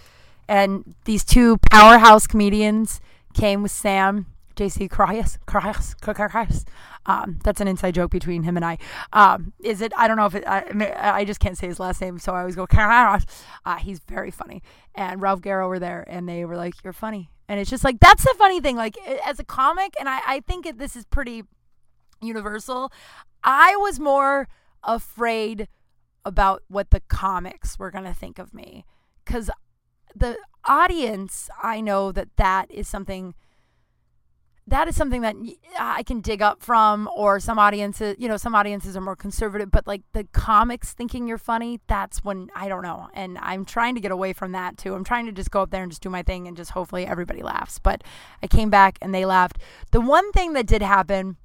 And 0.47 0.95
these 1.05 1.25
two 1.25 1.57
powerhouse 1.71 2.27
comedians 2.27 3.01
came 3.33 3.61
with 3.63 3.71
Sam, 3.71 4.27
JC 4.55 4.89
Crayas, 4.89 5.37
Crayas, 5.45 5.95
Crayas. 5.95 6.65
Um, 7.07 7.39
that's 7.43 7.59
an 7.59 7.67
inside 7.67 7.95
joke 7.95 8.11
between 8.11 8.43
him 8.43 8.55
and 8.55 8.65
I. 8.65 8.77
Um, 9.11 9.53
is 9.59 9.81
it? 9.81 9.91
I 9.97 10.07
don't 10.07 10.17
know 10.17 10.27
if 10.27 10.35
it. 10.35 10.45
I, 10.47 11.19
I 11.19 11.25
just 11.25 11.41
can't 11.41 11.57
say 11.57 11.67
his 11.67 11.79
last 11.79 11.99
name, 11.99 12.19
so 12.19 12.33
I 12.33 12.39
always 12.39 12.55
go 12.55 12.65
Crayas. 12.65 13.25
Uh, 13.65 13.77
he's 13.77 13.99
very 13.99 14.31
funny. 14.31 14.63
And 14.95 15.21
Ralph 15.21 15.41
Garrow 15.41 15.67
were 15.67 15.79
there, 15.79 16.05
and 16.07 16.29
they 16.29 16.45
were 16.45 16.55
like, 16.55 16.75
"You're 16.83 16.93
funny." 16.93 17.29
And 17.47 17.59
it's 17.59 17.69
just 17.69 17.83
like, 17.83 17.99
that's 17.99 18.23
the 18.23 18.33
funny 18.37 18.59
thing. 18.59 18.75
Like, 18.75 18.97
as 19.25 19.39
a 19.39 19.43
comic, 19.43 19.93
and 19.99 20.09
I, 20.09 20.19
I 20.25 20.39
think 20.41 20.65
it, 20.65 20.77
this 20.77 20.95
is 20.95 21.05
pretty 21.05 21.43
universal, 22.21 22.91
I 23.43 23.75
was 23.75 23.99
more 23.99 24.47
afraid 24.83 25.67
about 26.23 26.63
what 26.67 26.89
the 26.89 27.01
comics 27.01 27.77
were 27.77 27.91
going 27.91 28.05
to 28.05 28.13
think 28.13 28.39
of 28.39 28.53
me. 28.53 28.85
Because 29.23 29.49
the 30.15 30.37
audience, 30.65 31.49
I 31.61 31.81
know 31.81 32.11
that 32.11 32.35
that 32.37 32.71
is 32.71 32.87
something 32.87 33.35
that 34.67 34.87
is 34.87 34.95
something 34.95 35.21
that 35.21 35.35
I 35.79 36.01
can 36.01 36.21
dig 36.21 36.41
up 36.41 36.63
from, 36.63 37.07
or 37.15 37.39
some 37.39 37.59
audiences, 37.59 38.15
you 38.17 38.27
know, 38.27 38.37
some 38.37 38.55
audiences 38.55 38.97
are 38.97 39.01
more 39.01 39.15
conservative, 39.15 39.69
but 39.69 39.85
like 39.85 40.01
the 40.13 40.23
comics 40.31 40.93
thinking 40.93 41.27
you're 41.27 41.37
funny, 41.37 41.79
that's 41.87 42.23
when 42.23 42.49
I 42.55 42.67
don't 42.67 42.81
know. 42.81 43.09
And 43.13 43.37
I'm 43.41 43.63
trying 43.63 43.93
to 43.93 44.01
get 44.01 44.11
away 44.11 44.33
from 44.33 44.53
that 44.53 44.77
too. 44.77 44.95
I'm 44.95 45.03
trying 45.03 45.27
to 45.27 45.31
just 45.31 45.51
go 45.51 45.61
up 45.61 45.69
there 45.69 45.83
and 45.83 45.91
just 45.91 46.01
do 46.01 46.09
my 46.09 46.23
thing 46.23 46.47
and 46.47 46.57
just 46.57 46.71
hopefully 46.71 47.05
everybody 47.05 47.43
laughs. 47.43 47.77
But 47.77 48.03
I 48.41 48.47
came 48.47 48.71
back 48.71 48.97
and 49.01 49.13
they 49.13 49.25
laughed. 49.25 49.59
The 49.91 50.01
one 50.01 50.31
thing 50.31 50.53
that 50.53 50.65
did 50.65 50.81
happen 50.81 51.37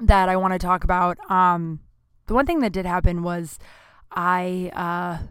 that 0.00 0.28
I 0.28 0.36
want 0.36 0.52
to 0.52 0.58
talk 0.58 0.84
about, 0.84 1.18
um, 1.30 1.80
the 2.26 2.34
one 2.34 2.44
thing 2.44 2.60
that 2.60 2.72
did 2.72 2.84
happen 2.84 3.22
was 3.22 3.58
I, 4.12 4.70
uh, 4.74 5.24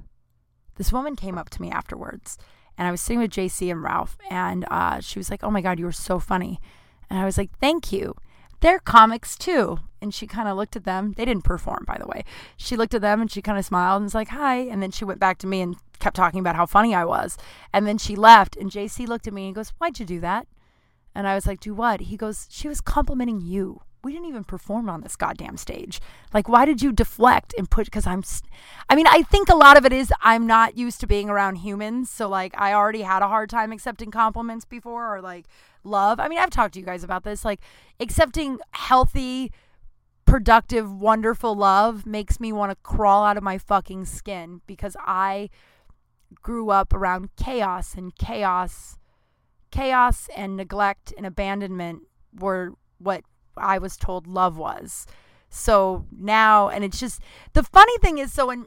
this 0.78 0.92
woman 0.92 1.16
came 1.16 1.38
up 1.38 1.52
to 1.52 1.62
me 1.62 1.70
afterwards 1.70 2.40
and 2.78 2.88
I 2.88 2.92
was 2.92 3.02
sitting 3.02 3.20
with 3.20 3.32
JC 3.32 3.72
and 3.72 3.82
Ralph, 3.82 4.18
and 4.30 4.66
uh, 4.70 5.00
she 5.00 5.18
was 5.18 5.32
like, 5.32 5.44
"Oh 5.44 5.50
my 5.50 5.62
God, 5.62 5.80
you 5.80 5.86
were 5.86 5.92
so 5.92 6.20
funny." 6.20 6.60
And 7.10 7.20
I 7.20 7.26
was 7.26 7.38
like, 7.38 7.52
thank 7.60 7.92
you. 7.92 8.16
They're 8.60 8.80
comics 8.80 9.36
too. 9.38 9.80
And 10.02 10.14
she 10.14 10.28
kind 10.28 10.48
of 10.48 10.58
looked 10.58 10.76
at 10.76 10.84
them. 10.84 11.14
They 11.14 11.26
didn't 11.26 11.44
perform, 11.44 11.86
by 11.88 11.98
the 11.98 12.08
way. 12.08 12.24
She 12.56 12.76
looked 12.76 12.94
at 12.94 13.02
them 13.02 13.22
and 13.22 13.32
she 13.32 13.42
kind 13.42 13.58
of 13.58 13.66
smiled 13.66 13.98
and 13.98 14.06
was 14.06 14.16
like, 14.16 14.30
hi. 14.30 14.58
And 14.58 14.82
then 14.82 14.92
she 14.92 15.06
went 15.06 15.20
back 15.20 15.38
to 15.40 15.48
me 15.48 15.62
and 15.62 15.76
kept 16.00 16.16
talking 16.16 16.40
about 16.40 16.56
how 16.56 16.66
funny 16.66 16.94
I 16.94 17.06
was. 17.06 17.38
And 17.74 17.88
then 17.88 17.98
she 17.98 18.16
left. 18.16 18.56
And 18.56 18.72
JC 18.72 19.08
looked 19.08 19.28
at 19.28 19.34
me 19.34 19.44
and 19.44 19.50
he 19.50 19.54
goes, 19.54 19.74
why'd 19.78 20.00
you 20.00 20.06
do 20.06 20.20
that? 20.20 20.48
And 21.16 21.28
I 21.28 21.36
was 21.36 21.48
like, 21.48 21.60
do 21.60 21.74
what? 21.74 22.02
He 22.02 22.18
goes, 22.18 22.48
she 22.50 22.68
was 22.68 22.82
complimenting 22.82 23.42
you 23.42 23.82
we 24.08 24.14
didn't 24.14 24.30
even 24.30 24.46
perform 24.46 24.90
on 24.90 25.02
this 25.02 25.18
goddamn 25.18 25.58
stage. 25.58 26.00
Like, 26.34 26.48
why 26.48 26.64
did 26.64 26.82
you 26.82 26.94
deflect 26.94 27.54
and 27.58 27.70
put? 27.70 27.86
Because 27.86 28.08
I'm, 28.08 28.24
I 28.90 28.96
mean, 28.96 29.06
I 29.06 29.22
think 29.24 29.50
a 29.50 29.56
lot 29.56 29.76
of 29.76 29.86
it 29.86 29.92
is 29.92 30.14
I'm 30.22 30.48
not 30.48 30.78
used 30.78 31.02
to 31.02 31.08
being 31.08 31.30
around 31.30 31.58
humans. 31.58 32.10
So, 32.10 32.30
like, 32.30 32.54
I 32.58 32.72
already 32.72 33.02
had 33.02 33.22
a 33.22 33.28
hard 33.28 33.50
time 33.50 33.74
accepting 33.74 34.10
compliments 34.10 34.64
before 34.64 35.14
or 35.14 35.22
like 35.22 35.46
love. 35.84 36.22
I 36.22 36.30
mean, 36.30 36.40
I've 36.40 36.50
talked 36.50 36.76
to 36.76 36.80
you 36.80 36.86
guys 36.86 37.04
about 37.04 37.26
this. 37.26 37.44
Like, 37.44 37.60
accepting 38.00 38.60
healthy, 38.72 39.52
productive, 40.26 40.90
wonderful 40.90 41.54
love 41.54 42.06
makes 42.06 42.40
me 42.40 42.54
want 42.54 42.72
to 42.72 42.78
crawl 42.84 43.26
out 43.26 43.36
of 43.36 43.44
my 43.44 43.58
fucking 43.58 44.06
skin 44.06 44.62
because 44.68 44.96
I 45.02 45.50
grew 46.42 46.70
up 46.70 46.94
around 46.94 47.36
chaos 47.36 47.94
and 47.94 48.16
chaos. 48.16 48.98
Chaos 49.70 50.30
and 50.34 50.56
neglect 50.56 51.14
and 51.18 51.26
abandonment 51.26 52.04
were 52.34 52.72
what 53.00 53.24
I 53.60 53.78
was 53.78 53.98
told 53.98 54.28
love 54.28 54.58
was. 54.58 55.06
So 55.50 56.06
now, 56.12 56.70
and 56.70 56.84
it's 56.84 57.00
just 57.00 57.22
the 57.54 57.64
funny 57.64 57.98
thing 58.00 58.18
is, 58.18 58.34
so 58.34 58.48
when 58.48 58.66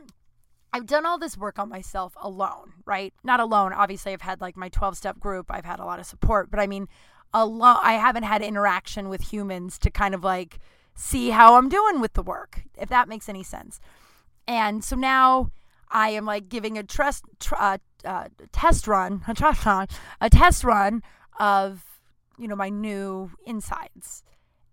I've 0.72 0.86
done 0.86 1.04
all 1.04 1.18
this 1.18 1.36
work 1.36 1.58
on 1.58 1.68
myself 1.68 2.14
alone, 2.20 2.74
right? 2.84 3.12
Not 3.24 3.40
alone. 3.40 3.72
Obviously, 3.72 4.12
I've 4.12 4.22
had 4.22 4.40
like 4.40 4.56
my 4.56 4.68
12 4.68 4.96
step 4.96 5.18
group, 5.18 5.46
I've 5.50 5.64
had 5.64 5.80
a 5.80 5.84
lot 5.84 5.98
of 5.98 6.06
support, 6.06 6.50
but 6.50 6.60
I 6.60 6.66
mean, 6.66 6.88
alone, 7.34 7.78
I 7.82 7.94
haven't 7.94 8.22
had 8.22 8.42
interaction 8.42 9.08
with 9.08 9.32
humans 9.32 9.78
to 9.80 9.90
kind 9.90 10.14
of 10.14 10.22
like 10.22 10.58
see 10.94 11.30
how 11.30 11.56
I'm 11.56 11.68
doing 11.68 12.00
with 12.00 12.12
the 12.12 12.22
work, 12.22 12.62
if 12.78 12.88
that 12.88 13.08
makes 13.08 13.28
any 13.28 13.42
sense. 13.42 13.80
And 14.46 14.84
so 14.84 14.96
now 14.96 15.50
I 15.90 16.10
am 16.10 16.24
like 16.24 16.48
giving 16.48 16.78
a 16.78 16.82
trust, 16.82 17.24
tr- 17.40 17.54
uh, 17.58 17.78
uh, 18.04 18.28
test 18.52 18.86
run, 18.86 19.22
a 19.26 19.34
test 19.34 19.66
run, 19.66 19.88
a 20.20 20.30
test 20.30 20.64
run 20.64 21.02
of, 21.38 21.84
you 22.38 22.46
know, 22.46 22.56
my 22.56 22.68
new 22.68 23.32
insides 23.44 24.22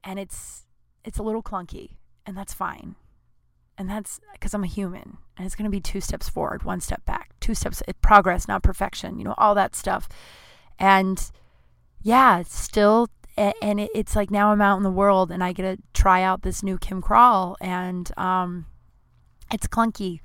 and 0.08 0.18
it's 0.18 0.64
it's 1.06 1.20
a 1.20 1.24
little 1.24 1.44
clunky 1.44 1.98
and 2.26 2.36
that's 2.36 2.54
fine 2.54 2.96
and 3.78 3.88
that's 3.88 4.20
because 4.34 4.56
i'm 4.56 4.64
a 4.64 4.68
human 4.68 5.18
and 5.38 5.46
it's 5.46 5.56
going 5.56 5.70
to 5.70 5.76
be 5.76 5.80
two 5.80 6.02
steps 6.02 6.28
forward 6.28 6.64
one 6.64 6.82
step 6.82 7.06
back 7.06 7.32
two 7.40 7.54
steps 7.54 7.84
progress 8.02 8.48
not 8.48 8.64
perfection 8.64 9.20
you 9.20 9.24
know 9.24 9.36
all 9.38 9.54
that 9.54 9.76
stuff 9.76 10.10
and 10.80 11.30
yeah 12.02 12.40
it's 12.40 12.58
still 12.58 13.08
and 13.38 13.80
it's 13.94 14.16
like 14.16 14.32
now 14.32 14.52
I'm 14.52 14.62
out 14.62 14.78
in 14.78 14.84
the 14.84 14.92
world 14.92 15.32
and 15.32 15.44
I 15.44 15.54
get 15.54 15.62
to 15.64 15.82
try 15.94 16.24
out 16.24 16.42
this 16.42 16.64
new 16.64 16.78
Kim 16.78 17.02
Crawl 17.02 17.56
and 17.62 18.12
um, 18.18 18.66
it's 19.52 19.68
clunky. 19.68 20.22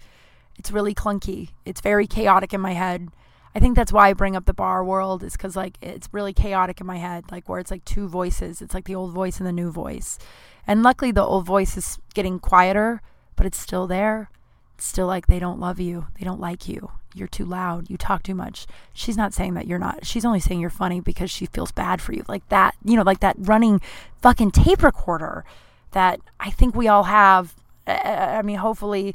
It's 0.59 0.71
really 0.71 0.95
clunky. 0.95 1.51
It's 1.66 1.81
very 1.81 2.07
chaotic 2.07 2.55
in 2.55 2.61
my 2.61 2.73
head. 2.73 3.09
I 3.55 3.61
think 3.61 3.77
that's 3.77 3.93
why 3.93 4.09
I 4.09 4.12
bring 4.15 4.35
up 4.35 4.47
the 4.47 4.55
bar 4.55 4.85
world 4.85 5.23
is 5.23 5.33
because 5.33 5.57
like 5.57 5.77
it's 5.83 6.09
really 6.12 6.33
chaotic 6.33 6.81
in 6.81 6.87
my 6.87 6.97
head, 6.97 7.25
like 7.31 7.49
where 7.49 7.61
it's 7.61 7.71
like 7.71 7.85
two 7.85 8.09
voices. 8.09 8.62
It's 8.62 8.75
like 8.75 8.87
the 8.87 8.95
old 8.95 9.12
voice 9.12 9.38
and 9.38 9.47
the 9.47 9.53
new 9.53 9.71
voice. 9.71 10.19
And 10.67 10.83
luckily 10.83 11.12
the 11.12 11.25
old 11.25 11.45
voice 11.45 11.77
is 11.77 11.99
getting 12.15 12.38
quieter, 12.38 13.03
but 13.37 13.47
it's 13.47 13.59
still 13.59 13.87
there. 13.87 14.31
It's 14.77 14.87
still 14.87 15.07
like 15.07 15.27
they 15.27 15.38
don't 15.38 15.61
love 15.61 15.81
you. 15.81 16.07
They 16.19 16.25
don't 16.25 16.41
like 16.41 16.67
you. 16.67 16.93
You're 17.15 17.29
too 17.29 17.45
loud. 17.45 17.91
You 17.91 17.99
talk 17.99 18.23
too 18.23 18.35
much. 18.35 18.67
She's 18.95 19.19
not 19.19 19.35
saying 19.35 19.53
that 19.55 19.67
you're 19.67 19.79
not. 19.79 20.07
She's 20.07 20.25
only 20.25 20.41
saying 20.41 20.61
you're 20.61 20.71
funny 20.71 21.01
because 21.01 21.31
she 21.31 21.45
feels 21.47 21.73
bad 21.73 22.01
for 22.01 22.15
you. 22.15 22.25
Like 22.29 22.49
that, 22.49 22.75
you 22.83 22.97
know, 22.97 23.03
like 23.03 23.21
that 23.21 23.37
running 23.38 23.83
fucking 24.23 24.53
tape 24.53 24.83
recorder 24.83 25.45
that 25.91 26.21
I 26.41 26.51
think 26.51 26.75
we 26.75 26.88
all 26.88 27.05
have. 27.05 27.55
I 27.87 28.41
mean, 28.43 28.57
hopefully 28.57 29.15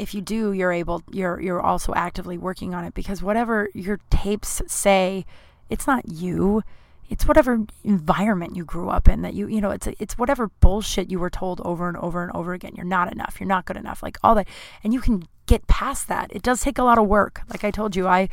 if 0.00 0.14
you 0.14 0.20
do, 0.22 0.52
you're 0.52 0.72
able 0.72 1.02
you're 1.10 1.40
you're 1.40 1.60
also 1.60 1.92
actively 1.94 2.38
working 2.38 2.74
on 2.74 2.84
it 2.84 2.94
because 2.94 3.22
whatever 3.22 3.68
your 3.74 4.00
tapes 4.08 4.62
say, 4.66 5.26
it's 5.68 5.86
not 5.86 6.08
you. 6.08 6.62
It's 7.10 7.26
whatever 7.26 7.66
environment 7.84 8.56
you 8.56 8.64
grew 8.64 8.88
up 8.88 9.08
in 9.08 9.22
that 9.22 9.34
you 9.34 9.46
you 9.48 9.60
know 9.60 9.70
it's 9.70 9.86
it's 9.98 10.16
whatever 10.16 10.48
bullshit 10.60 11.10
you 11.10 11.18
were 11.18 11.30
told 11.30 11.60
over 11.60 11.86
and 11.86 11.96
over 11.98 12.22
and 12.22 12.32
over 12.32 12.54
again. 12.54 12.72
You're 12.74 12.86
not 12.86 13.12
enough. 13.12 13.36
You're 13.38 13.48
not 13.48 13.66
good 13.66 13.76
enough. 13.76 14.02
Like 14.02 14.16
all 14.22 14.34
that, 14.36 14.48
and 14.82 14.94
you 14.94 15.00
can 15.00 15.24
get 15.46 15.66
past 15.66 16.08
that. 16.08 16.34
It 16.34 16.42
does 16.42 16.62
take 16.62 16.78
a 16.78 16.84
lot 16.84 16.98
of 16.98 17.06
work. 17.06 17.42
Like 17.50 17.64
I 17.64 17.70
told 17.70 17.94
you, 17.94 18.06
I 18.08 18.28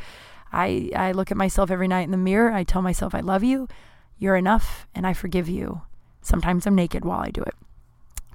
I 0.52 0.90
I 0.96 1.12
look 1.12 1.30
at 1.30 1.36
myself 1.36 1.70
every 1.70 1.88
night 1.88 2.02
in 2.02 2.12
the 2.12 2.16
mirror. 2.16 2.52
I 2.52 2.64
tell 2.64 2.82
myself 2.82 3.14
I 3.14 3.20
love 3.20 3.44
you. 3.44 3.68
You're 4.16 4.36
enough, 4.36 4.86
and 4.94 5.06
I 5.06 5.12
forgive 5.12 5.48
you. 5.48 5.82
Sometimes 6.22 6.66
I'm 6.66 6.74
naked 6.74 7.04
while 7.04 7.20
I 7.20 7.30
do 7.30 7.42
it 7.42 7.54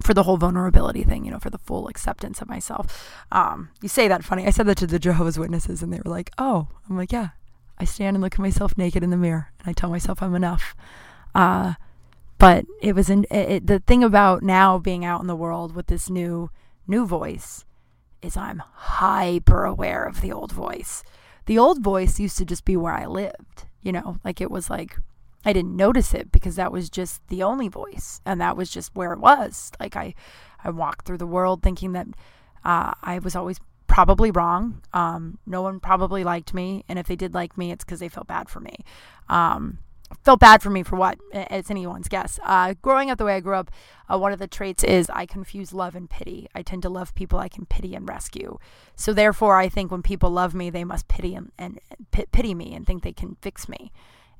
for 0.03 0.13
the 0.13 0.23
whole 0.23 0.37
vulnerability 0.37 1.03
thing, 1.03 1.25
you 1.25 1.31
know, 1.31 1.39
for 1.39 1.49
the 1.49 1.57
full 1.57 1.87
acceptance 1.87 2.41
of 2.41 2.49
myself. 2.49 3.25
Um, 3.31 3.69
you 3.81 3.89
say 3.89 4.07
that 4.07 4.23
funny. 4.23 4.45
I 4.45 4.51
said 4.51 4.67
that 4.67 4.77
to 4.77 4.87
the 4.87 4.99
Jehovah's 4.99 5.39
Witnesses, 5.39 5.81
and 5.81 5.91
they 5.91 6.01
were 6.03 6.11
like, 6.11 6.31
"Oh," 6.37 6.67
I'm 6.89 6.97
like, 6.97 7.11
"Yeah." 7.11 7.29
I 7.77 7.85
stand 7.85 8.15
and 8.15 8.23
look 8.23 8.33
at 8.33 8.39
myself 8.39 8.77
naked 8.77 9.03
in 9.03 9.09
the 9.09 9.17
mirror, 9.17 9.51
and 9.59 9.67
I 9.67 9.73
tell 9.73 9.89
myself 9.89 10.21
I'm 10.21 10.35
enough. 10.35 10.75
Uh, 11.33 11.73
but 12.37 12.65
it 12.81 12.93
was 12.93 13.09
in 13.09 13.25
it, 13.25 13.49
it, 13.49 13.67
the 13.67 13.79
thing 13.79 14.03
about 14.03 14.43
now 14.43 14.77
being 14.77 15.05
out 15.05 15.21
in 15.21 15.27
the 15.27 15.35
world 15.35 15.75
with 15.75 15.87
this 15.87 16.09
new 16.09 16.49
new 16.87 17.05
voice 17.05 17.65
is 18.21 18.37
I'm 18.37 18.61
hyper 18.73 19.65
aware 19.65 20.03
of 20.03 20.21
the 20.21 20.31
old 20.31 20.51
voice. 20.51 21.03
The 21.45 21.57
old 21.57 21.83
voice 21.83 22.19
used 22.19 22.37
to 22.37 22.45
just 22.45 22.65
be 22.65 22.77
where 22.77 22.93
I 22.93 23.05
lived, 23.05 23.65
you 23.81 23.91
know, 23.91 24.17
like 24.23 24.39
it 24.39 24.51
was 24.51 24.69
like 24.69 24.97
I 25.45 25.53
didn't 25.53 25.75
notice 25.75 26.13
it 26.13 26.31
because 26.31 26.55
that 26.55 26.71
was 26.71 26.89
just 26.89 27.27
the 27.27 27.43
only 27.43 27.67
voice 27.67 28.21
and 28.25 28.39
that 28.39 28.55
was 28.57 28.69
just 28.69 28.95
where 28.95 29.13
it 29.13 29.19
was. 29.19 29.71
Like 29.79 29.95
I, 29.95 30.13
I 30.63 30.69
walked 30.69 31.05
through 31.05 31.17
the 31.17 31.27
world 31.27 31.61
thinking 31.61 31.91
that 31.93 32.07
uh, 32.63 32.93
I 33.01 33.19
was 33.19 33.35
always 33.35 33.59
probably 33.87 34.31
wrong. 34.31 34.81
Um, 34.93 35.37
no 35.45 35.61
one 35.61 35.79
probably 35.79 36.23
liked 36.23 36.53
me. 36.53 36.83
And 36.87 36.97
if 36.97 37.07
they 37.07 37.15
did 37.15 37.33
like 37.33 37.57
me, 37.57 37.71
it's 37.71 37.83
because 37.83 37.99
they 37.99 38.09
felt 38.09 38.27
bad 38.27 38.49
for 38.49 38.59
me. 38.59 38.77
Um, 39.29 39.79
felt 40.23 40.39
bad 40.39 40.61
for 40.61 40.69
me 40.69 40.83
for 40.83 40.95
what? 40.95 41.19
It's 41.31 41.69
anyone's 41.69 42.07
guess. 42.07 42.39
Uh, 42.43 42.73
growing 42.81 43.09
up 43.09 43.17
the 43.17 43.25
way 43.25 43.35
I 43.35 43.39
grew 43.39 43.55
up, 43.55 43.69
uh, 44.11 44.17
one 44.17 44.31
of 44.31 44.39
the 44.39 44.47
traits 44.47 44.83
is 44.83 45.09
I 45.09 45.25
confuse 45.25 45.73
love 45.73 45.95
and 45.95 46.09
pity. 46.09 46.47
I 46.55 46.61
tend 46.61 46.81
to 46.83 46.89
love 46.89 47.13
people 47.15 47.39
I 47.39 47.49
can 47.49 47.65
pity 47.65 47.95
and 47.95 48.07
rescue. 48.07 48.57
So 48.95 49.13
therefore, 49.13 49.57
I 49.57 49.69
think 49.69 49.91
when 49.91 50.01
people 50.01 50.29
love 50.31 50.53
me, 50.55 50.69
they 50.69 50.83
must 50.83 51.07
pity 51.07 51.35
and, 51.35 51.51
and 51.57 51.79
pity 52.31 52.53
me 52.53 52.73
and 52.73 52.87
think 52.87 53.03
they 53.03 53.13
can 53.13 53.37
fix 53.41 53.67
me. 53.67 53.91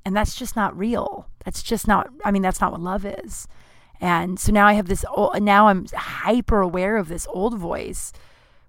And 0.05 0.15
that's 0.15 0.35
just 0.35 0.55
not 0.55 0.77
real. 0.77 1.27
That's 1.45 1.63
just 1.63 1.87
not, 1.87 2.09
I 2.25 2.31
mean, 2.31 2.41
that's 2.41 2.59
not 2.59 2.71
what 2.71 2.81
love 2.81 3.05
is. 3.05 3.47
And 4.01 4.39
so 4.39 4.51
now 4.51 4.67
I 4.67 4.73
have 4.73 4.87
this, 4.87 5.05
now 5.35 5.67
I'm 5.67 5.85
hyper 5.95 6.59
aware 6.59 6.97
of 6.97 7.07
this 7.07 7.27
old 7.29 7.57
voice, 7.57 8.11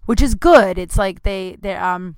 which 0.06 0.22
is 0.22 0.34
good. 0.34 0.78
It's 0.78 0.96
like 0.96 1.22
they, 1.22 1.56
they, 1.60 1.74
um, 1.74 2.16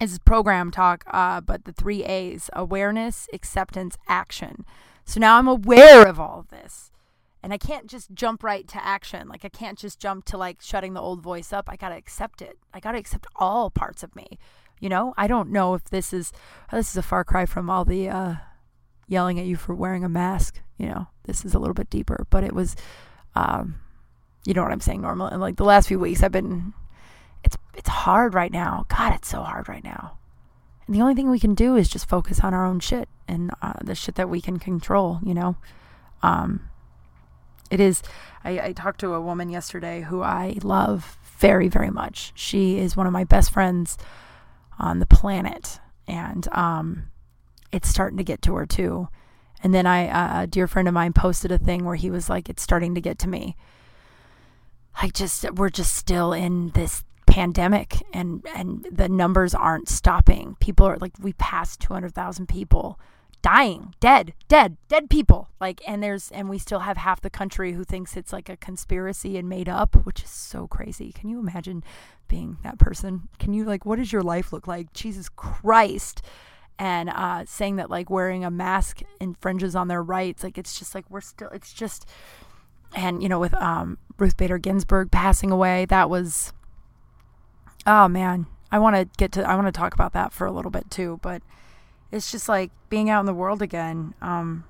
it's 0.00 0.18
program 0.18 0.70
talk, 0.70 1.04
uh, 1.08 1.40
but 1.40 1.64
the 1.64 1.72
three 1.72 2.04
A's 2.04 2.48
awareness, 2.54 3.28
acceptance, 3.32 3.98
action. 4.06 4.64
So 5.04 5.20
now 5.20 5.38
I'm 5.38 5.48
aware 5.48 6.06
of 6.06 6.20
all 6.20 6.40
of 6.40 6.48
this. 6.48 6.90
And 7.42 7.52
I 7.52 7.58
can't 7.58 7.86
just 7.86 8.12
jump 8.14 8.42
right 8.42 8.66
to 8.68 8.84
action. 8.84 9.28
Like 9.28 9.44
I 9.44 9.48
can't 9.48 9.78
just 9.78 10.00
jump 10.00 10.24
to 10.26 10.36
like 10.36 10.60
shutting 10.60 10.94
the 10.94 11.00
old 11.00 11.20
voice 11.20 11.52
up. 11.52 11.68
I 11.68 11.76
got 11.76 11.90
to 11.90 11.96
accept 11.96 12.42
it. 12.42 12.58
I 12.74 12.80
got 12.80 12.92
to 12.92 12.98
accept 12.98 13.26
all 13.36 13.70
parts 13.70 14.02
of 14.02 14.14
me. 14.16 14.38
You 14.80 14.88
know, 14.88 15.14
I 15.16 15.26
don't 15.26 15.50
know 15.50 15.74
if 15.74 15.84
this 15.84 16.12
is 16.12 16.32
this 16.70 16.90
is 16.90 16.96
a 16.96 17.02
far 17.02 17.24
cry 17.24 17.46
from 17.46 17.68
all 17.68 17.84
the 17.84 18.08
uh, 18.08 18.34
yelling 19.08 19.40
at 19.40 19.46
you 19.46 19.56
for 19.56 19.74
wearing 19.74 20.04
a 20.04 20.08
mask. 20.08 20.60
You 20.78 20.86
know, 20.86 21.06
this 21.24 21.44
is 21.44 21.54
a 21.54 21.58
little 21.58 21.74
bit 21.74 21.90
deeper, 21.90 22.26
but 22.30 22.44
it 22.44 22.52
was, 22.52 22.76
um, 23.34 23.76
you 24.44 24.54
know 24.54 24.62
what 24.62 24.70
I'm 24.70 24.80
saying. 24.80 25.02
Normal 25.02 25.26
and 25.26 25.40
like 25.40 25.56
the 25.56 25.64
last 25.64 25.88
few 25.88 25.98
weeks, 25.98 26.22
I've 26.22 26.32
been, 26.32 26.72
it's 27.42 27.56
it's 27.74 27.88
hard 27.88 28.34
right 28.34 28.52
now. 28.52 28.86
God, 28.88 29.14
it's 29.14 29.28
so 29.28 29.42
hard 29.42 29.68
right 29.68 29.82
now. 29.82 30.18
And 30.86 30.94
the 30.94 31.02
only 31.02 31.14
thing 31.14 31.30
we 31.30 31.40
can 31.40 31.54
do 31.54 31.76
is 31.76 31.88
just 31.88 32.08
focus 32.08 32.40
on 32.40 32.54
our 32.54 32.64
own 32.64 32.80
shit 32.80 33.08
and 33.26 33.50
uh, 33.60 33.74
the 33.82 33.94
shit 33.94 34.14
that 34.14 34.28
we 34.28 34.40
can 34.40 34.58
control. 34.58 35.18
You 35.22 35.34
know, 35.34 35.56
um, 36.22 36.68
it 37.70 37.80
is. 37.80 38.02
I, 38.44 38.60
I 38.60 38.72
talked 38.72 39.00
to 39.00 39.14
a 39.14 39.20
woman 39.20 39.48
yesterday 39.48 40.02
who 40.02 40.22
I 40.22 40.56
love 40.62 41.18
very 41.38 41.68
very 41.68 41.90
much. 41.90 42.32
She 42.34 42.78
is 42.78 42.96
one 42.96 43.06
of 43.06 43.12
my 43.12 43.24
best 43.24 43.50
friends 43.50 43.98
on 44.78 44.98
the 44.98 45.06
planet. 45.06 45.80
And 46.06 46.48
um, 46.52 47.10
it's 47.72 47.88
starting 47.88 48.18
to 48.18 48.24
get 48.24 48.42
to 48.42 48.54
her 48.54 48.66
too. 48.66 49.08
And 49.62 49.74
then 49.74 49.86
I, 49.86 50.08
uh, 50.08 50.42
a 50.42 50.46
dear 50.46 50.66
friend 50.66 50.88
of 50.88 50.94
mine 50.94 51.12
posted 51.12 51.50
a 51.50 51.58
thing 51.58 51.84
where 51.84 51.96
he 51.96 52.10
was 52.10 52.30
like, 52.30 52.48
it's 52.48 52.62
starting 52.62 52.94
to 52.94 53.00
get 53.00 53.18
to 53.20 53.28
me. 53.28 53.56
I 55.00 55.08
just, 55.08 55.50
we're 55.52 55.68
just 55.68 55.94
still 55.94 56.32
in 56.32 56.70
this 56.70 57.04
pandemic 57.26 58.02
and, 58.12 58.44
and 58.54 58.86
the 58.90 59.08
numbers 59.08 59.54
aren't 59.54 59.88
stopping. 59.88 60.56
People 60.60 60.86
are 60.86 60.96
like, 60.98 61.12
we 61.20 61.32
passed 61.34 61.80
200,000 61.80 62.46
people 62.46 62.98
dying, 63.42 63.94
dead, 64.00 64.34
dead, 64.48 64.76
dead 64.88 65.10
people. 65.10 65.48
Like, 65.60 65.80
and 65.86 66.02
there's, 66.02 66.30
and 66.30 66.48
we 66.48 66.58
still 66.58 66.80
have 66.80 66.96
half 66.96 67.20
the 67.20 67.30
country 67.30 67.72
who 67.72 67.84
thinks 67.84 68.16
it's 68.16 68.32
like 68.32 68.48
a 68.48 68.56
conspiracy 68.56 69.36
and 69.36 69.48
made 69.48 69.68
up, 69.68 69.94
which 70.04 70.22
is 70.22 70.30
so 70.30 70.66
crazy. 70.66 71.12
Can 71.12 71.28
you 71.28 71.38
imagine 71.38 71.84
being 72.28 72.58
that 72.62 72.78
person? 72.78 73.28
Can 73.38 73.54
you, 73.54 73.64
like, 73.64 73.84
what 73.84 73.96
does 73.98 74.12
your 74.12 74.22
life 74.22 74.52
look 74.52 74.66
like? 74.66 74.92
Jesus 74.92 75.28
Christ. 75.28 76.22
And 76.78 77.08
uh, 77.10 77.44
saying 77.46 77.76
that, 77.76 77.90
like, 77.90 78.08
wearing 78.08 78.44
a 78.44 78.50
mask 78.50 79.00
infringes 79.20 79.74
on 79.74 79.88
their 79.88 80.02
rights. 80.02 80.44
Like, 80.44 80.58
it's 80.58 80.78
just 80.78 80.94
like, 80.94 81.04
we're 81.10 81.20
still, 81.20 81.48
it's 81.48 81.72
just, 81.72 82.08
and, 82.94 83.22
you 83.22 83.28
know, 83.28 83.40
with 83.40 83.54
um, 83.54 83.98
Ruth 84.18 84.36
Bader 84.36 84.58
Ginsburg 84.58 85.10
passing 85.10 85.50
away, 85.50 85.86
that 85.86 86.08
was, 86.08 86.52
oh 87.86 88.06
man, 88.06 88.46
I 88.70 88.78
want 88.78 88.96
to 88.96 89.08
get 89.16 89.32
to, 89.32 89.48
I 89.48 89.56
want 89.56 89.66
to 89.66 89.72
talk 89.72 89.94
about 89.94 90.12
that 90.12 90.32
for 90.32 90.46
a 90.46 90.52
little 90.52 90.70
bit 90.70 90.90
too. 90.90 91.18
But, 91.22 91.42
it's 92.10 92.32
just 92.32 92.48
like 92.48 92.70
being 92.88 93.10
out 93.10 93.20
in 93.20 93.26
the 93.26 93.34
world 93.34 93.60
again. 93.60 94.14
Um, 94.22 94.64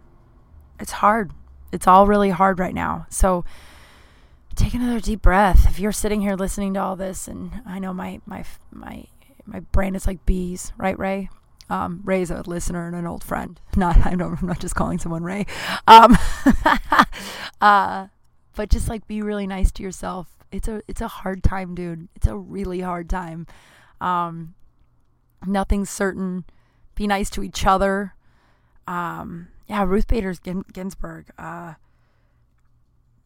it's 0.80 0.90
hard. 0.90 1.30
It's 1.70 1.86
all 1.86 2.06
really 2.06 2.30
hard 2.30 2.58
right 2.58 2.74
now. 2.74 3.06
So 3.10 3.44
take 4.58 4.74
another 4.74 5.00
deep 5.00 5.22
breath. 5.22 5.66
If 5.68 5.78
you're 5.78 5.92
sitting 5.92 6.20
here 6.20 6.34
listening 6.34 6.74
to 6.74 6.80
all 6.80 6.96
this, 6.96 7.28
and 7.28 7.62
I 7.64 7.78
know 7.78 7.94
my 7.94 8.20
my 8.26 8.44
my 8.72 9.04
my 9.46 9.60
brain 9.60 9.94
is 9.94 10.06
like 10.06 10.26
bees, 10.26 10.72
right, 10.76 10.98
Ray? 10.98 11.30
Um, 11.70 12.00
Ray's 12.04 12.30
a 12.30 12.42
listener 12.46 12.86
and 12.86 12.96
an 12.96 13.06
old 13.06 13.22
friend. 13.22 13.60
Not 13.76 14.04
I 14.06 14.10
I'm 14.10 14.38
not 14.42 14.58
just 14.58 14.74
calling 14.74 14.98
someone 14.98 15.22
Ray. 15.22 15.46
Um, 15.86 16.16
uh, 17.60 18.08
but 18.56 18.70
just 18.70 18.88
like 18.88 19.06
be 19.06 19.22
really 19.22 19.46
nice 19.46 19.70
to 19.72 19.82
yourself. 19.82 20.28
It's 20.50 20.66
a 20.66 20.82
it's 20.88 21.00
a 21.00 21.08
hard 21.08 21.42
time, 21.42 21.74
dude. 21.74 22.08
It's 22.16 22.26
a 22.26 22.36
really 22.36 22.80
hard 22.80 23.08
time. 23.08 23.46
Um, 24.00 24.54
nothing's 25.46 25.90
certain 25.90 26.44
be 26.94 27.06
nice 27.06 27.30
to 27.30 27.44
each 27.44 27.64
other. 27.64 28.14
Um, 28.86 29.48
yeah, 29.66 29.84
Ruth 29.84 30.08
Bader 30.08 30.34
Ginsburg. 30.72 31.26
Uh, 31.38 31.74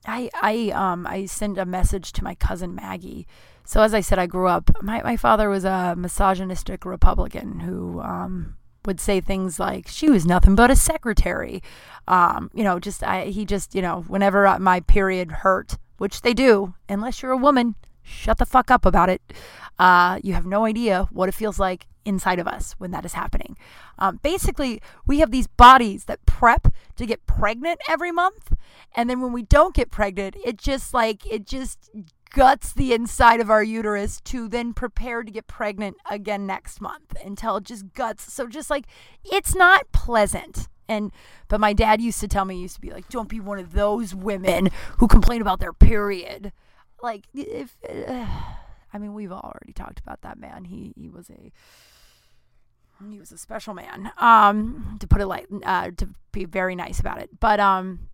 I 0.07 0.31
I 0.35 0.71
um 0.71 1.07
I 1.07 1.27
sent 1.27 1.59
a 1.59 1.65
message 1.65 2.13
to 2.13 2.25
my 2.25 2.35
cousin 2.35 2.75
Maggie. 2.75 3.27
So 3.65 3.83
as 3.83 3.95
I 3.95 4.01
said, 4.01 4.19
I 4.19 4.27
grew 4.27 4.49
up. 4.49 4.71
My 4.83 5.03
my 5.03 5.17
father 5.17 5.49
was 5.49 5.65
a 5.65 5.95
misogynistic 5.97 6.85
Republican 6.85 7.61
who 7.61 8.01
um 8.01 8.57
would 8.85 9.01
say 9.01 9.21
things 9.21 9.61
like 9.61 9.87
she 9.87 10.11
was 10.11 10.27
nothing 10.27 10.55
but 10.55 10.71
a 10.71 10.77
secretary. 10.77 11.63
Um, 12.09 12.51
you 12.53 12.65
know, 12.65 12.81
just 12.81 13.03
I 13.03 13.27
he 13.27 13.45
just 13.45 13.75
you 13.75 13.83
know 13.83 14.05
whenever 14.09 14.59
my 14.59 14.81
period 14.81 15.31
hurt, 15.31 15.79
which 15.99 16.23
they 16.23 16.35
do, 16.35 16.75
unless 16.89 17.23
you're 17.23 17.33
a 17.33 17.37
woman, 17.37 17.77
shut 18.03 18.39
the 18.39 18.47
fuck 18.47 18.71
up 18.71 18.85
about 18.85 19.09
it. 19.09 19.23
Uh, 19.79 20.19
you 20.23 20.35
have 20.35 20.47
no 20.47 20.65
idea 20.65 21.09
what 21.11 21.29
it 21.29 21.35
feels 21.35 21.59
like 21.59 21.87
inside 22.05 22.39
of 22.39 22.47
us 22.47 22.75
when 22.79 22.91
that 22.91 23.05
is 23.05 23.13
happening. 23.15 23.57
Um, 23.99 24.21
basically, 24.23 24.81
we 25.07 25.21
have 25.21 25.31
these 25.31 25.47
bodies 25.47 26.05
that 26.05 26.25
prep 26.27 26.69
to 26.97 27.07
get 27.07 27.27
pregnant 27.27 27.81
every 27.89 28.13
month. 28.13 28.55
And 28.95 29.09
then 29.09 29.21
when 29.21 29.33
we 29.33 29.43
don't 29.43 29.75
get 29.75 29.91
pregnant, 29.91 30.37
it 30.45 30.59
just 30.59 30.93
like, 30.95 31.25
it 31.31 31.47
just 31.47 31.91
guts 32.31 32.73
the 32.73 32.93
inside 32.93 33.41
of 33.41 33.51
our 33.51 33.63
uterus 33.63 34.21
to 34.23 34.49
then 34.49 34.73
prepare 34.73 35.23
to 35.23 35.31
get 35.31 35.47
pregnant 35.47 35.97
again 36.11 36.47
next 36.47 36.81
month 36.81 37.15
until 37.25 37.57
it 37.57 37.65
just 37.65 37.93
guts. 37.93 38.33
So 38.33 38.47
just 38.47 38.71
like, 38.71 38.87
it's 39.25 39.55
not 39.55 39.91
pleasant. 39.93 40.69
And 40.89 41.13
but 41.49 41.61
my 41.61 41.73
dad 41.73 42.01
used 42.01 42.21
to 42.21 42.29
tell 42.29 42.45
me 42.45 42.57
used 42.61 42.75
to 42.75 42.81
be 42.81 42.91
like, 42.91 43.09
don't 43.09 43.29
be 43.29 43.41
one 43.41 43.59
of 43.59 43.73
those 43.73 44.15
women 44.15 44.71
who 44.99 45.07
complain 45.07 45.41
about 45.41 45.61
their 45.61 45.73
period. 45.73 46.53
Like 47.03 47.27
if 47.35 47.77
uh, 47.89 48.27
I 48.95 48.99
mean, 48.99 49.15
we've 49.15 49.33
already 49.33 49.73
talked 49.73 50.01
about 50.01 50.23
that 50.23 50.39
man. 50.39 50.65
He 50.65 50.93
he 50.97 51.09
was 51.09 51.31
a 51.31 51.53
he 53.11 53.19
was 53.19 53.33
a 53.33 53.39
special 53.39 53.75
man. 53.75 54.13
Um, 54.19 54.97
to 55.01 55.07
put 55.07 55.21
it 55.21 55.27
like 55.27 55.47
uh, 55.65 55.91
to 55.97 56.09
be 56.33 56.45
very 56.45 56.75
nice 56.75 57.01
about 57.01 57.21
it. 57.21 57.31
But 57.41 57.61
um, 57.61 58.09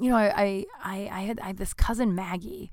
you 0.00 0.10
know, 0.10 0.16
I 0.16 0.64
I 0.82 1.08
I 1.12 1.20
had 1.22 1.40
I 1.40 1.46
had 1.48 1.56
this 1.58 1.72
cousin 1.72 2.14
Maggie 2.14 2.70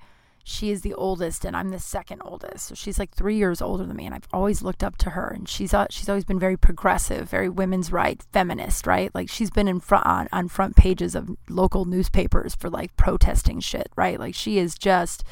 she 0.49 0.71
is 0.71 0.79
the 0.79 0.93
oldest 0.93 1.43
and 1.43 1.57
I'm 1.57 1.71
the 1.71 1.79
second 1.79 2.21
oldest. 2.23 2.67
So 2.67 2.73
she's 2.73 2.97
like 2.97 3.13
3 3.13 3.35
years 3.35 3.61
older 3.61 3.85
than 3.85 3.97
me 3.97 4.05
and 4.05 4.15
I've 4.15 4.29
always 4.31 4.61
looked 4.61 4.81
up 4.81 4.97
to 4.99 5.09
her 5.09 5.27
and 5.27 5.47
she's 5.47 5.73
uh, 5.73 5.87
she's 5.89 6.07
always 6.07 6.23
been 6.23 6.39
very 6.39 6.55
progressive, 6.55 7.29
very 7.29 7.49
women's 7.49 7.91
right, 7.91 8.23
feminist, 8.31 8.87
right? 8.87 9.13
Like 9.13 9.29
she's 9.29 9.49
been 9.49 9.67
in 9.67 9.81
front 9.81 10.05
on, 10.05 10.29
on 10.31 10.47
front 10.47 10.77
pages 10.77 11.15
of 11.15 11.35
local 11.49 11.83
newspapers 11.83 12.55
for 12.55 12.69
like 12.69 12.95
protesting 12.95 13.59
shit, 13.59 13.89
right? 13.97 14.17
Like 14.17 14.35
she 14.35 14.57
is 14.57 14.75
just 14.75 15.25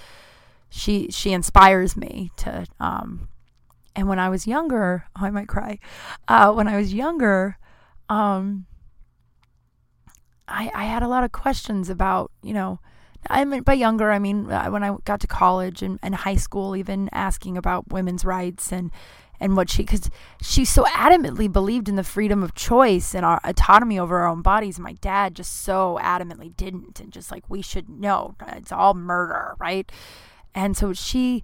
she 0.67 1.09
she 1.11 1.31
inspires 1.31 1.95
me 1.95 2.31
to 2.35 2.65
um 2.81 3.29
and 3.95 4.07
when 4.07 4.19
I 4.19 4.29
was 4.29 4.45
younger, 4.47 5.05
oh, 5.15 5.25
I 5.25 5.29
might 5.31 5.47
cry. 5.47 5.79
Uh 6.27 6.51
when 6.53 6.67
I 6.67 6.77
was 6.77 6.93
younger, 6.93 7.57
um 8.09 8.65
I 10.47 10.71
I 10.73 10.85
had 10.85 11.03
a 11.03 11.07
lot 11.07 11.23
of 11.23 11.31
questions 11.31 11.89
about, 11.89 12.31
you 12.43 12.53
know, 12.53 12.79
I 13.29 13.43
mean, 13.45 13.63
by 13.63 13.73
younger, 13.73 14.11
I 14.11 14.19
mean 14.19 14.51
uh, 14.51 14.67
when 14.69 14.83
I 14.83 14.95
got 15.05 15.19
to 15.21 15.27
college 15.27 15.81
and, 15.81 15.99
and 16.03 16.13
high 16.15 16.35
school, 16.35 16.75
even 16.75 17.09
asking 17.11 17.57
about 17.57 17.91
women's 17.91 18.23
rights 18.25 18.71
and 18.71 18.91
and 19.39 19.57
what 19.57 19.69
she 19.69 19.83
because 19.83 20.09
she 20.41 20.63
so 20.63 20.83
adamantly 20.85 21.51
believed 21.51 21.89
in 21.89 21.95
the 21.95 22.03
freedom 22.03 22.43
of 22.43 22.53
choice 22.53 23.13
and 23.13 23.25
our 23.25 23.41
autonomy 23.43 23.99
over 23.99 24.19
our 24.19 24.27
own 24.27 24.41
bodies. 24.41 24.79
My 24.79 24.93
dad 24.93 25.35
just 25.35 25.61
so 25.63 25.99
adamantly 26.01 26.55
didn't, 26.55 26.99
and 26.99 27.11
just 27.11 27.31
like 27.31 27.49
we 27.49 27.61
should 27.61 27.89
know, 27.89 28.35
it's 28.47 28.71
all 28.71 28.93
murder, 28.93 29.55
right? 29.59 29.91
And 30.53 30.77
so 30.77 30.93
she 30.93 31.43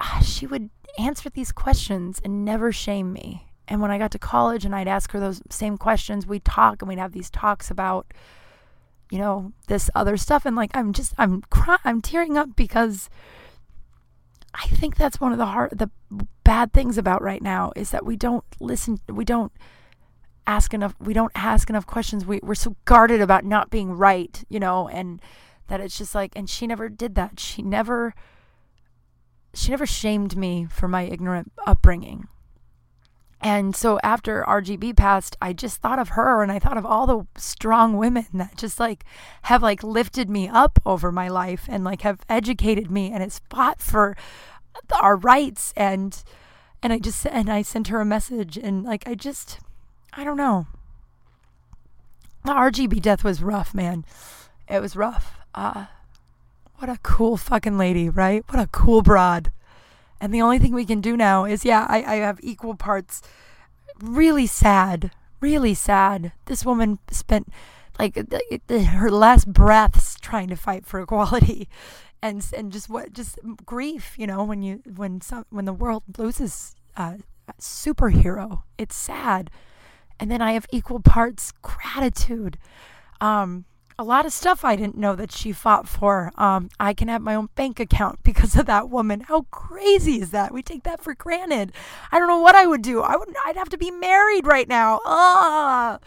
Ah, 0.00 0.20
she 0.24 0.46
would 0.46 0.70
answer 0.98 1.30
these 1.30 1.52
questions 1.52 2.20
and 2.24 2.44
never 2.44 2.72
shame 2.72 3.12
me. 3.12 3.46
And 3.68 3.80
when 3.80 3.90
I 3.90 3.98
got 3.98 4.10
to 4.12 4.18
college 4.18 4.64
and 4.64 4.74
I'd 4.74 4.88
ask 4.88 5.12
her 5.12 5.20
those 5.20 5.42
same 5.50 5.78
questions, 5.78 6.26
we'd 6.26 6.44
talk 6.44 6.82
and 6.82 6.88
we'd 6.88 6.98
have 6.98 7.12
these 7.12 7.30
talks 7.30 7.70
about 7.70 8.12
you 9.10 9.18
know, 9.18 9.52
this 9.66 9.90
other 9.94 10.16
stuff. 10.16 10.46
And 10.46 10.56
like, 10.56 10.70
I'm 10.74 10.92
just, 10.92 11.12
I'm 11.18 11.42
crying, 11.50 11.80
I'm 11.84 12.00
tearing 12.00 12.38
up 12.38 12.54
because 12.56 13.10
I 14.54 14.66
think 14.68 14.96
that's 14.96 15.20
one 15.20 15.32
of 15.32 15.38
the 15.38 15.46
hard, 15.46 15.76
the 15.76 15.90
bad 16.44 16.72
things 16.72 16.96
about 16.96 17.22
right 17.22 17.42
now 17.42 17.72
is 17.76 17.90
that 17.90 18.06
we 18.06 18.16
don't 18.16 18.44
listen, 18.60 19.00
we 19.08 19.24
don't 19.24 19.52
ask 20.46 20.72
enough, 20.72 20.94
we 21.00 21.12
don't 21.12 21.32
ask 21.34 21.68
enough 21.68 21.86
questions. 21.86 22.24
We, 22.24 22.40
we're 22.42 22.54
so 22.54 22.76
guarded 22.84 23.20
about 23.20 23.44
not 23.44 23.70
being 23.70 23.92
right, 23.92 24.42
you 24.48 24.60
know, 24.60 24.88
and 24.88 25.20
that 25.66 25.80
it's 25.80 25.98
just 25.98 26.14
like, 26.14 26.32
and 26.36 26.48
she 26.48 26.66
never 26.66 26.88
did 26.88 27.16
that. 27.16 27.38
She 27.38 27.62
never, 27.62 28.14
she 29.54 29.70
never 29.70 29.86
shamed 29.86 30.36
me 30.36 30.66
for 30.70 30.88
my 30.88 31.02
ignorant 31.02 31.52
upbringing. 31.66 32.28
And 33.42 33.74
so 33.74 33.98
after 34.02 34.44
RGB 34.46 34.96
passed, 34.96 35.36
I 35.40 35.54
just 35.54 35.80
thought 35.80 35.98
of 35.98 36.10
her 36.10 36.42
and 36.42 36.52
I 36.52 36.58
thought 36.58 36.76
of 36.76 36.84
all 36.84 37.06
the 37.06 37.26
strong 37.40 37.96
women 37.96 38.26
that 38.34 38.56
just 38.56 38.78
like 38.78 39.04
have 39.42 39.62
like 39.62 39.82
lifted 39.82 40.28
me 40.28 40.46
up 40.48 40.78
over 40.84 41.10
my 41.10 41.28
life 41.28 41.64
and 41.68 41.82
like 41.82 42.02
have 42.02 42.20
educated 42.28 42.90
me 42.90 43.10
and 43.10 43.22
has 43.22 43.40
fought 43.48 43.80
for 43.80 44.16
our 45.00 45.16
rights 45.16 45.72
and 45.76 46.22
and 46.82 46.92
I 46.92 46.98
just 46.98 47.26
and 47.26 47.50
I 47.50 47.62
sent 47.62 47.88
her 47.88 48.00
a 48.00 48.06
message 48.06 48.58
and 48.58 48.84
like 48.84 49.08
I 49.08 49.14
just 49.14 49.58
I 50.12 50.22
don't 50.22 50.36
know. 50.36 50.66
The 52.44 52.52
RGB 52.52 53.00
death 53.00 53.24
was 53.24 53.42
rough, 53.42 53.74
man. 53.74 54.04
It 54.68 54.80
was 54.80 54.96
rough. 54.96 55.38
Uh 55.54 55.86
what 56.80 56.88
a 56.88 56.98
cool 57.02 57.36
fucking 57.36 57.76
lady, 57.76 58.08
right? 58.08 58.42
What 58.48 58.58
a 58.58 58.66
cool 58.68 59.02
broad. 59.02 59.52
And 60.18 60.32
the 60.32 60.40
only 60.40 60.58
thing 60.58 60.72
we 60.72 60.86
can 60.86 61.02
do 61.02 61.14
now 61.14 61.44
is, 61.44 61.64
yeah, 61.64 61.86
I, 61.88 62.02
I 62.02 62.14
have 62.16 62.40
equal 62.42 62.74
parts. 62.74 63.20
Really 64.00 64.46
sad, 64.46 65.10
really 65.40 65.74
sad. 65.74 66.32
This 66.46 66.64
woman 66.64 66.98
spent 67.10 67.52
like 67.98 68.16
her 68.70 69.10
last 69.10 69.52
breaths 69.52 70.16
trying 70.20 70.48
to 70.48 70.56
fight 70.56 70.86
for 70.86 71.00
equality, 71.00 71.68
and 72.22 72.44
and 72.56 72.72
just 72.72 72.88
what 72.88 73.12
just 73.12 73.38
grief. 73.66 74.14
You 74.18 74.26
know, 74.26 74.42
when 74.42 74.62
you 74.62 74.82
when 74.96 75.20
some 75.20 75.44
when 75.50 75.66
the 75.66 75.74
world 75.74 76.04
loses 76.16 76.76
a 76.96 77.18
superhero, 77.60 78.62
it's 78.78 78.96
sad. 78.96 79.50
And 80.18 80.30
then 80.30 80.40
I 80.40 80.52
have 80.52 80.66
equal 80.70 81.00
parts 81.00 81.52
gratitude. 81.62 82.58
Um, 83.20 83.64
a 84.00 84.02
lot 84.02 84.24
of 84.24 84.32
stuff 84.32 84.64
I 84.64 84.76
didn't 84.76 84.96
know 84.96 85.14
that 85.14 85.30
she 85.30 85.52
fought 85.52 85.86
for. 85.86 86.32
Um, 86.36 86.70
I 86.80 86.94
can 86.94 87.08
have 87.08 87.20
my 87.20 87.34
own 87.34 87.50
bank 87.54 87.78
account 87.78 88.20
because 88.24 88.56
of 88.56 88.64
that 88.64 88.88
woman. 88.88 89.20
How 89.20 89.42
crazy 89.50 90.20
is 90.22 90.30
that? 90.30 90.54
We 90.54 90.62
take 90.62 90.84
that 90.84 91.02
for 91.02 91.14
granted. 91.14 91.72
I 92.10 92.18
don't 92.18 92.26
know 92.26 92.40
what 92.40 92.54
I 92.54 92.66
would 92.66 92.80
do. 92.80 93.02
I 93.02 93.16
would. 93.16 93.28
I'd 93.44 93.56
have 93.56 93.68
to 93.68 93.78
be 93.78 93.90
married 93.90 94.46
right 94.46 94.66
now. 94.66 95.00
Ah, 95.04 95.98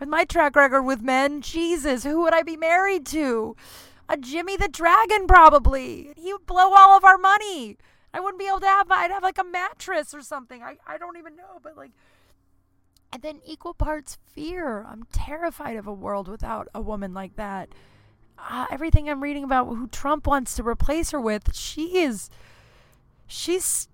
with 0.00 0.08
my 0.08 0.24
track 0.24 0.56
record 0.56 0.82
with 0.82 1.02
men, 1.02 1.42
Jesus, 1.42 2.04
who 2.04 2.22
would 2.22 2.32
I 2.32 2.42
be 2.42 2.56
married 2.56 3.04
to? 3.08 3.54
A 4.08 4.16
Jimmy 4.16 4.56
the 4.56 4.68
Dragon, 4.68 5.26
probably. 5.26 6.12
He 6.16 6.32
would 6.32 6.46
blow 6.46 6.72
all 6.72 6.96
of 6.96 7.04
our 7.04 7.18
money. 7.18 7.76
I 8.14 8.20
wouldn't 8.20 8.38
be 8.38 8.48
able 8.48 8.60
to 8.60 8.66
have. 8.66 8.90
I'd 8.90 9.10
have 9.10 9.22
like 9.22 9.38
a 9.38 9.44
mattress 9.44 10.14
or 10.14 10.22
something. 10.22 10.62
I 10.62 10.78
I 10.86 10.96
don't 10.96 11.18
even 11.18 11.36
know, 11.36 11.60
but 11.62 11.76
like 11.76 11.92
and 13.12 13.22
then 13.22 13.40
equal 13.44 13.74
parts 13.74 14.18
fear. 14.26 14.84
I'm 14.88 15.04
terrified 15.12 15.76
of 15.76 15.86
a 15.86 15.92
world 15.92 16.28
without 16.28 16.68
a 16.74 16.80
woman 16.80 17.12
like 17.12 17.36
that. 17.36 17.68
Uh, 18.38 18.66
everything 18.70 19.08
I'm 19.08 19.22
reading 19.22 19.44
about 19.44 19.68
who 19.68 19.86
Trump 19.86 20.26
wants 20.26 20.56
to 20.56 20.62
replace 20.62 21.10
her 21.10 21.20
with, 21.20 21.54
she 21.54 21.98
is, 21.98 22.30
she's 23.26 23.88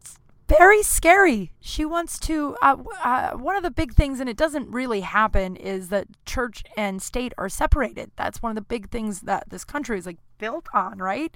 very 0.48 0.82
scary. 0.82 1.52
She 1.60 1.84
wants 1.84 2.18
to. 2.20 2.56
Uh, 2.62 2.76
uh, 3.04 3.30
one 3.32 3.56
of 3.56 3.62
the 3.62 3.70
big 3.70 3.94
things, 3.94 4.18
and 4.18 4.28
it 4.28 4.36
doesn't 4.36 4.70
really 4.70 5.02
happen, 5.02 5.56
is 5.56 5.90
that 5.90 6.06
church 6.24 6.64
and 6.76 7.02
state 7.02 7.32
are 7.36 7.48
separated. 7.48 8.10
That's 8.16 8.42
one 8.42 8.50
of 8.50 8.56
the 8.56 8.62
big 8.62 8.90
things 8.90 9.20
that 9.22 9.50
this 9.50 9.64
country 9.64 9.98
is 9.98 10.06
like 10.06 10.18
built 10.38 10.66
on, 10.72 10.98
right? 10.98 11.34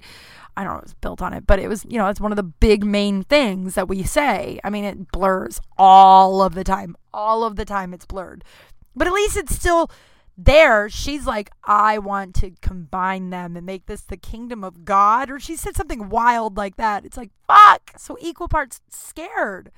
I 0.57 0.63
don't 0.63 0.73
know, 0.73 0.79
it 0.79 0.85
was 0.85 0.93
built 0.95 1.21
on 1.21 1.33
it, 1.33 1.45
but 1.45 1.59
it 1.59 1.67
was, 1.67 1.85
you 1.87 1.97
know, 1.97 2.07
it's 2.07 2.21
one 2.21 2.31
of 2.31 2.37
the 2.37 2.43
big 2.43 2.83
main 2.83 3.23
things 3.23 3.75
that 3.75 3.87
we 3.87 4.03
say. 4.03 4.59
I 4.63 4.69
mean, 4.69 4.83
it 4.83 5.11
blurs 5.11 5.59
all 5.77 6.41
of 6.41 6.55
the 6.55 6.63
time. 6.63 6.95
All 7.13 7.43
of 7.43 7.55
the 7.55 7.65
time, 7.65 7.93
it's 7.93 8.05
blurred, 8.05 8.43
but 8.95 9.07
at 9.07 9.13
least 9.13 9.37
it's 9.37 9.55
still 9.55 9.91
there 10.37 10.89
she's 10.89 11.27
like 11.27 11.51
i 11.63 11.97
want 11.97 12.33
to 12.33 12.51
combine 12.61 13.29
them 13.29 13.55
and 13.55 13.65
make 13.65 13.85
this 13.85 14.01
the 14.01 14.17
kingdom 14.17 14.63
of 14.63 14.83
god. 14.85 15.29
Or 15.29 15.39
she 15.39 15.55
said 15.55 15.75
something 15.75 16.09
wild 16.09 16.57
like 16.57 16.75
that. 16.77 17.05
It's 17.05 17.17
like 17.17 17.31
fuck. 17.47 17.91
So 17.97 18.17
equal 18.19 18.47
parts 18.47 18.81
scared. 18.89 19.71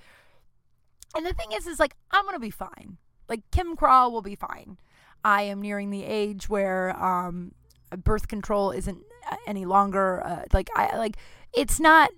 And 1.16 1.26
the 1.26 1.34
thing 1.34 1.52
is 1.54 1.68
is 1.68 1.80
like 1.80 1.96
i'm 2.12 2.26
gonna 2.26 2.40
be 2.40 2.52
fine. 2.52 2.98
Like 3.28 3.42
Kym 3.52 3.76
Kral 3.76 4.12
will 4.12 4.22
be 4.22 4.36
fine. 4.36 4.78
I 5.24 5.42
am 5.44 5.62
nearing 5.62 5.90
the 5.90 6.04
age 6.04 6.48
where 6.48 6.96
um 7.04 7.52
birth 7.98 8.28
control 8.28 8.72
isn't 8.72 9.00
uh, 9.30 9.36
any 9.48 9.66
longer 9.66 10.26
uh, 10.26 10.44
like 10.54 10.70
i 10.76 10.98
like 10.98 11.18
it's 11.54 11.80
not 11.80 12.10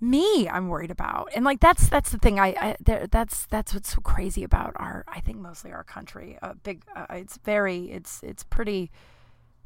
me 0.00 0.48
I'm 0.48 0.68
worried 0.68 0.90
about. 0.90 1.30
And 1.34 1.44
like 1.44 1.60
that's 1.60 1.88
that's 1.88 2.10
the 2.10 2.18
thing 2.18 2.38
I, 2.38 2.48
I 2.60 2.76
there, 2.80 3.06
that's 3.06 3.46
that's 3.46 3.74
what's 3.74 3.94
so 3.94 4.00
crazy 4.00 4.44
about 4.44 4.72
our 4.76 5.04
I 5.08 5.20
think 5.20 5.38
mostly 5.38 5.72
our 5.72 5.84
country. 5.84 6.38
A 6.42 6.54
big 6.54 6.84
uh, 6.94 7.06
it's 7.10 7.38
very 7.38 7.90
it's 7.90 8.20
it's 8.22 8.44
pretty 8.44 8.90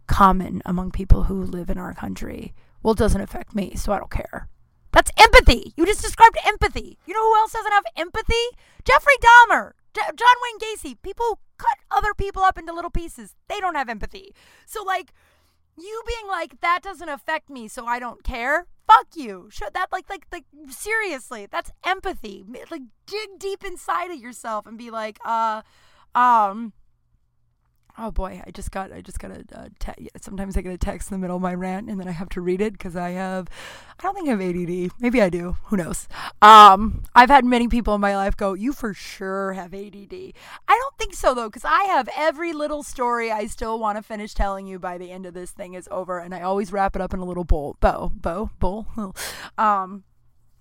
common 0.07 0.63
among 0.65 0.91
people 0.91 1.25
who 1.25 1.43
live 1.43 1.71
in 1.71 1.79
our 1.79 1.95
country. 1.95 2.55
Well, 2.83 2.93
it 2.93 2.99
doesn't 2.99 3.21
affect 3.21 3.55
me, 3.55 3.75
so 3.77 3.93
I 3.93 3.99
don't 3.99 4.11
care. 4.11 4.49
That's 4.93 5.11
empathy. 5.17 5.73
You 5.77 5.87
just 5.87 6.03
described 6.03 6.37
empathy. 6.45 6.99
You 7.07 7.15
know 7.15 7.23
who 7.23 7.37
else 7.37 7.53
doesn't 7.53 7.73
have 7.73 7.85
empathy? 7.97 8.45
Jeffrey 8.85 9.15
Dahmer, 9.21 9.73
John 9.95 10.37
Wayne 10.43 10.59
Gacy. 10.59 11.01
People 11.03 11.41
cut 11.57 11.79
other 11.91 12.13
people 12.15 12.43
up 12.43 12.59
into 12.59 12.75
little 12.75 12.91
pieces. 12.91 13.35
They 13.49 13.61
don't 13.61 13.77
have 13.77 13.89
empathy. 13.89 14.35
So 14.67 14.83
like 14.83 15.13
you 15.79 16.03
being 16.07 16.29
like 16.29 16.61
that 16.61 16.81
doesn't 16.83 17.09
affect 17.09 17.49
me, 17.49 17.69
so 17.69 17.87
I 17.87 17.99
don't 17.99 18.23
care 18.23 18.67
fuck 18.93 19.09
you. 19.15 19.49
Show 19.51 19.67
that 19.73 19.87
like 19.93 20.09
like 20.09 20.27
like 20.33 20.45
seriously, 20.69 21.47
that's 21.51 21.71
empathy. 21.85 22.45
Like 22.71 22.83
dig 23.07 23.39
deep 23.39 23.65
inside 23.65 24.11
of 24.11 24.19
yourself 24.19 24.67
and 24.67 24.79
be 24.79 24.91
like, 24.91 25.19
uh, 25.25 25.63
um, 26.15 26.73
Oh 27.99 28.11
boy, 28.11 28.43
I 28.47 28.51
just 28.51 28.71
got 28.71 28.91
I 28.91 29.03
just 29.03 29.19
got 29.19 29.31
a, 29.33 29.45
a 29.53 29.71
te- 29.79 30.09
sometimes 30.21 30.57
I 30.57 30.63
get 30.63 30.73
a 30.73 30.79
text 30.79 31.11
in 31.11 31.15
the 31.15 31.19
middle 31.21 31.37
of 31.37 31.43
my 31.43 31.55
rant 31.55 31.91
and 31.91 32.01
then 32.01 32.09
I 32.09 32.13
have 32.13 32.31
to 32.31 32.41
read 32.41 32.63
it 32.63 32.73
because 32.73 32.97
I 32.97 33.11
have 33.11 33.49
I 33.99 34.03
don't 34.03 34.15
think 34.15 34.29
I 34.29 34.33
have 34.33 34.41
ADD. 34.41 35.01
Maybe 35.01 35.21
I 35.21 35.29
do. 35.29 35.57
Who 35.65 35.77
knows? 35.77 36.09
Um, 36.41 37.05
I've 37.15 37.29
had 37.29 37.45
many 37.45 37.69
people 37.69 37.95
in 37.95 38.01
my 38.01 38.17
life 38.17 38.37
go, 38.37 38.55
"You 38.55 38.73
for 38.73 38.95
sure 38.95 39.53
have 39.53 39.75
ADD." 39.75 40.33
I 40.69 40.79
don't 40.79 40.99
think 40.99 41.15
so 41.15 41.35
though 41.35 41.49
because 41.49 41.65
I 41.67 41.85
have 41.85 42.09
every 42.17 42.53
little 42.53 42.83
story 42.83 43.31
I 43.31 43.47
still 43.47 43.79
want 43.79 43.99
to 43.99 44.03
finish 44.03 44.33
telling 44.33 44.67
you 44.67 44.79
by 44.79 44.97
the 44.97 45.11
end 45.11 45.27
of 45.27 45.35
this 45.35 45.51
thing 45.51 45.75
is 45.75 45.87
over, 45.91 46.19
and 46.19 46.35
I 46.35 46.41
always 46.41 46.73
wrap 46.73 46.97
it 46.97 47.03
up 47.03 47.13
in 47.13 47.21
a 47.21 47.25
little 47.25 47.45
bowl, 47.45 47.77
bow, 47.81 48.11
bow, 48.15 48.51
bowl. 48.59 48.87
um, 49.59 50.05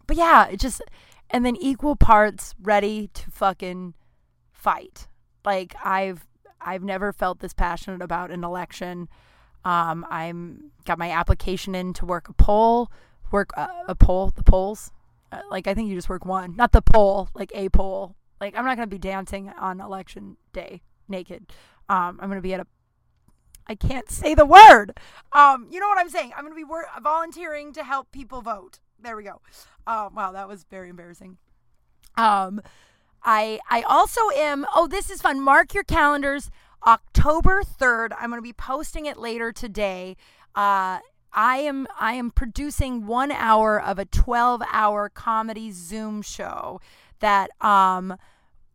but 0.05 0.17
yeah, 0.17 0.47
it 0.47 0.59
just 0.59 0.81
and 1.29 1.45
then 1.45 1.55
equal 1.55 1.95
parts 1.95 2.53
ready 2.61 3.09
to 3.13 3.31
fucking 3.31 3.93
fight. 4.51 5.07
Like 5.45 5.73
I've 5.83 6.27
I've 6.63 6.83
never 6.83 7.11
felt 7.11 7.39
this 7.39 7.53
passionate 7.53 8.01
about 8.01 8.31
an 8.31 8.43
election. 8.43 9.09
Um, 9.63 10.05
I'm 10.09 10.71
got 10.85 10.97
my 10.97 11.11
application 11.11 11.75
in 11.75 11.93
to 11.93 12.05
work 12.05 12.29
a 12.29 12.33
poll, 12.33 12.91
work 13.31 13.51
uh, 13.55 13.67
a 13.87 13.95
poll, 13.95 14.31
the 14.35 14.43
polls. 14.43 14.91
Uh, 15.31 15.41
like 15.49 15.67
I 15.67 15.73
think 15.73 15.89
you 15.89 15.95
just 15.95 16.09
work 16.09 16.25
one, 16.25 16.55
not 16.55 16.71
the 16.71 16.81
poll, 16.81 17.29
like 17.35 17.51
a 17.53 17.69
poll. 17.69 18.15
Like 18.39 18.55
I'm 18.57 18.65
not 18.65 18.75
gonna 18.75 18.87
be 18.87 18.97
dancing 18.97 19.49
on 19.49 19.79
election 19.79 20.37
day 20.53 20.81
naked. 21.07 21.51
Um, 21.89 22.19
I'm 22.21 22.29
gonna 22.29 22.41
be 22.41 22.53
at 22.53 22.59
a. 22.61 22.67
I 23.67 23.75
can't 23.75 24.09
say 24.09 24.33
the 24.33 24.45
word. 24.45 24.97
Um, 25.31 25.67
you 25.71 25.79
know 25.79 25.87
what 25.87 25.99
I'm 25.99 26.09
saying? 26.09 26.33
I'm 26.35 26.43
gonna 26.43 26.55
be 26.55 26.63
wor- 26.63 26.89
volunteering 27.01 27.73
to 27.73 27.83
help 27.83 28.11
people 28.11 28.41
vote. 28.41 28.79
There 28.99 29.15
we 29.15 29.23
go. 29.23 29.41
Um, 29.87 30.15
wow, 30.15 30.31
that 30.31 30.47
was 30.47 30.65
very 30.69 30.89
embarrassing. 30.89 31.37
Um, 32.17 32.61
I 33.23 33.59
I 33.69 33.81
also 33.83 34.21
am. 34.35 34.65
Oh, 34.75 34.87
this 34.87 35.09
is 35.09 35.21
fun. 35.21 35.41
Mark 35.41 35.73
your 35.73 35.83
calendars. 35.83 36.49
October 36.85 37.63
third. 37.63 38.13
I'm 38.13 38.29
going 38.29 38.39
to 38.39 38.43
be 38.43 38.53
posting 38.53 39.05
it 39.05 39.17
later 39.17 39.51
today. 39.51 40.17
Uh, 40.55 40.99
I 41.33 41.57
am 41.57 41.87
I 41.99 42.13
am 42.13 42.31
producing 42.31 43.05
one 43.05 43.31
hour 43.31 43.81
of 43.81 43.99
a 43.99 44.05
12 44.05 44.61
hour 44.71 45.09
comedy 45.09 45.71
Zoom 45.71 46.21
show 46.21 46.81
that 47.19 47.51
um 47.63 48.17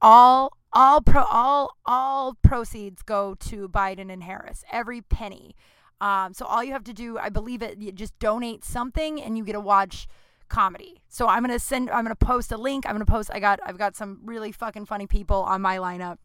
all 0.01 0.57
all 0.73 1.01
pro 1.01 1.25
all 1.25 1.77
all 1.85 2.35
proceeds 2.43 3.03
go 3.03 3.35
to 3.41 3.69
Biden 3.69 4.11
and 4.13 4.23
Harris. 4.23 4.65
Every 4.71 5.03
penny. 5.03 5.55
Um, 6.01 6.35
so 6.35 6.45
all 6.45 6.63
you 6.63 6.73
have 6.73 6.85
to 6.85 6.93
do, 6.93 7.17
I 7.19 7.31
believe 7.31 7.63
it, 7.63 7.79
you 7.79 7.91
just 7.91 8.19
donate 8.19 8.65
something 8.65 9.21
and 9.21 9.39
you 9.39 9.45
get 9.45 9.55
to 9.55 9.61
watch 9.61 10.07
comedy. 10.49 11.03
So 11.09 11.29
I'm 11.29 11.43
gonna 11.43 11.59
send 11.59 11.91
I'm 11.91 12.05
gonna 12.05 12.15
post 12.15 12.53
a 12.53 12.57
link. 12.57 12.87
I'm 12.87 12.93
gonna 12.93 13.07
post 13.07 13.31
I 13.33 13.41
got 13.41 13.61
I've 13.65 13.79
got 13.79 13.97
some 13.97 14.21
really 14.25 14.53
fucking 14.53 14.87
funny 14.87 15.07
people 15.07 15.43
on 15.43 15.61
my 15.63 15.79
lineup. 15.79 16.19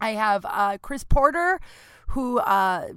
I 0.00 0.10
have 0.10 0.44
uh, 0.44 0.78
Chris 0.82 1.04
Porter, 1.04 1.60
who 2.08 2.38
uh, 2.40 2.88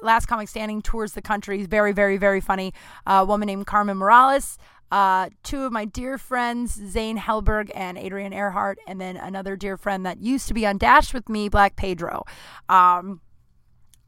Last 0.00 0.26
Comic 0.26 0.48
Standing 0.48 0.80
tours 0.80 1.12
the 1.12 1.22
country. 1.22 1.58
He's 1.58 1.66
very, 1.66 1.92
very, 1.92 2.16
very 2.16 2.40
funny. 2.40 2.72
Uh, 3.04 3.20
a 3.22 3.24
woman 3.24 3.46
named 3.46 3.66
Carmen 3.66 3.96
Morales. 3.96 4.58
Uh, 4.92 5.30
two 5.42 5.62
of 5.62 5.72
my 5.72 5.86
dear 5.86 6.18
friends, 6.18 6.74
Zane 6.74 7.18
Helberg 7.18 7.70
and 7.74 7.96
Adrian 7.96 8.32
Earhart, 8.32 8.78
and 8.86 9.00
then 9.00 9.16
another 9.16 9.56
dear 9.56 9.78
friend 9.78 10.04
that 10.04 10.20
used 10.20 10.48
to 10.48 10.54
be 10.54 10.66
on 10.66 10.76
Dash 10.76 11.14
with 11.14 11.30
me, 11.30 11.48
Black 11.48 11.76
Pedro. 11.76 12.24
Um, 12.68 13.22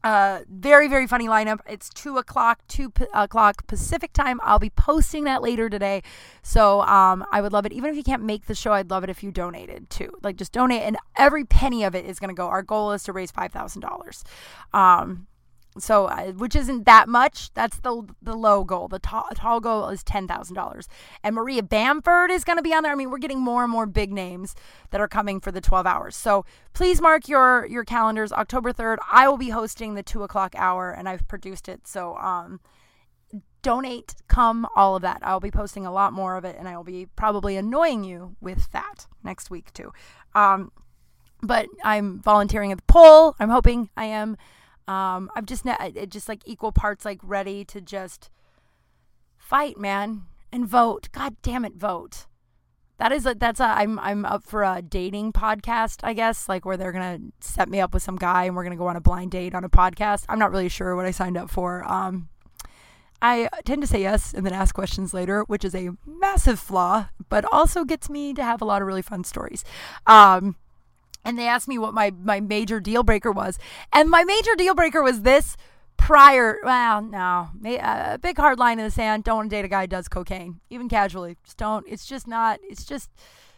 uh, 0.05 0.41
very, 0.47 0.87
very 0.87 1.07
funny 1.07 1.27
lineup. 1.27 1.61
It's 1.67 1.89
2 1.89 2.19
o'clock, 2.19 2.61
2 2.67 2.91
p- 2.91 3.05
o'clock 3.11 3.65
Pacific 3.65 4.13
time. 4.13 4.39
I'll 4.43 4.59
be 4.59 4.69
posting 4.69 5.23
that 5.23 5.41
later 5.41 5.67
today. 5.67 6.03
So 6.43 6.81
um, 6.81 7.25
I 7.31 7.41
would 7.41 7.51
love 7.51 7.65
it. 7.65 7.73
Even 7.73 7.89
if 7.89 7.95
you 7.95 8.03
can't 8.03 8.21
make 8.21 8.45
the 8.45 8.53
show, 8.53 8.71
I'd 8.71 8.91
love 8.91 9.03
it 9.03 9.09
if 9.09 9.23
you 9.23 9.31
donated 9.31 9.89
too. 9.89 10.11
Like 10.21 10.35
just 10.35 10.51
donate, 10.51 10.83
and 10.83 10.95
every 11.17 11.43
penny 11.43 11.83
of 11.83 11.95
it 11.95 12.05
is 12.05 12.19
going 12.19 12.29
to 12.29 12.35
go. 12.35 12.45
Our 12.45 12.61
goal 12.61 12.91
is 12.91 13.01
to 13.05 13.13
raise 13.13 13.31
$5,000. 13.31 14.23
Um, 14.77 15.25
so 15.77 16.07
which 16.37 16.55
isn't 16.55 16.85
that 16.85 17.09
much. 17.09 17.53
That's 17.53 17.79
the 17.79 18.07
the 18.21 18.35
low 18.35 18.63
goal. 18.63 18.87
The 18.87 18.99
tall, 18.99 19.27
tall 19.35 19.59
goal 19.59 19.89
is 19.89 20.03
ten 20.03 20.27
thousand 20.27 20.55
dollars. 20.55 20.87
And 21.23 21.35
Maria 21.35 21.63
Bamford 21.63 22.31
is 22.31 22.43
going 22.43 22.57
to 22.57 22.63
be 22.63 22.73
on 22.73 22.83
there. 22.83 22.91
I 22.91 22.95
mean, 22.95 23.09
we're 23.09 23.17
getting 23.17 23.41
more 23.41 23.63
and 23.63 23.71
more 23.71 23.85
big 23.85 24.11
names 24.11 24.55
that 24.91 25.01
are 25.01 25.07
coming 25.07 25.39
for 25.39 25.51
the 25.51 25.61
twelve 25.61 25.85
hours. 25.85 26.15
So 26.15 26.45
please 26.73 27.01
mark 27.01 27.27
your 27.27 27.65
your 27.65 27.83
calendars. 27.83 28.31
October 28.31 28.71
third, 28.71 28.99
I 29.11 29.27
will 29.27 29.37
be 29.37 29.49
hosting 29.49 29.95
the 29.95 30.03
two 30.03 30.23
o'clock 30.23 30.53
hour, 30.57 30.91
and 30.91 31.09
I've 31.09 31.27
produced 31.27 31.67
it. 31.67 31.87
So 31.87 32.15
um, 32.17 32.61
donate, 33.61 34.15
come, 34.27 34.67
all 34.75 34.95
of 34.95 35.01
that. 35.01 35.19
I'll 35.23 35.39
be 35.39 35.51
posting 35.51 35.85
a 35.85 35.91
lot 35.91 36.13
more 36.13 36.37
of 36.37 36.45
it, 36.45 36.55
and 36.57 36.67
I 36.67 36.77
will 36.77 36.83
be 36.83 37.07
probably 37.15 37.57
annoying 37.57 38.03
you 38.03 38.35
with 38.39 38.71
that 38.71 39.07
next 39.23 39.49
week 39.49 39.73
too. 39.73 39.91
Um, 40.33 40.71
but 41.41 41.67
I'm 41.83 42.21
volunteering 42.21 42.71
at 42.71 42.77
the 42.77 42.83
poll. 42.87 43.35
I'm 43.39 43.49
hoping 43.49 43.89
I 43.97 44.05
am. 44.05 44.37
Um, 44.87 45.29
I'm 45.35 45.45
just 45.45 45.65
not, 45.65 45.79
it 45.81 46.09
just 46.09 46.29
like 46.29 46.41
equal 46.45 46.71
parts 46.71 47.05
like 47.05 47.19
ready 47.23 47.65
to 47.65 47.81
just 47.81 48.29
fight, 49.37 49.77
man, 49.77 50.23
and 50.51 50.67
vote. 50.67 51.09
God 51.11 51.35
damn 51.41 51.65
it, 51.65 51.75
vote. 51.75 52.27
That 52.97 53.11
is 53.11 53.25
a, 53.25 53.35
that's 53.35 53.59
a 53.59 53.65
I'm 53.65 53.99
I'm 53.99 54.23
up 54.23 54.43
for 54.43 54.63
a 54.63 54.81
dating 54.81 55.33
podcast, 55.33 55.99
I 56.03 56.13
guess, 56.13 56.47
like 56.47 56.63
where 56.65 56.77
they're 56.77 56.93
gonna 56.93 57.19
set 57.41 57.67
me 57.67 57.81
up 57.81 57.93
with 57.93 58.03
some 58.03 58.15
guy 58.15 58.45
and 58.45 58.55
we're 58.55 58.63
gonna 58.63 58.77
go 58.77 58.87
on 58.87 58.95
a 58.95 59.01
blind 59.01 59.31
date 59.31 59.53
on 59.53 59.65
a 59.65 59.69
podcast. 59.69 60.23
I'm 60.29 60.39
not 60.39 60.51
really 60.51 60.69
sure 60.69 60.95
what 60.95 61.05
I 61.05 61.11
signed 61.11 61.35
up 61.35 61.49
for. 61.49 61.83
Um, 61.91 62.29
I 63.21 63.49
tend 63.65 63.81
to 63.81 63.87
say 63.87 64.01
yes 64.01 64.33
and 64.33 64.45
then 64.45 64.53
ask 64.53 64.73
questions 64.73 65.13
later, 65.13 65.43
which 65.43 65.65
is 65.65 65.75
a 65.75 65.89
massive 66.05 66.59
flaw, 66.59 67.09
but 67.27 67.43
also 67.51 67.83
gets 67.83 68.09
me 68.09 68.33
to 68.33 68.43
have 68.43 68.61
a 68.61 68.65
lot 68.65 68.81
of 68.81 68.87
really 68.87 69.01
fun 69.01 69.23
stories. 69.23 69.65
Um, 70.05 70.55
and 71.25 71.37
they 71.37 71.47
asked 71.47 71.67
me 71.67 71.77
what 71.77 71.93
my 71.93 72.11
my 72.11 72.39
major 72.39 72.79
deal 72.79 73.03
breaker 73.03 73.31
was, 73.31 73.59
and 73.91 74.09
my 74.09 74.23
major 74.23 74.55
deal 74.55 74.75
breaker 74.75 75.01
was 75.03 75.21
this. 75.21 75.57
Prior, 75.97 76.57
well, 76.61 77.01
no, 77.01 77.49
uh, 77.65 78.07
a 78.13 78.19
big 78.21 78.37
hard 78.37 78.59
line 78.59 78.79
in 78.79 78.85
the 78.85 78.91
sand. 78.91 79.23
Don't 79.23 79.37
want 79.37 79.49
to 79.49 79.55
date 79.55 79.63
a 79.63 79.69
guy 79.69 79.81
who 79.81 79.87
does 79.87 80.09
cocaine, 80.09 80.59
even 80.69 80.89
casually. 80.89 81.37
Just 81.45 81.57
don't. 81.57 81.85
It's 81.87 82.05
just 82.05 82.27
not. 82.27 82.59
It's 82.63 82.83
just. 82.85 83.09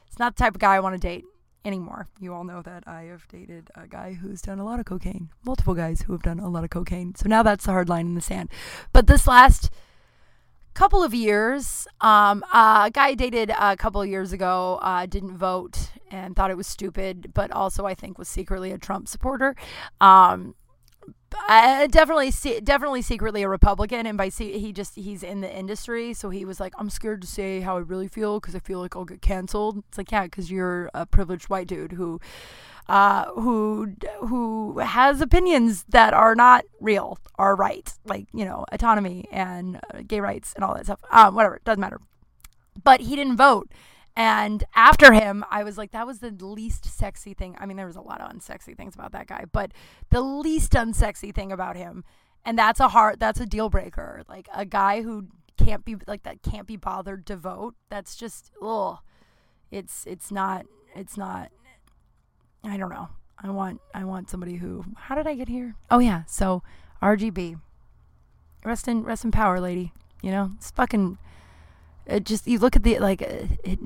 It's 0.06 0.20
not 0.20 0.36
the 0.36 0.44
type 0.44 0.56
of 0.56 0.62
guy 0.62 0.76
I 0.76 0.80
want 0.80 0.94
to 0.94 1.00
date 1.00 1.26
anymore. 1.66 2.08
You 2.20 2.34
all 2.34 2.44
know 2.44 2.62
that 2.62 2.84
I 2.88 3.04
have 3.04 3.28
dated 3.28 3.70
a 3.76 3.88
guy 3.88 4.14
who's 4.14 4.42
done 4.42 4.60
a 4.60 4.66
lot 4.66 4.80
of 4.80 4.86
cocaine, 4.86 5.30
multiple 5.44 5.74
guys 5.74 6.04
who 6.04 6.14
have 6.14 6.24
done 6.24 6.40
a 6.40 6.50
lot 6.50 6.64
of 6.64 6.70
cocaine. 6.70 7.16
So 7.16 7.28
now 7.28 7.44
that's 7.44 7.66
the 7.66 7.72
hard 7.72 7.90
line 7.90 8.06
in 8.06 8.16
the 8.16 8.22
sand. 8.22 8.50
But 8.94 9.08
this 9.08 9.28
last 9.28 9.70
couple 10.78 11.02
of 11.02 11.12
years, 11.12 11.88
um, 12.02 12.44
uh, 12.54 12.84
a 12.86 12.92
guy 12.92 13.08
I 13.08 13.16
dated 13.16 13.50
a 13.50 13.76
couple 13.76 14.00
of 14.00 14.08
years 14.08 14.32
ago 14.32 14.78
uh, 14.84 15.08
didn't 15.08 15.36
vote 15.36 15.90
and 16.12 16.36
thought 16.36 16.52
it 16.52 16.58
was 16.58 16.68
stupid, 16.68 17.32
but 17.34 17.52
also 17.52 17.88
I 17.88 17.96
think 17.96 18.20
was 18.20 18.28
secretly 18.28 18.72
a 18.72 18.78
Trump 18.78 19.08
supporter. 19.08 19.56
Um, 20.00 20.54
I 21.50 21.88
definitely, 21.90 22.32
definitely 22.64 23.02
secretly 23.02 23.42
a 23.42 23.50
Republican, 23.50 24.06
and 24.06 24.18
by 24.20 24.30
see, 24.30 24.60
he 24.60 24.72
just 24.72 24.96
he's 24.96 25.24
in 25.24 25.42
the 25.42 25.54
industry, 25.54 26.14
so 26.14 26.30
he 26.30 26.46
was 26.46 26.60
like, 26.60 26.74
"I'm 26.78 26.90
scared 26.90 27.22
to 27.22 27.28
say 27.28 27.62
how 27.62 27.78
I 27.78 27.80
really 27.80 28.08
feel 28.08 28.40
because 28.40 28.56
I 28.56 28.60
feel 28.60 28.80
like 28.80 28.96
I'll 28.96 29.04
get 29.06 29.22
canceled." 29.22 29.84
It's 29.90 29.98
like, 29.98 30.12
yeah, 30.12 30.24
because 30.24 30.52
you're 30.52 30.90
a 30.94 31.06
privileged 31.06 31.50
white 31.50 31.68
dude 31.68 31.94
who, 31.94 32.22
uh, 32.90 33.26
who 33.32 33.94
who 34.20 34.80
has 34.80 35.22
opinions 35.22 35.86
that 35.90 36.14
are 36.14 36.36
not 36.36 36.66
real, 36.80 37.18
are 37.36 37.56
right, 37.56 37.94
like 38.06 38.28
you 38.34 38.46
know, 38.46 38.66
autonomy 38.72 39.28
and 39.32 39.78
uh, 39.94 40.02
gay 40.08 40.20
rights 40.20 40.54
and 40.54 40.64
all 40.64 40.74
that 40.76 40.86
stuff. 40.86 41.00
Um, 41.12 41.36
whatever, 41.36 41.60
doesn't 41.66 41.80
matter. 41.80 42.00
But 42.84 43.02
he 43.02 43.16
didn't 43.16 43.38
vote, 43.38 43.72
and 44.16 44.64
after 44.76 45.14
him, 45.14 45.44
I 45.50 45.64
was 45.64 45.78
like, 45.78 45.92
that 45.92 46.08
was 46.08 46.20
the 46.20 46.32
least 46.32 46.86
sexy 46.86 47.34
thing. 47.34 47.56
I 47.60 47.66
mean, 47.66 47.78
there 47.78 47.88
was 47.88 47.96
a 47.96 48.02
lot 48.02 48.22
of 48.22 48.32
unsexy 48.32 48.76
things 48.78 48.96
about 48.96 49.12
that 49.14 49.28
guy, 49.28 49.46
but 49.52 49.72
the 50.10 50.22
least 50.22 50.74
unsexy 50.74 51.34
thing 51.34 51.52
about 51.52 51.76
him, 51.76 52.04
and 52.46 52.58
that's 52.58 52.80
a 52.80 52.90
hard, 52.90 53.20
that's 53.20 53.40
a 53.40 53.46
deal 53.46 53.70
breaker. 53.70 54.24
Like 54.30 54.48
a 54.54 54.66
guy 54.66 55.02
who 55.02 55.28
can't 55.58 55.84
be 55.84 55.98
like 56.08 56.24
that 56.24 56.44
can't 56.44 56.68
be 56.68 56.78
bothered 56.78 57.26
to 57.28 57.36
vote. 57.36 57.76
That's 57.90 58.16
just, 58.16 58.52
ugh. 58.62 59.00
It's 59.70 60.06
it's 60.06 60.32
not 60.32 60.66
it's 60.96 61.18
not. 61.18 61.52
I 62.68 62.78
don't 62.78 62.90
know. 62.90 63.10
I 63.40 63.50
want 63.50 63.82
I 63.94 64.04
want 64.04 64.30
somebody 64.30 64.56
who. 64.56 64.84
How 64.96 65.16
did 65.16 65.28
I 65.28 65.36
get 65.36 65.48
here? 65.48 65.76
Oh 65.90 66.00
yeah. 66.00 66.24
So 66.26 66.64
RGB. 67.02 67.60
Rest 68.66 68.88
in 68.88 69.04
rest 69.04 69.24
in 69.24 69.32
power, 69.32 69.60
lady. 69.60 69.94
You 70.22 70.32
know, 70.32 70.52
it's 70.58 70.72
fucking 70.72 71.18
it 72.06 72.26
just 72.26 72.48
you 72.48 72.60
look 72.60 72.76
at 72.76 72.84
the 72.84 73.00
like 73.00 73.22
uh, 73.22 73.48
it, 73.64 73.80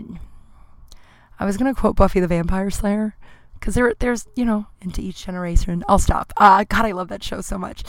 I 1.39 1.45
was 1.45 1.57
gonna 1.57 1.75
quote 1.75 1.95
Buffy 1.95 2.19
the 2.19 2.27
Vampire 2.27 2.69
Slayer 2.69 3.15
because 3.53 3.75
there 3.75 3.93
there's 3.99 4.27
you 4.35 4.45
know 4.45 4.67
into 4.81 5.01
each 5.01 5.25
generation. 5.25 5.83
I'll 5.89 5.99
stop. 5.99 6.33
Uh, 6.37 6.63
God, 6.67 6.85
I 6.85 6.91
love 6.91 7.09
that 7.09 7.23
show 7.23 7.41
so 7.41 7.57
much. 7.57 7.83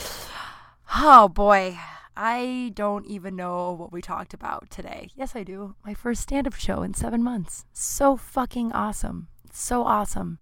Oh 0.95 1.29
boy, 1.29 1.77
I 2.15 2.71
don't 2.75 3.05
even 3.07 3.35
know 3.35 3.71
what 3.71 3.91
we 3.91 4.01
talked 4.01 4.33
about 4.33 4.69
today. 4.69 5.09
Yes, 5.15 5.35
I 5.35 5.43
do. 5.43 5.75
My 5.85 5.93
first 5.93 6.21
stand-up 6.21 6.53
show 6.53 6.83
in 6.83 6.93
seven 6.93 7.23
months. 7.23 7.65
So 7.73 8.17
fucking 8.17 8.71
awesome. 8.73 9.27
So 9.51 9.83
awesome. 9.83 10.39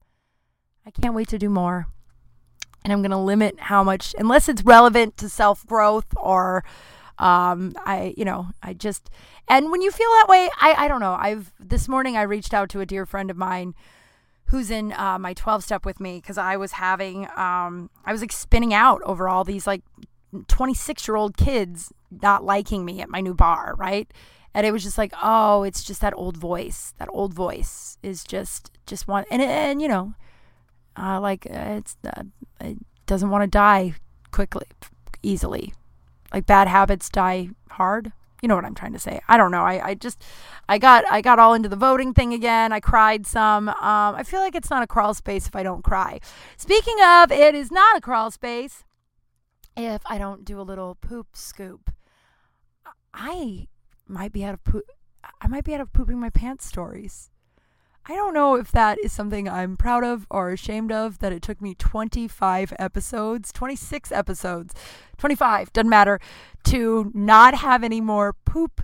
I 0.86 0.92
can't 0.92 1.14
wait 1.14 1.28
to 1.30 1.38
do 1.38 1.50
more. 1.50 1.88
And 2.84 2.92
I'm 2.92 3.02
gonna 3.02 3.24
limit 3.24 3.60
how 3.60 3.84
much, 3.84 4.16
unless 4.18 4.50
it's 4.50 4.64
relevant 4.64 5.18
to 5.18 5.30
self 5.30 5.66
growth 5.66 6.08
or 6.18 6.64
um, 7.22 7.74
I, 7.86 8.16
you 8.18 8.26
know, 8.26 8.48
I 8.64 8.74
just, 8.74 9.12
and 9.48 9.70
when 9.70 9.82
you 9.84 9.92
feel 9.92 10.10
that 10.10 10.26
way, 10.28 10.50
I, 10.60 10.74
I 10.74 10.88
don't 10.88 11.02
know. 11.02 11.14
I've, 11.20 11.54
this 11.60 11.88
morning 11.88 12.18
I 12.18 12.24
reached 12.24 12.54
out 12.54 12.70
to 12.70 12.80
a 12.80 12.86
dear 12.86 13.06
friend 13.06 13.30
of 13.30 13.38
mine 13.38 13.76
who's 14.46 14.72
in 14.72 14.92
uh, 14.94 15.20
my 15.20 15.34
12 15.34 15.64
step 15.64 15.86
with 15.86 16.00
me 16.00 16.18
because 16.18 16.40
I 16.40 16.58
was 16.58 16.74
having, 16.74 17.28
um, 17.36 17.92
I 18.04 18.12
was 18.12 18.22
like 18.22 18.32
spinning 18.32 18.74
out 18.74 19.04
over 19.04 19.30
all 19.30 19.44
these 19.44 19.68
like 19.68 19.84
26 20.48 21.08
year 21.08 21.16
old 21.16 21.38
kids 21.38 21.94
not 22.10 22.44
liking 22.44 22.84
me 22.84 23.02
at 23.02 23.10
my 23.10 23.22
new 23.22 23.36
bar, 23.36 23.76
right? 23.78 24.12
And 24.56 24.66
it 24.66 24.72
was 24.72 24.84
just 24.84 24.98
like, 24.98 25.14
oh, 25.22 25.62
it's 25.62 25.84
just 25.84 26.02
that 26.02 26.16
old 26.16 26.38
voice. 26.38 26.96
That 26.98 27.08
old 27.12 27.36
voice 27.36 28.00
is 28.02 28.24
just, 28.24 28.72
just 28.88 29.08
one, 29.08 29.26
and, 29.30 29.44
and 29.44 29.80
you 29.82 29.88
know, 29.88 30.16
uh, 30.98 31.20
like 31.20 31.46
uh, 31.50 31.78
it's, 31.80 31.96
uh, 32.06 32.24
it 32.60 32.78
doesn't 33.06 33.30
want 33.30 33.44
to 33.44 33.48
die 33.48 33.96
quickly, 34.32 34.68
easily, 35.24 35.74
like 36.34 36.46
bad 36.46 36.68
habits 36.68 37.10
die 37.10 37.50
hard, 37.72 38.12
You 38.42 38.48
know 38.48 38.56
what 38.56 38.66
I'm 38.66 38.76
trying 38.76 38.94
to 38.94 39.00
say. 39.00 39.22
I 39.28 39.38
don't 39.38 39.52
know. 39.52 39.64
I, 39.64 39.90
I 39.90 39.94
just 39.94 40.24
I 40.68 40.78
got 40.78 41.06
I 41.10 41.22
got 41.22 41.40
all 41.40 41.54
into 41.54 41.70
the 41.70 41.76
voting 41.76 42.14
thing 42.14 42.34
again. 42.34 42.72
I 42.72 42.80
cried 42.80 43.26
some. 43.28 43.70
Um, 43.70 44.16
I 44.16 44.24
feel 44.24 44.40
like 44.42 44.56
it's 44.56 44.70
not 44.70 44.84
a 44.84 44.88
crawl 44.88 45.14
space 45.14 45.48
if 45.48 45.56
I 45.56 45.64
don't 45.64 45.84
cry. 45.84 46.20
Speaking 46.58 46.98
of, 47.04 47.32
it 47.32 47.56
is 47.56 47.72
not 47.72 47.98
a 47.98 48.02
crawl 48.02 48.32
space 48.32 48.84
if 49.78 50.02
I 50.06 50.18
don't 50.18 50.44
do 50.46 50.60
a 50.60 50.64
little 50.64 50.96
poop 50.96 51.28
scoop. 51.34 51.92
I 53.14 53.68
might 54.08 54.32
be 54.34 54.44
out 54.44 54.54
of 54.54 54.64
poop. 54.64 54.86
I 55.40 55.48
might 55.48 55.64
be 55.64 55.74
out 55.74 55.82
of 55.82 55.94
pooping 55.94 56.20
my 56.20 56.30
pants 56.30 56.66
stories. 56.66 57.31
I 58.08 58.16
don't 58.16 58.34
know 58.34 58.56
if 58.56 58.72
that 58.72 58.98
is 59.04 59.12
something 59.12 59.48
I'm 59.48 59.78
proud 59.78 60.04
of 60.04 60.26
or 60.32 60.50
ashamed 60.50 60.92
of 60.92 61.20
that 61.20 61.32
it 61.32 61.44
took 61.44 61.62
me 61.62 61.76
25 61.76 62.74
episodes, 62.80 63.52
26 63.52 64.12
episodes, 64.12 64.74
25, 65.18 65.72
doesn't 65.72 65.90
matter, 65.90 66.20
to 66.66 67.12
not 67.14 67.56
have 67.56 67.84
any 67.84 68.02
more 68.02 68.34
poop 68.34 68.82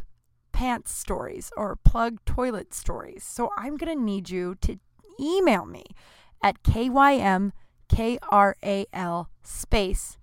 pants 0.52 0.94
stories 0.94 1.52
or 1.58 1.76
plug 1.76 2.24
toilet 2.26 2.74
stories. 2.74 3.24
So 3.24 3.50
I'm 3.58 3.76
going 3.76 3.98
to 3.98 4.04
need 4.04 4.30
you 4.30 4.56
to 4.62 4.80
email 5.20 5.66
me 5.66 5.86
at 6.44 6.62
KYMKRAL 6.64 7.52
space. 9.44 10.18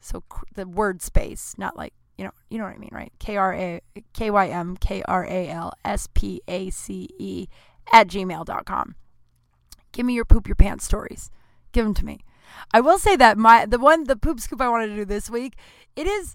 So 0.00 0.24
the 0.54 0.66
word 0.66 1.02
space, 1.02 1.54
not 1.58 1.76
like 1.76 1.92
you 2.16 2.24
know, 2.24 2.32
you 2.50 2.58
know 2.58 2.64
what 2.64 2.74
I 2.74 2.78
mean, 2.78 2.90
right? 2.92 3.12
K 3.18 3.38
R 3.38 3.54
A 3.54 3.80
K 4.12 4.30
Y 4.30 4.48
M 4.48 4.76
K 4.76 5.02
R 5.08 5.24
A 5.24 5.48
L 5.48 5.72
S 5.86 6.06
P 6.12 6.42
A 6.46 6.68
C 6.68 7.08
E 7.18 7.48
at 7.92 8.08
gmail.com. 8.08 8.94
Give 9.92 10.06
me 10.06 10.14
your 10.14 10.24
poop 10.24 10.46
your 10.46 10.54
pants 10.56 10.84
stories. 10.84 11.30
Give 11.72 11.84
them 11.84 11.94
to 11.94 12.04
me. 12.04 12.20
I 12.72 12.80
will 12.80 12.98
say 12.98 13.16
that 13.16 13.38
my 13.38 13.66
the 13.66 13.78
one 13.78 14.04
the 14.04 14.16
poop 14.16 14.40
scoop 14.40 14.60
I 14.60 14.68
wanted 14.68 14.88
to 14.88 14.96
do 14.96 15.04
this 15.04 15.30
week, 15.30 15.56
it 15.96 16.06
is 16.06 16.34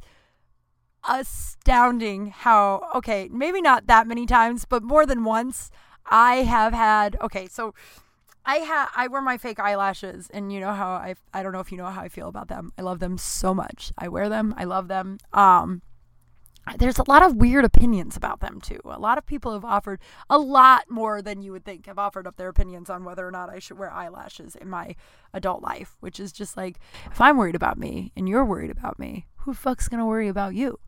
astounding 1.08 2.28
how 2.28 2.90
okay, 2.96 3.30
maybe 3.32 3.62
not 3.62 3.88
that 3.88 4.08
many 4.08 4.26
times, 4.26 4.66
but 4.66 4.84
more 4.84 5.06
than 5.06 5.24
once 5.24 5.72
I 6.10 6.38
have 6.38 6.74
had 6.74 7.18
okay, 7.22 7.48
so 7.48 7.74
I 8.46 8.58
have 8.58 8.90
I 8.96 9.08
wear 9.08 9.22
my 9.22 9.38
fake 9.38 9.60
eyelashes 9.60 10.30
and 10.32 10.52
you 10.52 10.60
know 10.60 10.74
how 10.74 10.90
I 10.90 11.16
I 11.34 11.44
don't 11.44 11.52
know 11.52 11.60
if 11.60 11.72
you 11.72 11.78
know 11.78 11.86
how 11.86 12.02
I 12.02 12.10
feel 12.10 12.28
about 12.28 12.48
them. 12.48 12.72
I 12.78 12.82
love 12.82 13.00
them 13.00 13.18
so 13.18 13.54
much. 13.54 13.92
I 13.98 14.08
wear 14.08 14.30
them. 14.30 14.54
I 14.58 14.66
love 14.66 14.88
them. 14.88 15.18
Um 15.34 15.82
there's 16.78 16.98
a 16.98 17.10
lot 17.10 17.24
of 17.24 17.36
weird 17.36 17.66
opinions 17.66 18.18
about 18.18 18.40
them 18.40 18.60
too. 18.60 18.80
A 18.86 19.00
lot 19.00 19.18
of 19.18 19.26
people 19.26 19.54
have 19.54 19.66
offered 19.66 20.00
a 20.30 20.38
lot 20.38 20.90
more 20.90 21.22
than 21.22 21.42
you 21.42 21.52
would 21.52 21.64
think 21.66 21.86
have 21.86 22.00
offered 22.00 22.26
up 22.28 22.38
their 22.38 22.50
opinions 22.50 22.90
on 22.90 23.04
whether 23.04 23.28
or 23.28 23.32
not 23.32 23.50
I 23.50 23.60
should 23.60 23.78
wear 23.78 23.92
eyelashes 23.92 24.56
in 24.56 24.70
my 24.70 24.96
adult 25.34 25.62
life, 25.62 25.96
which 26.00 26.20
is 26.20 26.32
just 26.32 26.58
like 26.58 26.80
if 27.12 27.22
I'm 27.22 27.38
worried 27.38 27.56
about 27.56 27.78
me 27.78 28.12
and 28.18 28.28
you're 28.28 28.46
worried 28.46 28.72
about 28.72 28.98
me, 28.98 29.28
who 29.38 29.54
fuck's 29.54 29.88
gonna 29.88 30.06
worry 30.08 30.28
about 30.28 30.56
you? 30.56 30.80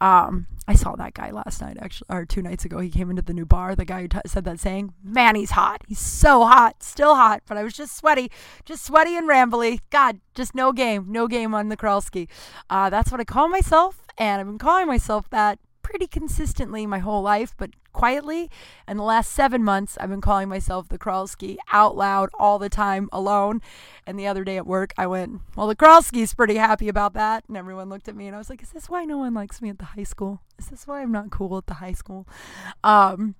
Um, 0.00 0.46
I 0.66 0.74
saw 0.74 0.96
that 0.96 1.14
guy 1.14 1.30
last 1.30 1.60
night, 1.60 1.76
actually, 1.80 2.06
or 2.10 2.24
two 2.24 2.42
nights 2.42 2.64
ago. 2.64 2.78
He 2.78 2.90
came 2.90 3.10
into 3.10 3.22
the 3.22 3.34
new 3.34 3.44
bar. 3.44 3.74
The 3.74 3.84
guy 3.84 4.02
who 4.02 4.08
t- 4.08 4.18
said 4.26 4.44
that 4.44 4.58
saying, 4.58 4.94
"Man, 5.02 5.36
he's 5.36 5.50
hot. 5.50 5.82
He's 5.86 6.00
so 6.00 6.44
hot, 6.44 6.82
still 6.82 7.14
hot." 7.14 7.42
But 7.46 7.58
I 7.58 7.62
was 7.62 7.74
just 7.74 7.96
sweaty, 7.96 8.30
just 8.64 8.84
sweaty 8.84 9.16
and 9.16 9.28
rambly. 9.28 9.80
God, 9.90 10.20
just 10.34 10.54
no 10.54 10.72
game, 10.72 11.06
no 11.08 11.28
game 11.28 11.54
on 11.54 11.68
the 11.68 11.76
Kralski. 11.76 12.28
Uh, 12.70 12.88
that's 12.88 13.12
what 13.12 13.20
I 13.20 13.24
call 13.24 13.48
myself, 13.48 14.06
and 14.20 14.38
I've 14.38 14.46
been 14.46 14.58
calling 14.58 14.86
myself 14.86 15.30
that 15.30 15.58
pretty 15.80 16.06
consistently 16.06 16.86
my 16.86 16.98
whole 16.98 17.22
life, 17.22 17.54
but 17.56 17.70
quietly. 17.92 18.50
And 18.86 18.98
the 18.98 19.02
last 19.02 19.32
seven 19.32 19.64
months, 19.64 19.96
I've 19.98 20.10
been 20.10 20.20
calling 20.20 20.48
myself 20.48 20.88
the 20.88 20.98
Kralski 20.98 21.56
out 21.72 21.96
loud 21.96 22.28
all 22.38 22.58
the 22.58 22.68
time 22.68 23.08
alone. 23.12 23.62
And 24.06 24.18
the 24.18 24.26
other 24.26 24.44
day 24.44 24.58
at 24.58 24.66
work, 24.66 24.92
I 24.98 25.06
went, 25.06 25.40
Well, 25.56 25.66
the 25.66 25.74
Kralski's 25.74 26.34
pretty 26.34 26.56
happy 26.56 26.88
about 26.88 27.14
that. 27.14 27.44
And 27.48 27.56
everyone 27.56 27.88
looked 27.88 28.08
at 28.08 28.14
me 28.14 28.26
and 28.26 28.36
I 28.36 28.38
was 28.38 28.50
like, 28.50 28.62
Is 28.62 28.70
this 28.70 28.90
why 28.90 29.06
no 29.06 29.18
one 29.18 29.32
likes 29.32 29.62
me 29.62 29.70
at 29.70 29.78
the 29.78 29.86
high 29.86 30.04
school? 30.04 30.42
Is 30.58 30.66
this 30.66 30.86
why 30.86 31.00
I'm 31.00 31.12
not 31.12 31.30
cool 31.30 31.56
at 31.56 31.66
the 31.66 31.74
high 31.74 31.92
school? 31.92 32.28
Um, 32.84 33.34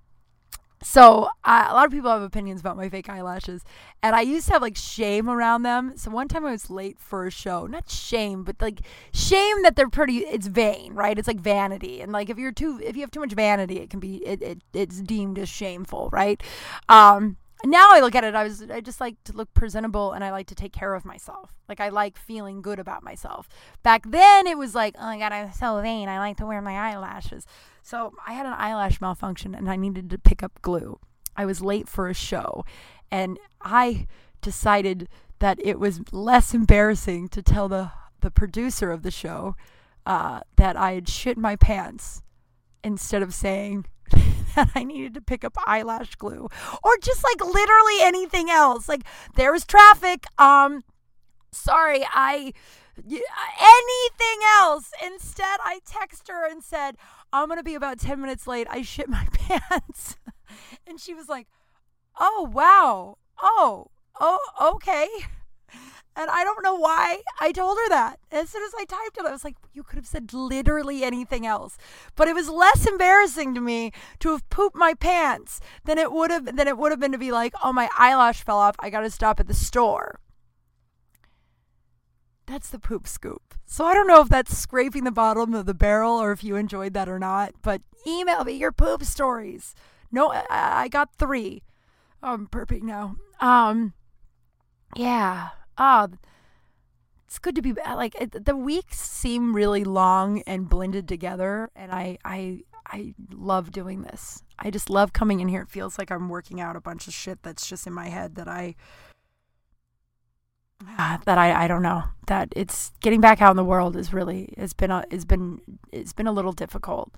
so 0.83 1.29
a 1.45 1.75
lot 1.75 1.87
of 1.87 1.93
people 1.93 2.11
have 2.11 2.23
opinions 2.23 2.61
about 2.61 2.77
my 2.77 2.89
fake 2.89 3.09
eyelashes, 3.09 3.63
and 4.03 4.17
I 4.17 4.23
used 4.23 4.47
to 4.47 4.55
have 4.55 4.63
like 4.63 4.77
shame 4.77 5.29
around 5.29 5.63
them. 5.63 5.93
So 5.97 6.11
one 6.11 6.27
time 6.27 6.47
I 6.47 6.53
was 6.53 6.71
late 6.71 6.99
for 6.99 7.27
a 7.27 7.31
show, 7.31 7.67
not 7.67 7.91
shame, 7.91 8.45
but 8.45 8.57
like 8.61 8.81
shame 9.13 9.63
that 9.63 9.77
they're 9.77 9.91
pretty. 9.91 10.19
It's 10.19 10.47
vain, 10.47 10.95
right? 10.95 11.19
It's 11.19 11.29
like 11.29 11.41
vanity, 11.41 12.01
and 12.01 12.13
like 12.13 12.31
if 12.31 12.39
you're 12.39 12.53
too, 12.53 12.81
if 12.83 12.97
you 12.97 13.03
have 13.03 13.11
too 13.11 13.21
much 13.21 13.33
vanity, 13.33 13.79
it 13.79 13.91
can 13.91 14.01
be 14.01 14.17
it, 14.27 14.43
it 14.43 14.59
it's 14.73 15.01
deemed 15.01 15.39
as 15.39 15.49
shameful, 15.49 16.09
right? 16.13 16.43
Um, 16.89 17.37
now 17.65 17.89
I 17.91 18.01
look 18.01 18.15
at 18.15 18.25
it, 18.25 18.35
I 18.35 18.45
was 18.45 18.63
I 18.71 18.81
just 18.81 19.01
like 19.01 19.23
to 19.25 19.33
look 19.33 19.53
presentable 19.55 20.13
and 20.13 20.25
I 20.25 20.31
like 20.31 20.47
to 20.49 20.55
take 20.55 20.73
care 20.73 20.95
of 20.95 21.05
myself. 21.05 21.55
Like 21.69 21.81
I 21.81 21.89
like 21.89 22.17
feeling 22.17 22.63
good 22.63 22.79
about 22.79 23.03
myself. 23.03 23.49
Back 23.83 24.05
then 24.11 24.47
it 24.47 24.59
was 24.59 24.75
like, 24.75 24.95
oh 24.99 25.05
my 25.05 25.19
god, 25.19 25.33
I'm 25.33 25.53
so 25.53 25.81
vain. 25.81 26.09
I 26.09 26.19
like 26.19 26.37
to 26.39 26.47
wear 26.47 26.63
my 26.63 26.77
eyelashes. 26.77 27.47
So 27.83 28.13
I 28.27 28.33
had 28.33 28.47
an 28.47 28.55
eyelash 28.57 29.01
malfunction 29.01 29.55
and 29.55 29.71
I 29.71 29.77
needed 29.77 30.11
to 30.11 30.19
pick 30.19 30.43
up 30.43 30.61
glue. 30.63 30.99
I 31.37 31.45
was 31.45 31.61
late 31.61 31.89
for 31.89 32.09
a 32.09 32.15
show 32.15 32.65
and 33.11 33.39
I 33.61 34.07
decided 34.41 35.09
that 35.39 35.59
it 35.63 35.79
was 35.79 36.01
less 36.13 36.55
embarrassing 36.55 37.29
to 37.29 37.43
tell 37.43 37.69
the 37.69 37.93
the 38.21 38.31
producer 38.31 38.91
of 38.91 39.03
the 39.03 39.11
show 39.11 39.57
uh, 40.07 40.41
that 40.57 40.77
I 40.77 40.93
had 40.93 41.09
shit 41.09 41.39
my 41.39 41.57
pants 41.57 42.23
instead 42.83 43.23
of 43.23 43.35
saying 43.35 43.87
that 44.57 44.71
I 44.75 44.85
needed 44.85 45.15
to 45.15 45.21
pick 45.21 45.45
up 45.45 45.57
eyelash 45.67 46.15
glue 46.17 46.49
or 46.83 46.99
just 47.03 47.25
like 47.25 47.45
literally 47.45 48.01
anything 48.01 48.51
else. 48.51 48.89
Like 48.89 49.03
there 49.37 49.53
was 49.53 49.65
traffic. 49.65 50.25
Um, 50.39 50.85
sorry, 51.53 52.05
I 52.13 52.53
anything 52.99 54.41
else. 54.57 54.93
Instead, 55.05 55.59
I 55.65 55.81
text 55.87 56.29
her 56.29 56.49
and 56.49 56.63
said, 56.63 56.97
I'm 57.33 57.47
going 57.47 57.59
to 57.59 57.65
be 57.65 57.75
about 57.75 57.99
10 57.99 58.21
minutes 58.21 58.47
late. 58.47 58.67
I 58.71 58.83
shit 58.83 59.09
my 59.09 59.27
pants. 59.33 60.17
and 60.87 61.01
she 61.01 61.15
was 61.15 61.29
like, 61.29 61.47
Oh, 62.19 62.51
wow. 62.53 63.17
Oh, 63.41 63.87
oh, 64.21 64.75
okay. 64.75 65.09
And 66.17 66.29
I 66.29 66.45
don't 66.45 66.63
know 66.63 66.75
why 66.75 67.23
I 67.41 67.53
told 67.53 67.79
her 67.79 67.89
that. 67.91 68.19
As 68.33 68.51
soon 68.51 68.63
as 68.65 68.73
I 68.77 68.85
typed 68.85 69.17
it, 69.19 69.25
I 69.25 69.31
was 69.31 69.45
like, 69.45 69.57
you 69.73 69.83
could 69.83 69.97
have 69.97 70.07
said 70.07 70.33
literally 70.33 71.05
anything 71.05 71.47
else. 71.47 71.79
But 72.17 72.29
it 72.29 72.35
was 72.35 72.49
less 72.49 72.87
embarrassing 72.87 73.55
to 73.55 73.61
me 73.61 73.93
to 74.19 74.31
have 74.31 74.49
pooped 74.51 74.77
my 74.77 74.95
pants 74.95 75.61
than 75.85 75.99
it 75.99 76.13
would 76.13 76.31
have 76.31 76.57
than 76.57 76.69
it 76.69 76.77
would 76.77 76.91
have 76.91 77.01
been 77.01 77.13
to 77.13 77.19
be 77.19 77.33
like, 77.33 77.55
oh 77.63 77.73
my 77.73 77.89
eyelash 77.97 78.43
fell 78.43 78.59
off. 78.59 78.77
I 78.81 78.91
gotta 78.91 79.11
stop 79.11 79.41
at 79.41 79.47
the 79.47 79.55
store. 79.55 80.19
That's 82.47 82.71
the 82.71 82.81
poop 82.81 83.07
scoop. 83.07 83.55
So 83.65 83.85
I 83.85 83.95
don't 83.95 84.09
know 84.09 84.21
if 84.21 84.29
that's 84.29 84.59
scraping 84.59 85.05
the 85.05 85.13
bottom 85.13 85.55
of 85.55 85.67
the 85.67 85.75
barrel 85.75 86.21
or 86.21 86.33
if 86.33 86.43
you 86.43 86.57
enjoyed 86.57 86.93
that 86.95 87.09
or 87.09 87.21
not, 87.21 87.53
but 87.63 87.83
email 88.05 88.43
me 88.43 88.55
your 88.55 88.73
poop 88.73 89.05
stories. 89.05 89.77
No, 90.11 90.33
I, 90.33 90.47
I 90.51 90.89
got 90.89 91.15
three. 91.15 91.63
Oh, 92.21 92.35
I'm 92.35 92.49
burping 92.49 92.83
now. 92.83 93.15
Um, 93.41 93.95
yeah. 94.97 95.51
Oh, 95.81 96.09
it's 97.27 97.39
good 97.39 97.55
to 97.55 97.63
be 97.63 97.73
like 97.73 98.15
it, 98.21 98.45
the 98.45 98.55
weeks 98.55 99.01
seem 99.01 99.57
really 99.57 99.83
long 99.83 100.43
and 100.47 100.69
blended 100.69 101.09
together, 101.09 101.71
and 101.75 101.91
I 101.91 102.19
I 102.23 102.65
I 102.87 103.15
love 103.33 103.73
doing 103.73 104.03
this. 104.03 104.43
I 104.59 104.71
just 104.71 104.91
love 104.91 105.15
coming 105.15 105.41
in 105.41 105.49
here. 105.49 105.63
It 105.63 105.71
feels 105.71 105.99
like 105.99 106.11
I'm 106.11 106.29
working 106.29 106.61
out 106.61 106.77
a 106.77 106.81
bunch 106.81 107.09
of 107.09 107.15
shit 107.15 107.43
that's 107.43 107.67
just 107.67 107.87
in 107.87 107.95
my 107.95 108.09
head 108.09 108.35
that 108.35 108.47
I 108.47 108.75
uh, 110.99 111.19
that 111.25 111.39
I, 111.39 111.65
I 111.65 111.69
don't 111.69 111.83
know 111.83 112.05
that 112.27 112.53
it's 112.55 112.93
getting 113.01 113.21
back 113.23 113.41
out 113.41 113.51
in 113.51 113.57
the 113.57 113.65
world 113.65 113.97
is 113.97 114.13
really 114.13 114.53
has 114.59 114.75
been 114.75 114.91
a 114.91 115.05
has 115.11 115.25
been 115.25 115.61
it's 115.93 116.13
been 116.13 116.27
a 116.27 116.33
little 116.33 116.53
difficult. 116.53 117.15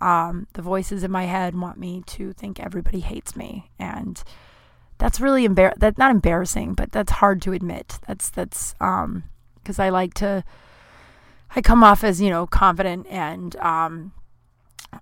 Um, 0.00 0.46
the 0.54 0.62
voices 0.62 1.02
in 1.02 1.10
my 1.10 1.24
head 1.24 1.58
want 1.58 1.78
me 1.78 2.02
to 2.06 2.32
think 2.32 2.60
everybody 2.60 3.00
hates 3.00 3.36
me, 3.36 3.70
and 3.78 4.22
that's 4.98 5.20
really 5.20 5.46
embar 5.46 5.74
that's 5.76 5.98
not 5.98 6.10
embarrassing, 6.10 6.74
but 6.74 6.92
that's 6.92 7.12
hard 7.12 7.42
to 7.42 7.52
admit. 7.52 7.98
That's 8.06 8.30
that's 8.30 8.74
um 8.80 9.24
because 9.56 9.78
I 9.78 9.88
like 9.88 10.14
to 10.14 10.44
I 11.54 11.60
come 11.60 11.84
off 11.84 12.04
as 12.04 12.20
you 12.20 12.30
know 12.30 12.46
confident 12.46 13.06
and 13.08 13.56
um 13.56 14.12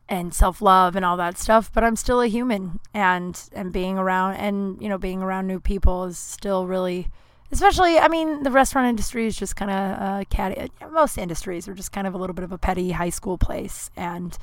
and 0.09 0.35
self 0.35 0.61
love 0.61 0.97
and 0.97 1.05
all 1.05 1.17
that 1.17 1.39
stuff, 1.39 1.71
but 1.73 1.85
I'm 1.85 1.97
still 1.97 2.21
a 2.21 2.27
human, 2.27 2.81
and 2.93 3.41
and 3.53 3.73
being 3.73 3.99
around 3.99 4.35
and 4.37 4.81
you 4.83 4.89
know 4.89 4.99
being 4.99 5.23
around 5.23 5.47
new 5.47 5.61
people 5.61 6.05
is 6.05 6.19
still 6.19 6.67
really 6.67 7.09
especially 7.53 7.99
i 7.99 8.09
mean 8.09 8.43
the 8.43 8.51
restaurant 8.51 8.89
industry 8.89 9.27
is 9.27 9.37
just 9.37 9.55
kind 9.55 9.71
of 9.71 10.01
uh, 10.01 10.25
catty 10.31 10.69
most 10.91 11.19
industries 11.19 11.69
are 11.69 11.75
just 11.75 11.93
kind 11.93 12.07
of 12.07 12.15
a 12.15 12.19
little 12.19 12.35
bit 12.35 12.43
of 12.43 12.51
a 12.53 12.59
petty 12.59 12.91
high 12.91 13.11
school 13.11 13.37
place 13.37 13.91
and 13.97 14.39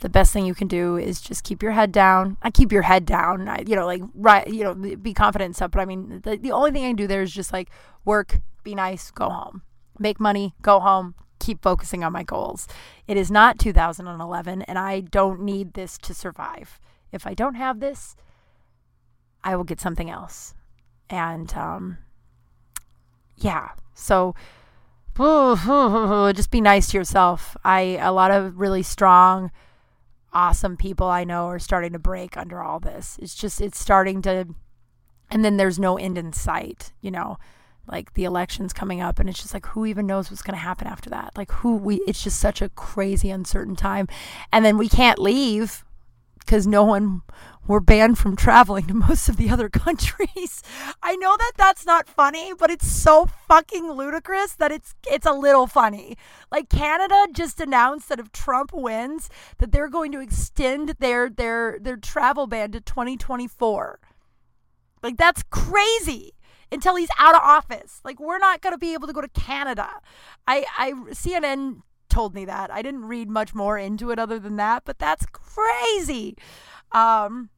the 0.00 0.08
best 0.08 0.32
thing 0.32 0.44
you 0.44 0.54
can 0.54 0.68
do 0.68 0.96
is 0.96 1.20
just 1.20 1.44
keep 1.44 1.62
your 1.62 1.72
head 1.72 1.90
down. 1.90 2.36
I 2.42 2.50
keep 2.50 2.70
your 2.70 2.82
head 2.82 3.06
down. 3.06 3.48
I, 3.48 3.64
you 3.66 3.76
know 3.76 3.86
like 3.86 4.02
right 4.14 4.46
you 4.46 4.62
know 4.64 4.74
be 4.74 5.14
confident 5.14 5.46
and 5.46 5.56
stuff 5.56 5.70
but 5.70 5.80
i 5.80 5.84
mean 5.84 6.20
the, 6.22 6.36
the 6.36 6.52
only 6.52 6.70
thing 6.70 6.84
i 6.84 6.88
can 6.88 6.96
do 6.96 7.06
there 7.06 7.22
is 7.22 7.32
just 7.32 7.52
like 7.52 7.70
work 8.04 8.40
be 8.62 8.74
nice 8.74 9.10
go 9.10 9.28
home. 9.28 9.62
Make 9.98 10.20
money 10.20 10.54
go 10.62 10.80
home 10.80 11.14
keep 11.38 11.62
focusing 11.62 12.02
on 12.02 12.12
my 12.12 12.22
goals. 12.22 12.66
It 13.06 13.16
is 13.16 13.30
not 13.30 13.58
2011 13.58 14.62
and 14.62 14.78
i 14.78 15.00
don't 15.00 15.40
need 15.40 15.74
this 15.74 15.98
to 15.98 16.14
survive. 16.14 16.78
If 17.12 17.26
i 17.26 17.34
don't 17.34 17.54
have 17.54 17.80
this 17.80 18.16
i 19.44 19.56
will 19.56 19.64
get 19.64 19.80
something 19.80 20.10
else. 20.10 20.54
And 21.08 21.52
um 21.54 21.98
yeah. 23.36 23.70
So 23.94 24.34
just 25.16 26.50
be 26.50 26.60
nice 26.60 26.90
to 26.90 26.98
yourself. 26.98 27.56
I 27.64 27.98
a 28.02 28.12
lot 28.12 28.30
of 28.30 28.58
really 28.58 28.82
strong 28.82 29.50
awesome 30.32 30.76
people 30.76 31.06
I 31.06 31.24
know 31.24 31.46
are 31.46 31.58
starting 31.58 31.92
to 31.92 31.98
break 31.98 32.36
under 32.36 32.62
all 32.62 32.80
this. 32.80 33.18
It's 33.20 33.34
just 33.34 33.60
it's 33.60 33.78
starting 33.78 34.22
to 34.22 34.48
and 35.30 35.44
then 35.44 35.56
there's 35.56 35.78
no 35.78 35.96
end 35.96 36.18
in 36.18 36.32
sight, 36.32 36.92
you 37.00 37.10
know. 37.10 37.38
Like 37.88 38.14
the 38.14 38.24
elections 38.24 38.72
coming 38.72 39.00
up 39.00 39.20
and 39.20 39.28
it's 39.28 39.40
just 39.40 39.54
like 39.54 39.66
who 39.66 39.86
even 39.86 40.06
knows 40.06 40.30
what's 40.30 40.42
going 40.42 40.56
to 40.56 40.62
happen 40.62 40.88
after 40.88 41.08
that? 41.10 41.36
Like 41.36 41.52
who 41.52 41.76
we 41.76 41.96
it's 42.06 42.22
just 42.22 42.40
such 42.40 42.60
a 42.60 42.68
crazy 42.70 43.30
uncertain 43.30 43.76
time. 43.76 44.08
And 44.52 44.64
then 44.64 44.76
we 44.76 44.88
can't 44.88 45.20
leave 45.20 45.84
cuz 46.46 46.66
no 46.66 46.84
one 46.84 47.22
we're 47.66 47.80
banned 47.80 48.18
from 48.18 48.36
traveling 48.36 48.86
to 48.86 48.94
most 48.94 49.28
of 49.28 49.36
the 49.36 49.50
other 49.50 49.68
countries. 49.84 50.62
I 51.02 51.16
know 51.16 51.36
that 51.36 51.52
that's 51.56 51.84
not 51.84 52.08
funny, 52.08 52.52
but 52.56 52.70
it's 52.70 52.90
so 52.90 53.26
fucking 53.48 53.90
ludicrous 53.90 54.54
that 54.54 54.72
it's 54.72 54.94
it's 55.10 55.26
a 55.26 55.32
little 55.32 55.66
funny. 55.66 56.16
Like 56.50 56.68
Canada 56.68 57.26
just 57.32 57.60
announced 57.60 58.08
that 58.08 58.20
if 58.20 58.32
Trump 58.32 58.72
wins, 58.72 59.28
that 59.58 59.72
they're 59.72 59.88
going 59.88 60.12
to 60.12 60.20
extend 60.20 60.94
their 60.98 61.28
their 61.28 61.78
their 61.80 61.96
travel 61.96 62.46
ban 62.46 62.72
to 62.72 62.80
2024. 62.80 64.00
Like 65.02 65.16
that's 65.16 65.42
crazy 65.50 66.32
until 66.72 66.96
he's 66.96 67.10
out 67.18 67.34
of 67.34 67.40
office. 67.42 68.00
Like 68.04 68.20
we're 68.20 68.38
not 68.38 68.60
going 68.60 68.74
to 68.74 68.78
be 68.78 68.94
able 68.94 69.06
to 69.06 69.12
go 69.12 69.20
to 69.20 69.28
Canada. 69.28 69.88
I 70.46 70.64
I 70.78 70.92
CNN 71.10 71.82
told 72.08 72.34
me 72.34 72.44
that. 72.44 72.70
I 72.70 72.82
didn't 72.82 73.04
read 73.04 73.28
much 73.28 73.54
more 73.54 73.78
into 73.78 74.10
it 74.10 74.18
other 74.18 74.38
than 74.38 74.56
that, 74.56 74.84
but 74.84 74.98
that's 74.98 75.26
crazy. 75.26 76.36
Um 76.92 77.50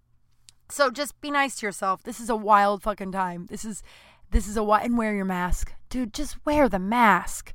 so 0.70 0.90
just 0.90 1.20
be 1.20 1.30
nice 1.30 1.56
to 1.56 1.66
yourself. 1.66 2.02
This 2.02 2.20
is 2.20 2.30
a 2.30 2.36
wild 2.36 2.82
fucking 2.82 3.12
time. 3.12 3.46
This 3.50 3.64
is 3.64 3.82
this 4.30 4.46
is 4.46 4.56
a 4.56 4.62
wild 4.62 4.84
and 4.84 4.98
wear 4.98 5.14
your 5.14 5.24
mask. 5.24 5.74
Dude, 5.88 6.12
just 6.12 6.36
wear 6.44 6.68
the 6.68 6.78
mask. 6.78 7.54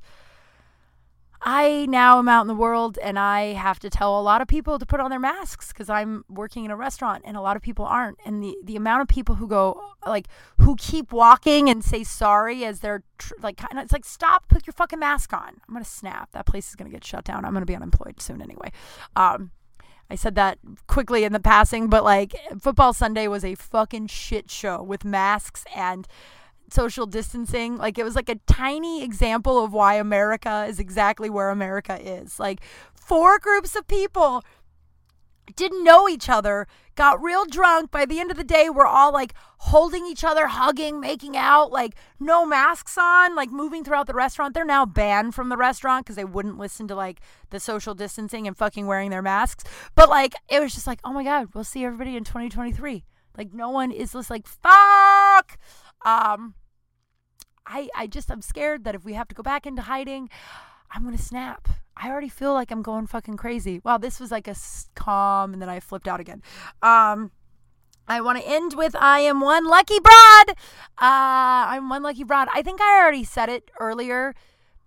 I 1.46 1.84
now 1.90 2.18
am 2.18 2.26
out 2.26 2.40
in 2.40 2.46
the 2.46 2.54
world 2.54 2.98
and 3.02 3.18
I 3.18 3.52
have 3.52 3.78
to 3.80 3.90
tell 3.90 4.18
a 4.18 4.22
lot 4.22 4.40
of 4.40 4.48
people 4.48 4.78
to 4.78 4.86
put 4.86 4.98
on 4.98 5.10
their 5.10 5.20
masks 5.20 5.68
because 5.68 5.90
I'm 5.90 6.24
working 6.30 6.64
in 6.64 6.70
a 6.70 6.76
restaurant 6.76 7.22
and 7.26 7.36
a 7.36 7.42
lot 7.42 7.54
of 7.54 7.62
people 7.62 7.84
aren't. 7.84 8.18
And 8.24 8.42
the, 8.42 8.56
the 8.64 8.76
amount 8.76 9.02
of 9.02 9.08
people 9.08 9.34
who 9.34 9.46
go, 9.46 9.78
like, 10.06 10.26
who 10.58 10.74
keep 10.76 11.12
walking 11.12 11.68
and 11.68 11.84
say 11.84 12.02
sorry 12.02 12.64
as 12.64 12.80
they're 12.80 13.02
tr- 13.18 13.34
like, 13.42 13.58
kind 13.58 13.78
of, 13.78 13.84
it's 13.84 13.92
like, 13.92 14.06
stop, 14.06 14.48
put 14.48 14.66
your 14.66 14.72
fucking 14.72 14.98
mask 14.98 15.34
on. 15.34 15.60
I'm 15.68 15.74
going 15.74 15.84
to 15.84 15.90
snap. 15.90 16.32
That 16.32 16.46
place 16.46 16.70
is 16.70 16.76
going 16.76 16.90
to 16.90 16.96
get 16.96 17.04
shut 17.04 17.24
down. 17.24 17.44
I'm 17.44 17.52
going 17.52 17.60
to 17.60 17.66
be 17.66 17.76
unemployed 17.76 18.22
soon 18.22 18.40
anyway. 18.40 18.72
Um, 19.14 19.50
I 20.10 20.16
said 20.16 20.34
that 20.34 20.58
quickly 20.86 21.24
in 21.24 21.32
the 21.32 21.40
passing, 21.40 21.88
but 21.88 22.04
like 22.04 22.34
football 22.60 22.92
Sunday 22.92 23.26
was 23.26 23.44
a 23.44 23.54
fucking 23.54 24.08
shit 24.08 24.50
show 24.50 24.82
with 24.82 25.04
masks 25.04 25.64
and 25.74 26.06
social 26.70 27.06
distancing. 27.06 27.76
Like 27.76 27.98
it 27.98 28.04
was 28.04 28.16
like 28.16 28.28
a 28.28 28.36
tiny 28.46 29.02
example 29.02 29.62
of 29.64 29.72
why 29.72 29.94
America 29.94 30.66
is 30.68 30.78
exactly 30.78 31.30
where 31.30 31.50
America 31.50 31.98
is. 32.00 32.38
Like 32.38 32.60
four 32.94 33.38
groups 33.38 33.76
of 33.76 33.86
people 33.86 34.44
didn't 35.56 35.84
know 35.84 36.08
each 36.08 36.28
other, 36.28 36.66
got 36.94 37.22
real 37.22 37.44
drunk. 37.44 37.90
By 37.90 38.06
the 38.06 38.20
end 38.20 38.30
of 38.30 38.36
the 38.36 38.44
day, 38.44 38.68
we're 38.70 38.86
all 38.86 39.12
like 39.12 39.34
holding 39.58 40.06
each 40.06 40.24
other, 40.24 40.46
hugging, 40.46 41.00
making 41.00 41.36
out, 41.36 41.72
like 41.72 41.94
no 42.20 42.46
masks 42.46 42.96
on, 42.98 43.34
like 43.34 43.50
moving 43.50 43.84
throughout 43.84 44.06
the 44.06 44.14
restaurant. 44.14 44.54
They're 44.54 44.64
now 44.64 44.86
banned 44.86 45.34
from 45.34 45.48
the 45.48 45.56
restaurant 45.56 46.06
because 46.06 46.16
they 46.16 46.24
wouldn't 46.24 46.58
listen 46.58 46.88
to 46.88 46.94
like 46.94 47.20
the 47.50 47.60
social 47.60 47.94
distancing 47.94 48.46
and 48.46 48.56
fucking 48.56 48.86
wearing 48.86 49.10
their 49.10 49.22
masks. 49.22 49.64
But 49.94 50.08
like, 50.08 50.34
it 50.48 50.60
was 50.60 50.74
just 50.74 50.86
like, 50.86 51.00
oh 51.04 51.12
my 51.12 51.24
God, 51.24 51.48
we'll 51.54 51.64
see 51.64 51.84
everybody 51.84 52.16
in 52.16 52.24
2023. 52.24 53.04
Like, 53.36 53.52
no 53.52 53.70
one 53.70 53.90
is 53.90 54.12
just 54.12 54.30
like, 54.30 54.46
fuck. 54.46 55.58
Um, 56.04 56.54
I, 57.66 57.88
I 57.96 58.06
just, 58.06 58.30
I'm 58.30 58.42
scared 58.42 58.84
that 58.84 58.94
if 58.94 59.04
we 59.04 59.14
have 59.14 59.28
to 59.28 59.34
go 59.34 59.42
back 59.42 59.66
into 59.66 59.82
hiding, 59.82 60.28
I'm 60.94 61.02
going 61.02 61.16
to 61.16 61.22
snap. 61.22 61.68
I 61.96 62.10
already 62.10 62.28
feel 62.28 62.52
like 62.52 62.70
I'm 62.70 62.82
going 62.82 63.06
fucking 63.06 63.36
crazy. 63.36 63.80
Wow, 63.84 63.98
this 63.98 64.20
was 64.20 64.30
like 64.30 64.48
a 64.48 64.54
calm 64.94 65.52
and 65.52 65.60
then 65.60 65.68
I 65.68 65.80
flipped 65.80 66.08
out 66.08 66.20
again. 66.20 66.42
Um, 66.82 67.30
I 68.06 68.20
want 68.20 68.38
to 68.38 68.46
end 68.46 68.74
with 68.74 68.94
I 68.96 69.20
am 69.20 69.40
one 69.40 69.66
lucky 69.66 69.98
broad. 69.98 70.50
Uh, 70.98 71.66
I'm 71.68 71.88
one 71.88 72.02
lucky 72.02 72.24
broad. 72.24 72.48
I 72.52 72.62
think 72.62 72.80
I 72.80 73.00
already 73.00 73.24
said 73.24 73.48
it 73.48 73.70
earlier, 73.80 74.34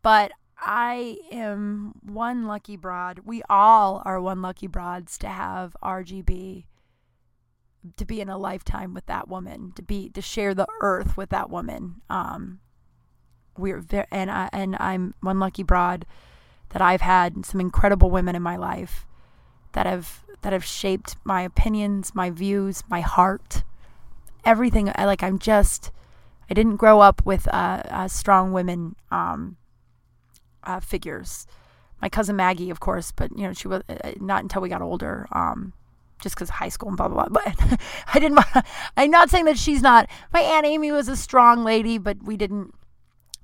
but 0.01 0.31
I 0.59 1.17
am 1.31 1.93
one 2.01 2.45
lucky 2.45 2.77
broad. 2.77 3.19
We 3.25 3.41
all 3.49 4.01
are 4.05 4.21
one 4.21 4.41
lucky 4.41 4.67
broads 4.67 5.17
to 5.19 5.27
have 5.27 5.75
RGB, 5.83 6.65
to 7.95 8.05
be 8.05 8.21
in 8.21 8.29
a 8.29 8.37
lifetime 8.37 8.93
with 8.93 9.05
that 9.07 9.27
woman, 9.27 9.71
to 9.75 9.81
be 9.81 10.09
to 10.09 10.21
share 10.21 10.53
the 10.53 10.67
earth 10.81 11.17
with 11.17 11.29
that 11.29 11.49
woman. 11.49 12.01
Um, 12.09 12.59
we're 13.57 13.83
and 14.11 14.31
I 14.31 14.49
and 14.53 14.75
I'm 14.79 15.13
one 15.21 15.39
lucky 15.39 15.63
broad 15.63 16.05
that 16.69 16.81
I've 16.81 17.01
had 17.01 17.45
some 17.45 17.59
incredible 17.61 18.09
women 18.09 18.35
in 18.35 18.41
my 18.41 18.57
life 18.57 19.05
that 19.73 19.85
have 19.85 20.23
that 20.41 20.53
have 20.53 20.65
shaped 20.65 21.17
my 21.23 21.41
opinions, 21.41 22.13
my 22.13 22.29
views, 22.29 22.83
my 22.89 23.01
heart, 23.01 23.63
everything. 24.45 24.91
Like. 24.97 25.23
I'm 25.23 25.39
just. 25.39 25.91
I 26.49 26.53
didn't 26.53 26.77
grow 26.77 27.01
up 27.01 27.25
with 27.25 27.45
uh, 27.53 27.83
uh, 27.89 28.07
strong 28.07 28.53
women 28.53 28.95
um, 29.11 29.57
uh, 30.63 30.79
figures. 30.79 31.45
My 32.01 32.07
cousin 32.07 32.37
Maggie, 32.37 32.69
of 32.69 32.79
course, 32.79 33.11
but 33.11 33.37
you 33.37 33.43
know 33.43 33.53
she 33.53 33.67
was 33.67 33.83
uh, 33.89 34.11
not 34.19 34.43
until 34.43 34.61
we 34.61 34.69
got 34.69 34.81
older. 34.81 35.27
Um, 35.31 35.73
just 36.21 36.35
because 36.35 36.49
high 36.49 36.69
school 36.69 36.89
and 36.89 36.97
blah 36.97 37.07
blah 37.07 37.27
blah. 37.27 37.43
But 37.43 37.79
I 38.13 38.19
didn't. 38.19 38.39
I'm 38.97 39.11
not 39.11 39.29
saying 39.29 39.45
that 39.45 39.57
she's 39.57 39.81
not. 39.81 40.09
My 40.33 40.41
aunt 40.41 40.65
Amy 40.65 40.91
was 40.91 41.07
a 41.07 41.15
strong 41.15 41.63
lady, 41.63 41.97
but 41.97 42.23
we 42.23 42.37
didn't 42.37 42.73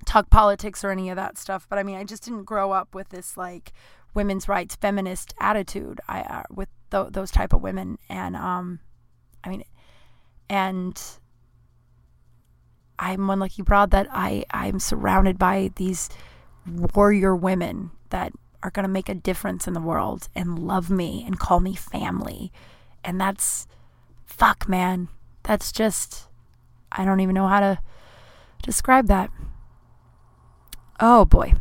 talk 0.04 0.30
politics 0.30 0.84
or 0.84 0.90
any 0.90 1.10
of 1.10 1.16
that 1.16 1.38
stuff. 1.38 1.66
But 1.68 1.78
I 1.78 1.82
mean, 1.82 1.96
I 1.96 2.04
just 2.04 2.24
didn't 2.24 2.44
grow 2.44 2.72
up 2.72 2.94
with 2.94 3.08
this 3.10 3.36
like 3.36 3.72
women's 4.14 4.48
rights 4.48 4.76
feminist 4.76 5.34
attitude. 5.40 6.00
I 6.08 6.20
uh, 6.20 6.42
with 6.50 6.68
th- 6.90 7.08
those 7.10 7.30
type 7.30 7.52
of 7.52 7.62
women, 7.62 7.98
and 8.08 8.36
um, 8.36 8.80
I 9.42 9.48
mean, 9.48 9.64
and 10.48 11.00
I'm 12.98 13.26
one 13.26 13.40
lucky 13.40 13.62
broad 13.62 13.90
that 13.90 14.06
I 14.10 14.44
I'm 14.50 14.78
surrounded 14.78 15.38
by 15.38 15.70
these 15.76 16.08
warrior 16.66 17.34
women 17.34 17.90
that 18.10 18.32
are 18.62 18.70
going 18.70 18.84
to 18.84 18.88
make 18.88 19.08
a 19.08 19.14
difference 19.14 19.66
in 19.66 19.74
the 19.74 19.80
world 19.80 20.28
and 20.34 20.58
love 20.58 20.88
me 20.90 21.22
and 21.26 21.38
call 21.38 21.60
me 21.60 21.74
family. 21.74 22.50
And 23.04 23.20
that's 23.20 23.66
fuck, 24.24 24.68
man. 24.68 25.08
That's 25.42 25.72
just 25.72 26.28
I 26.90 27.04
don't 27.04 27.20
even 27.20 27.34
know 27.34 27.48
how 27.48 27.60
to 27.60 27.78
describe 28.62 29.08
that. 29.08 29.30
Oh 31.00 31.24
boy. 31.24 31.54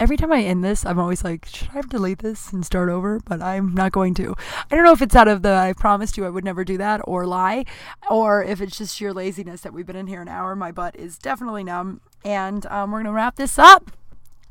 Every 0.00 0.16
time 0.16 0.32
I 0.32 0.42
end 0.42 0.64
this, 0.64 0.84
I'm 0.84 0.98
always 0.98 1.22
like, 1.22 1.46
should 1.46 1.68
I 1.72 1.80
delete 1.82 2.18
this 2.18 2.52
and 2.52 2.66
start 2.66 2.88
over? 2.88 3.20
But 3.24 3.40
I'm 3.40 3.74
not 3.74 3.92
going 3.92 4.12
to. 4.14 4.34
I 4.70 4.74
don't 4.74 4.84
know 4.84 4.92
if 4.92 5.00
it's 5.00 5.14
out 5.14 5.28
of 5.28 5.42
the 5.42 5.54
I 5.54 5.72
promised 5.72 6.16
you 6.16 6.26
I 6.26 6.30
would 6.30 6.44
never 6.44 6.64
do 6.64 6.76
that 6.78 7.00
or 7.04 7.26
lie, 7.26 7.64
or 8.10 8.42
if 8.42 8.60
it's 8.60 8.76
just 8.76 8.96
sheer 8.96 9.12
laziness 9.12 9.60
that 9.60 9.72
we've 9.72 9.86
been 9.86 9.96
in 9.96 10.08
here 10.08 10.20
an 10.20 10.28
hour. 10.28 10.56
My 10.56 10.72
butt 10.72 10.96
is 10.96 11.16
definitely 11.16 11.62
numb. 11.62 12.00
And 12.24 12.66
um, 12.66 12.90
we're 12.90 12.98
going 12.98 13.06
to 13.06 13.12
wrap 13.12 13.36
this 13.36 13.58
up. 13.58 13.92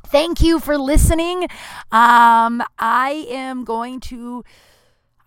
Thank 0.08 0.42
you 0.42 0.60
for 0.60 0.78
listening. 0.78 1.44
Um, 1.92 2.64
I 2.80 3.26
am 3.30 3.64
going 3.66 4.00
to. 4.02 4.44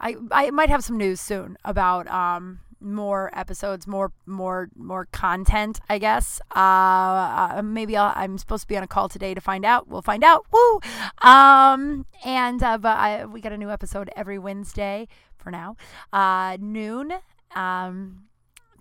I, 0.00 0.16
I 0.30 0.50
might 0.50 0.68
have 0.68 0.84
some 0.84 0.96
news 0.96 1.20
soon 1.20 1.56
about 1.64 2.06
um, 2.08 2.60
more 2.86 3.30
episodes, 3.34 3.86
more 3.86 4.12
more 4.24 4.68
more 4.76 5.06
content, 5.06 5.80
I 5.88 5.98
guess. 5.98 6.40
Uh, 6.54 6.58
uh 6.58 7.62
maybe 7.62 7.96
i 7.96 8.24
am 8.24 8.38
supposed 8.38 8.62
to 8.62 8.68
be 8.68 8.76
on 8.76 8.82
a 8.82 8.86
call 8.86 9.08
today 9.08 9.34
to 9.34 9.40
find 9.40 9.64
out. 9.64 9.88
We'll 9.88 10.02
find 10.02 10.24
out. 10.24 10.46
Woo! 10.52 10.80
Um, 11.22 12.06
and 12.24 12.62
uh, 12.62 12.78
but 12.78 12.96
I, 12.96 13.26
we 13.26 13.40
got 13.40 13.52
a 13.52 13.58
new 13.58 13.70
episode 13.70 14.10
every 14.16 14.38
Wednesday 14.38 15.08
for 15.36 15.50
now, 15.50 15.76
uh, 16.12 16.56
noon. 16.60 17.12
Um, 17.54 18.25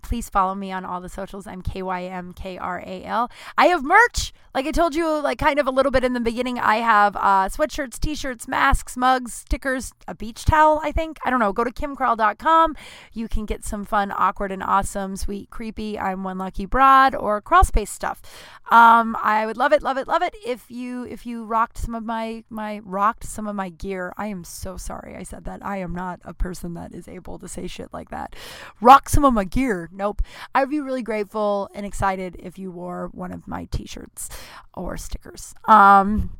please 0.06 0.28
follow 0.28 0.54
me 0.54 0.70
on 0.70 0.84
all 0.84 1.00
the 1.00 1.08
socials. 1.08 1.48
I'm 1.48 1.62
K 1.62 1.82
Y 1.82 2.04
M 2.04 2.32
K 2.32 2.56
R 2.56 2.80
A 2.86 3.02
L. 3.04 3.28
I 3.58 3.66
have 3.66 3.82
merch. 3.82 4.32
Like 4.54 4.66
I 4.66 4.70
told 4.70 4.94
you, 4.94 5.20
like 5.20 5.36
kind 5.36 5.58
of 5.58 5.66
a 5.66 5.70
little 5.70 5.92
bit 5.92 6.02
in 6.02 6.14
the 6.14 6.20
beginning, 6.20 6.58
I 6.58 6.76
have 6.76 7.14
uh, 7.16 7.48
sweatshirts, 7.50 7.98
t 7.98 8.14
shirts, 8.14 8.48
masks, 8.48 8.96
mugs, 8.96 9.34
stickers, 9.34 9.92
a 10.08 10.14
beach 10.14 10.46
towel, 10.46 10.80
I 10.82 10.92
think. 10.92 11.18
I 11.24 11.30
don't 11.30 11.40
know. 11.40 11.52
Go 11.52 11.62
to 11.62 11.70
kymkral.com. 11.70 12.74
You 13.12 13.28
can 13.28 13.44
get 13.44 13.64
some 13.64 13.84
fun, 13.84 14.10
awkward, 14.16 14.52
and 14.52 14.62
awesome, 14.62 15.16
sweet, 15.16 15.50
creepy, 15.50 15.98
I'm 15.98 16.24
one 16.24 16.38
lucky 16.38 16.64
broad, 16.64 17.14
or 17.14 17.42
crawl 17.42 17.64
space 17.64 17.90
stuff. 17.90 18.22
Um, 18.70 19.16
I 19.22 19.44
would 19.44 19.58
love 19.58 19.72
it, 19.72 19.82
love 19.82 19.98
it, 19.98 20.08
love 20.08 20.22
it 20.22 20.34
if 20.44 20.70
you 20.70 21.04
if 21.04 21.26
you 21.26 21.44
rocked 21.44 21.78
some 21.78 21.94
of 21.94 22.04
my 22.04 22.42
my 22.48 22.80
rocked 22.84 23.24
some 23.24 23.46
of 23.46 23.54
my 23.54 23.68
gear. 23.68 24.14
I 24.16 24.28
am 24.28 24.42
so 24.42 24.76
sorry 24.76 25.16
I 25.16 25.22
said 25.22 25.44
that. 25.44 25.64
I 25.64 25.78
am 25.78 25.94
not 25.94 26.20
a 26.24 26.32
person 26.32 26.74
that 26.74 26.94
is 26.94 27.08
able 27.08 27.38
to 27.40 27.48
say 27.48 27.66
shit 27.66 27.92
like 27.92 28.08
that. 28.10 28.34
Rock 28.80 29.08
some 29.08 29.24
of 29.24 29.34
my 29.34 29.44
gear. 29.44 29.90
Nope. 29.96 30.22
I'd 30.54 30.70
be 30.70 30.80
really 30.80 31.02
grateful 31.02 31.68
and 31.74 31.86
excited 31.86 32.36
if 32.38 32.58
you 32.58 32.70
wore 32.70 33.08
one 33.12 33.32
of 33.32 33.48
my 33.48 33.66
t-shirts 33.70 34.28
or 34.74 34.96
stickers. 34.96 35.54
Um, 35.66 36.38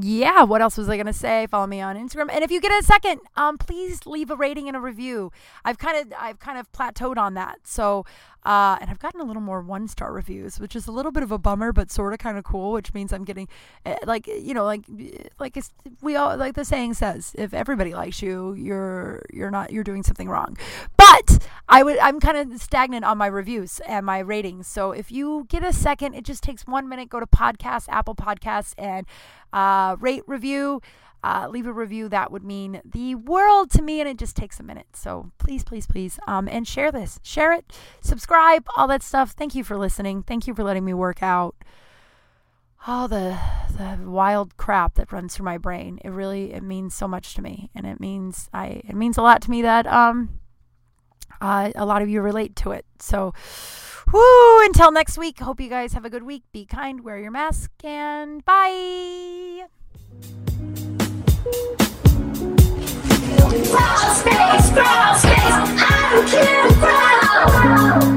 yeah, 0.00 0.42
what 0.42 0.62
else 0.62 0.76
was 0.76 0.88
I 0.88 0.96
gonna 0.96 1.12
say? 1.12 1.46
Follow 1.46 1.66
me 1.66 1.80
on 1.80 1.96
Instagram, 1.96 2.28
and 2.32 2.42
if 2.42 2.50
you 2.50 2.60
get 2.60 2.72
a 2.72 2.84
second, 2.84 3.20
um, 3.36 3.56
please 3.58 4.04
leave 4.06 4.30
a 4.30 4.36
rating 4.36 4.68
and 4.68 4.76
a 4.76 4.80
review. 4.80 5.30
I've 5.64 5.78
kind 5.78 5.96
of 5.98 6.12
I've 6.18 6.40
kind 6.40 6.58
of 6.58 6.70
plateaued 6.72 7.16
on 7.18 7.34
that, 7.34 7.58
so 7.64 8.04
uh, 8.46 8.78
and 8.80 8.88
I've 8.88 9.00
gotten 9.00 9.20
a 9.20 9.24
little 9.24 9.42
more 9.42 9.60
one 9.60 9.88
star 9.88 10.12
reviews, 10.12 10.60
which 10.60 10.76
is 10.76 10.86
a 10.86 10.92
little 10.92 11.10
bit 11.10 11.24
of 11.24 11.32
a 11.32 11.38
bummer, 11.38 11.72
but 11.72 11.90
sort 11.90 12.12
of 12.12 12.20
kind 12.20 12.38
of 12.38 12.44
cool. 12.44 12.70
Which 12.70 12.94
means 12.94 13.12
I'm 13.12 13.24
getting 13.24 13.48
uh, 13.84 13.96
like 14.06 14.28
you 14.28 14.54
know 14.54 14.64
like 14.64 14.84
like 15.40 15.58
we 16.00 16.14
all 16.14 16.36
like 16.36 16.54
the 16.54 16.64
saying 16.64 16.94
says, 16.94 17.34
if 17.36 17.52
everybody 17.52 17.92
likes 17.92 18.22
you, 18.22 18.54
you're 18.54 19.26
you're 19.32 19.50
not 19.50 19.72
you're 19.72 19.82
doing 19.82 20.04
something 20.04 20.28
wrong. 20.28 20.56
But 20.96 21.48
I 21.68 21.82
would 21.82 21.98
I'm 21.98 22.20
kind 22.20 22.52
of 22.52 22.60
stagnant 22.60 23.04
on 23.04 23.18
my 23.18 23.26
reviews 23.26 23.80
and 23.80 24.06
my 24.06 24.20
ratings. 24.20 24.68
So 24.68 24.92
if 24.92 25.10
you 25.10 25.46
get 25.48 25.64
a 25.64 25.72
second, 25.72 26.14
it 26.14 26.24
just 26.24 26.44
takes 26.44 26.68
one 26.68 26.88
minute. 26.88 27.08
Go 27.08 27.18
to 27.18 27.26
podcast 27.26 27.86
Apple 27.88 28.14
Podcasts 28.14 28.74
and 28.78 29.06
uh, 29.52 29.96
rate, 29.98 30.22
review, 30.28 30.80
uh, 31.26 31.48
leave 31.48 31.66
a 31.66 31.72
review. 31.72 32.08
That 32.08 32.30
would 32.30 32.44
mean 32.44 32.80
the 32.84 33.16
world 33.16 33.68
to 33.72 33.82
me, 33.82 34.00
and 34.00 34.08
it 34.08 34.16
just 34.16 34.36
takes 34.36 34.60
a 34.60 34.62
minute. 34.62 34.86
So 34.94 35.32
please, 35.38 35.64
please, 35.64 35.84
please, 35.84 36.20
um, 36.28 36.48
and 36.48 36.68
share 36.68 36.92
this, 36.92 37.18
share 37.24 37.52
it, 37.52 37.72
subscribe, 38.00 38.64
all 38.76 38.86
that 38.86 39.02
stuff. 39.02 39.32
Thank 39.32 39.56
you 39.56 39.64
for 39.64 39.76
listening. 39.76 40.22
Thank 40.22 40.46
you 40.46 40.54
for 40.54 40.62
letting 40.62 40.84
me 40.84 40.94
work 40.94 41.24
out 41.24 41.56
all 42.86 43.08
the 43.08 43.36
the 43.76 43.98
wild 44.08 44.56
crap 44.56 44.94
that 44.94 45.10
runs 45.10 45.34
through 45.34 45.46
my 45.46 45.58
brain. 45.58 45.98
It 46.04 46.10
really 46.10 46.52
it 46.52 46.62
means 46.62 46.94
so 46.94 47.08
much 47.08 47.34
to 47.34 47.42
me, 47.42 47.70
and 47.74 47.86
it 47.86 47.98
means 47.98 48.48
I 48.52 48.82
it 48.88 48.94
means 48.94 49.18
a 49.18 49.22
lot 49.22 49.42
to 49.42 49.50
me 49.50 49.62
that 49.62 49.88
um 49.88 50.38
uh, 51.40 51.72
a 51.74 51.84
lot 51.84 52.02
of 52.02 52.08
you 52.08 52.22
relate 52.22 52.54
to 52.56 52.70
it. 52.70 52.86
So. 53.00 53.34
Woo! 54.12 54.64
Until 54.64 54.92
next 54.92 55.18
week, 55.18 55.40
hope 55.40 55.60
you 55.60 55.68
guys 55.68 55.92
have 55.94 56.04
a 56.04 56.10
good 56.10 56.22
week. 56.22 56.44
Be 56.52 56.64
kind, 56.64 57.02
wear 57.02 57.18
your 57.18 57.32
mask, 57.32 57.72
and 57.82 58.44
bye. 58.44 59.66
Crawl 63.70 64.14
space, 64.14 64.72
crawl 64.72 65.14
space, 65.14 65.58
how 65.78 66.20
do 66.26 66.38
you 66.38 66.74
crawl? 66.80 68.15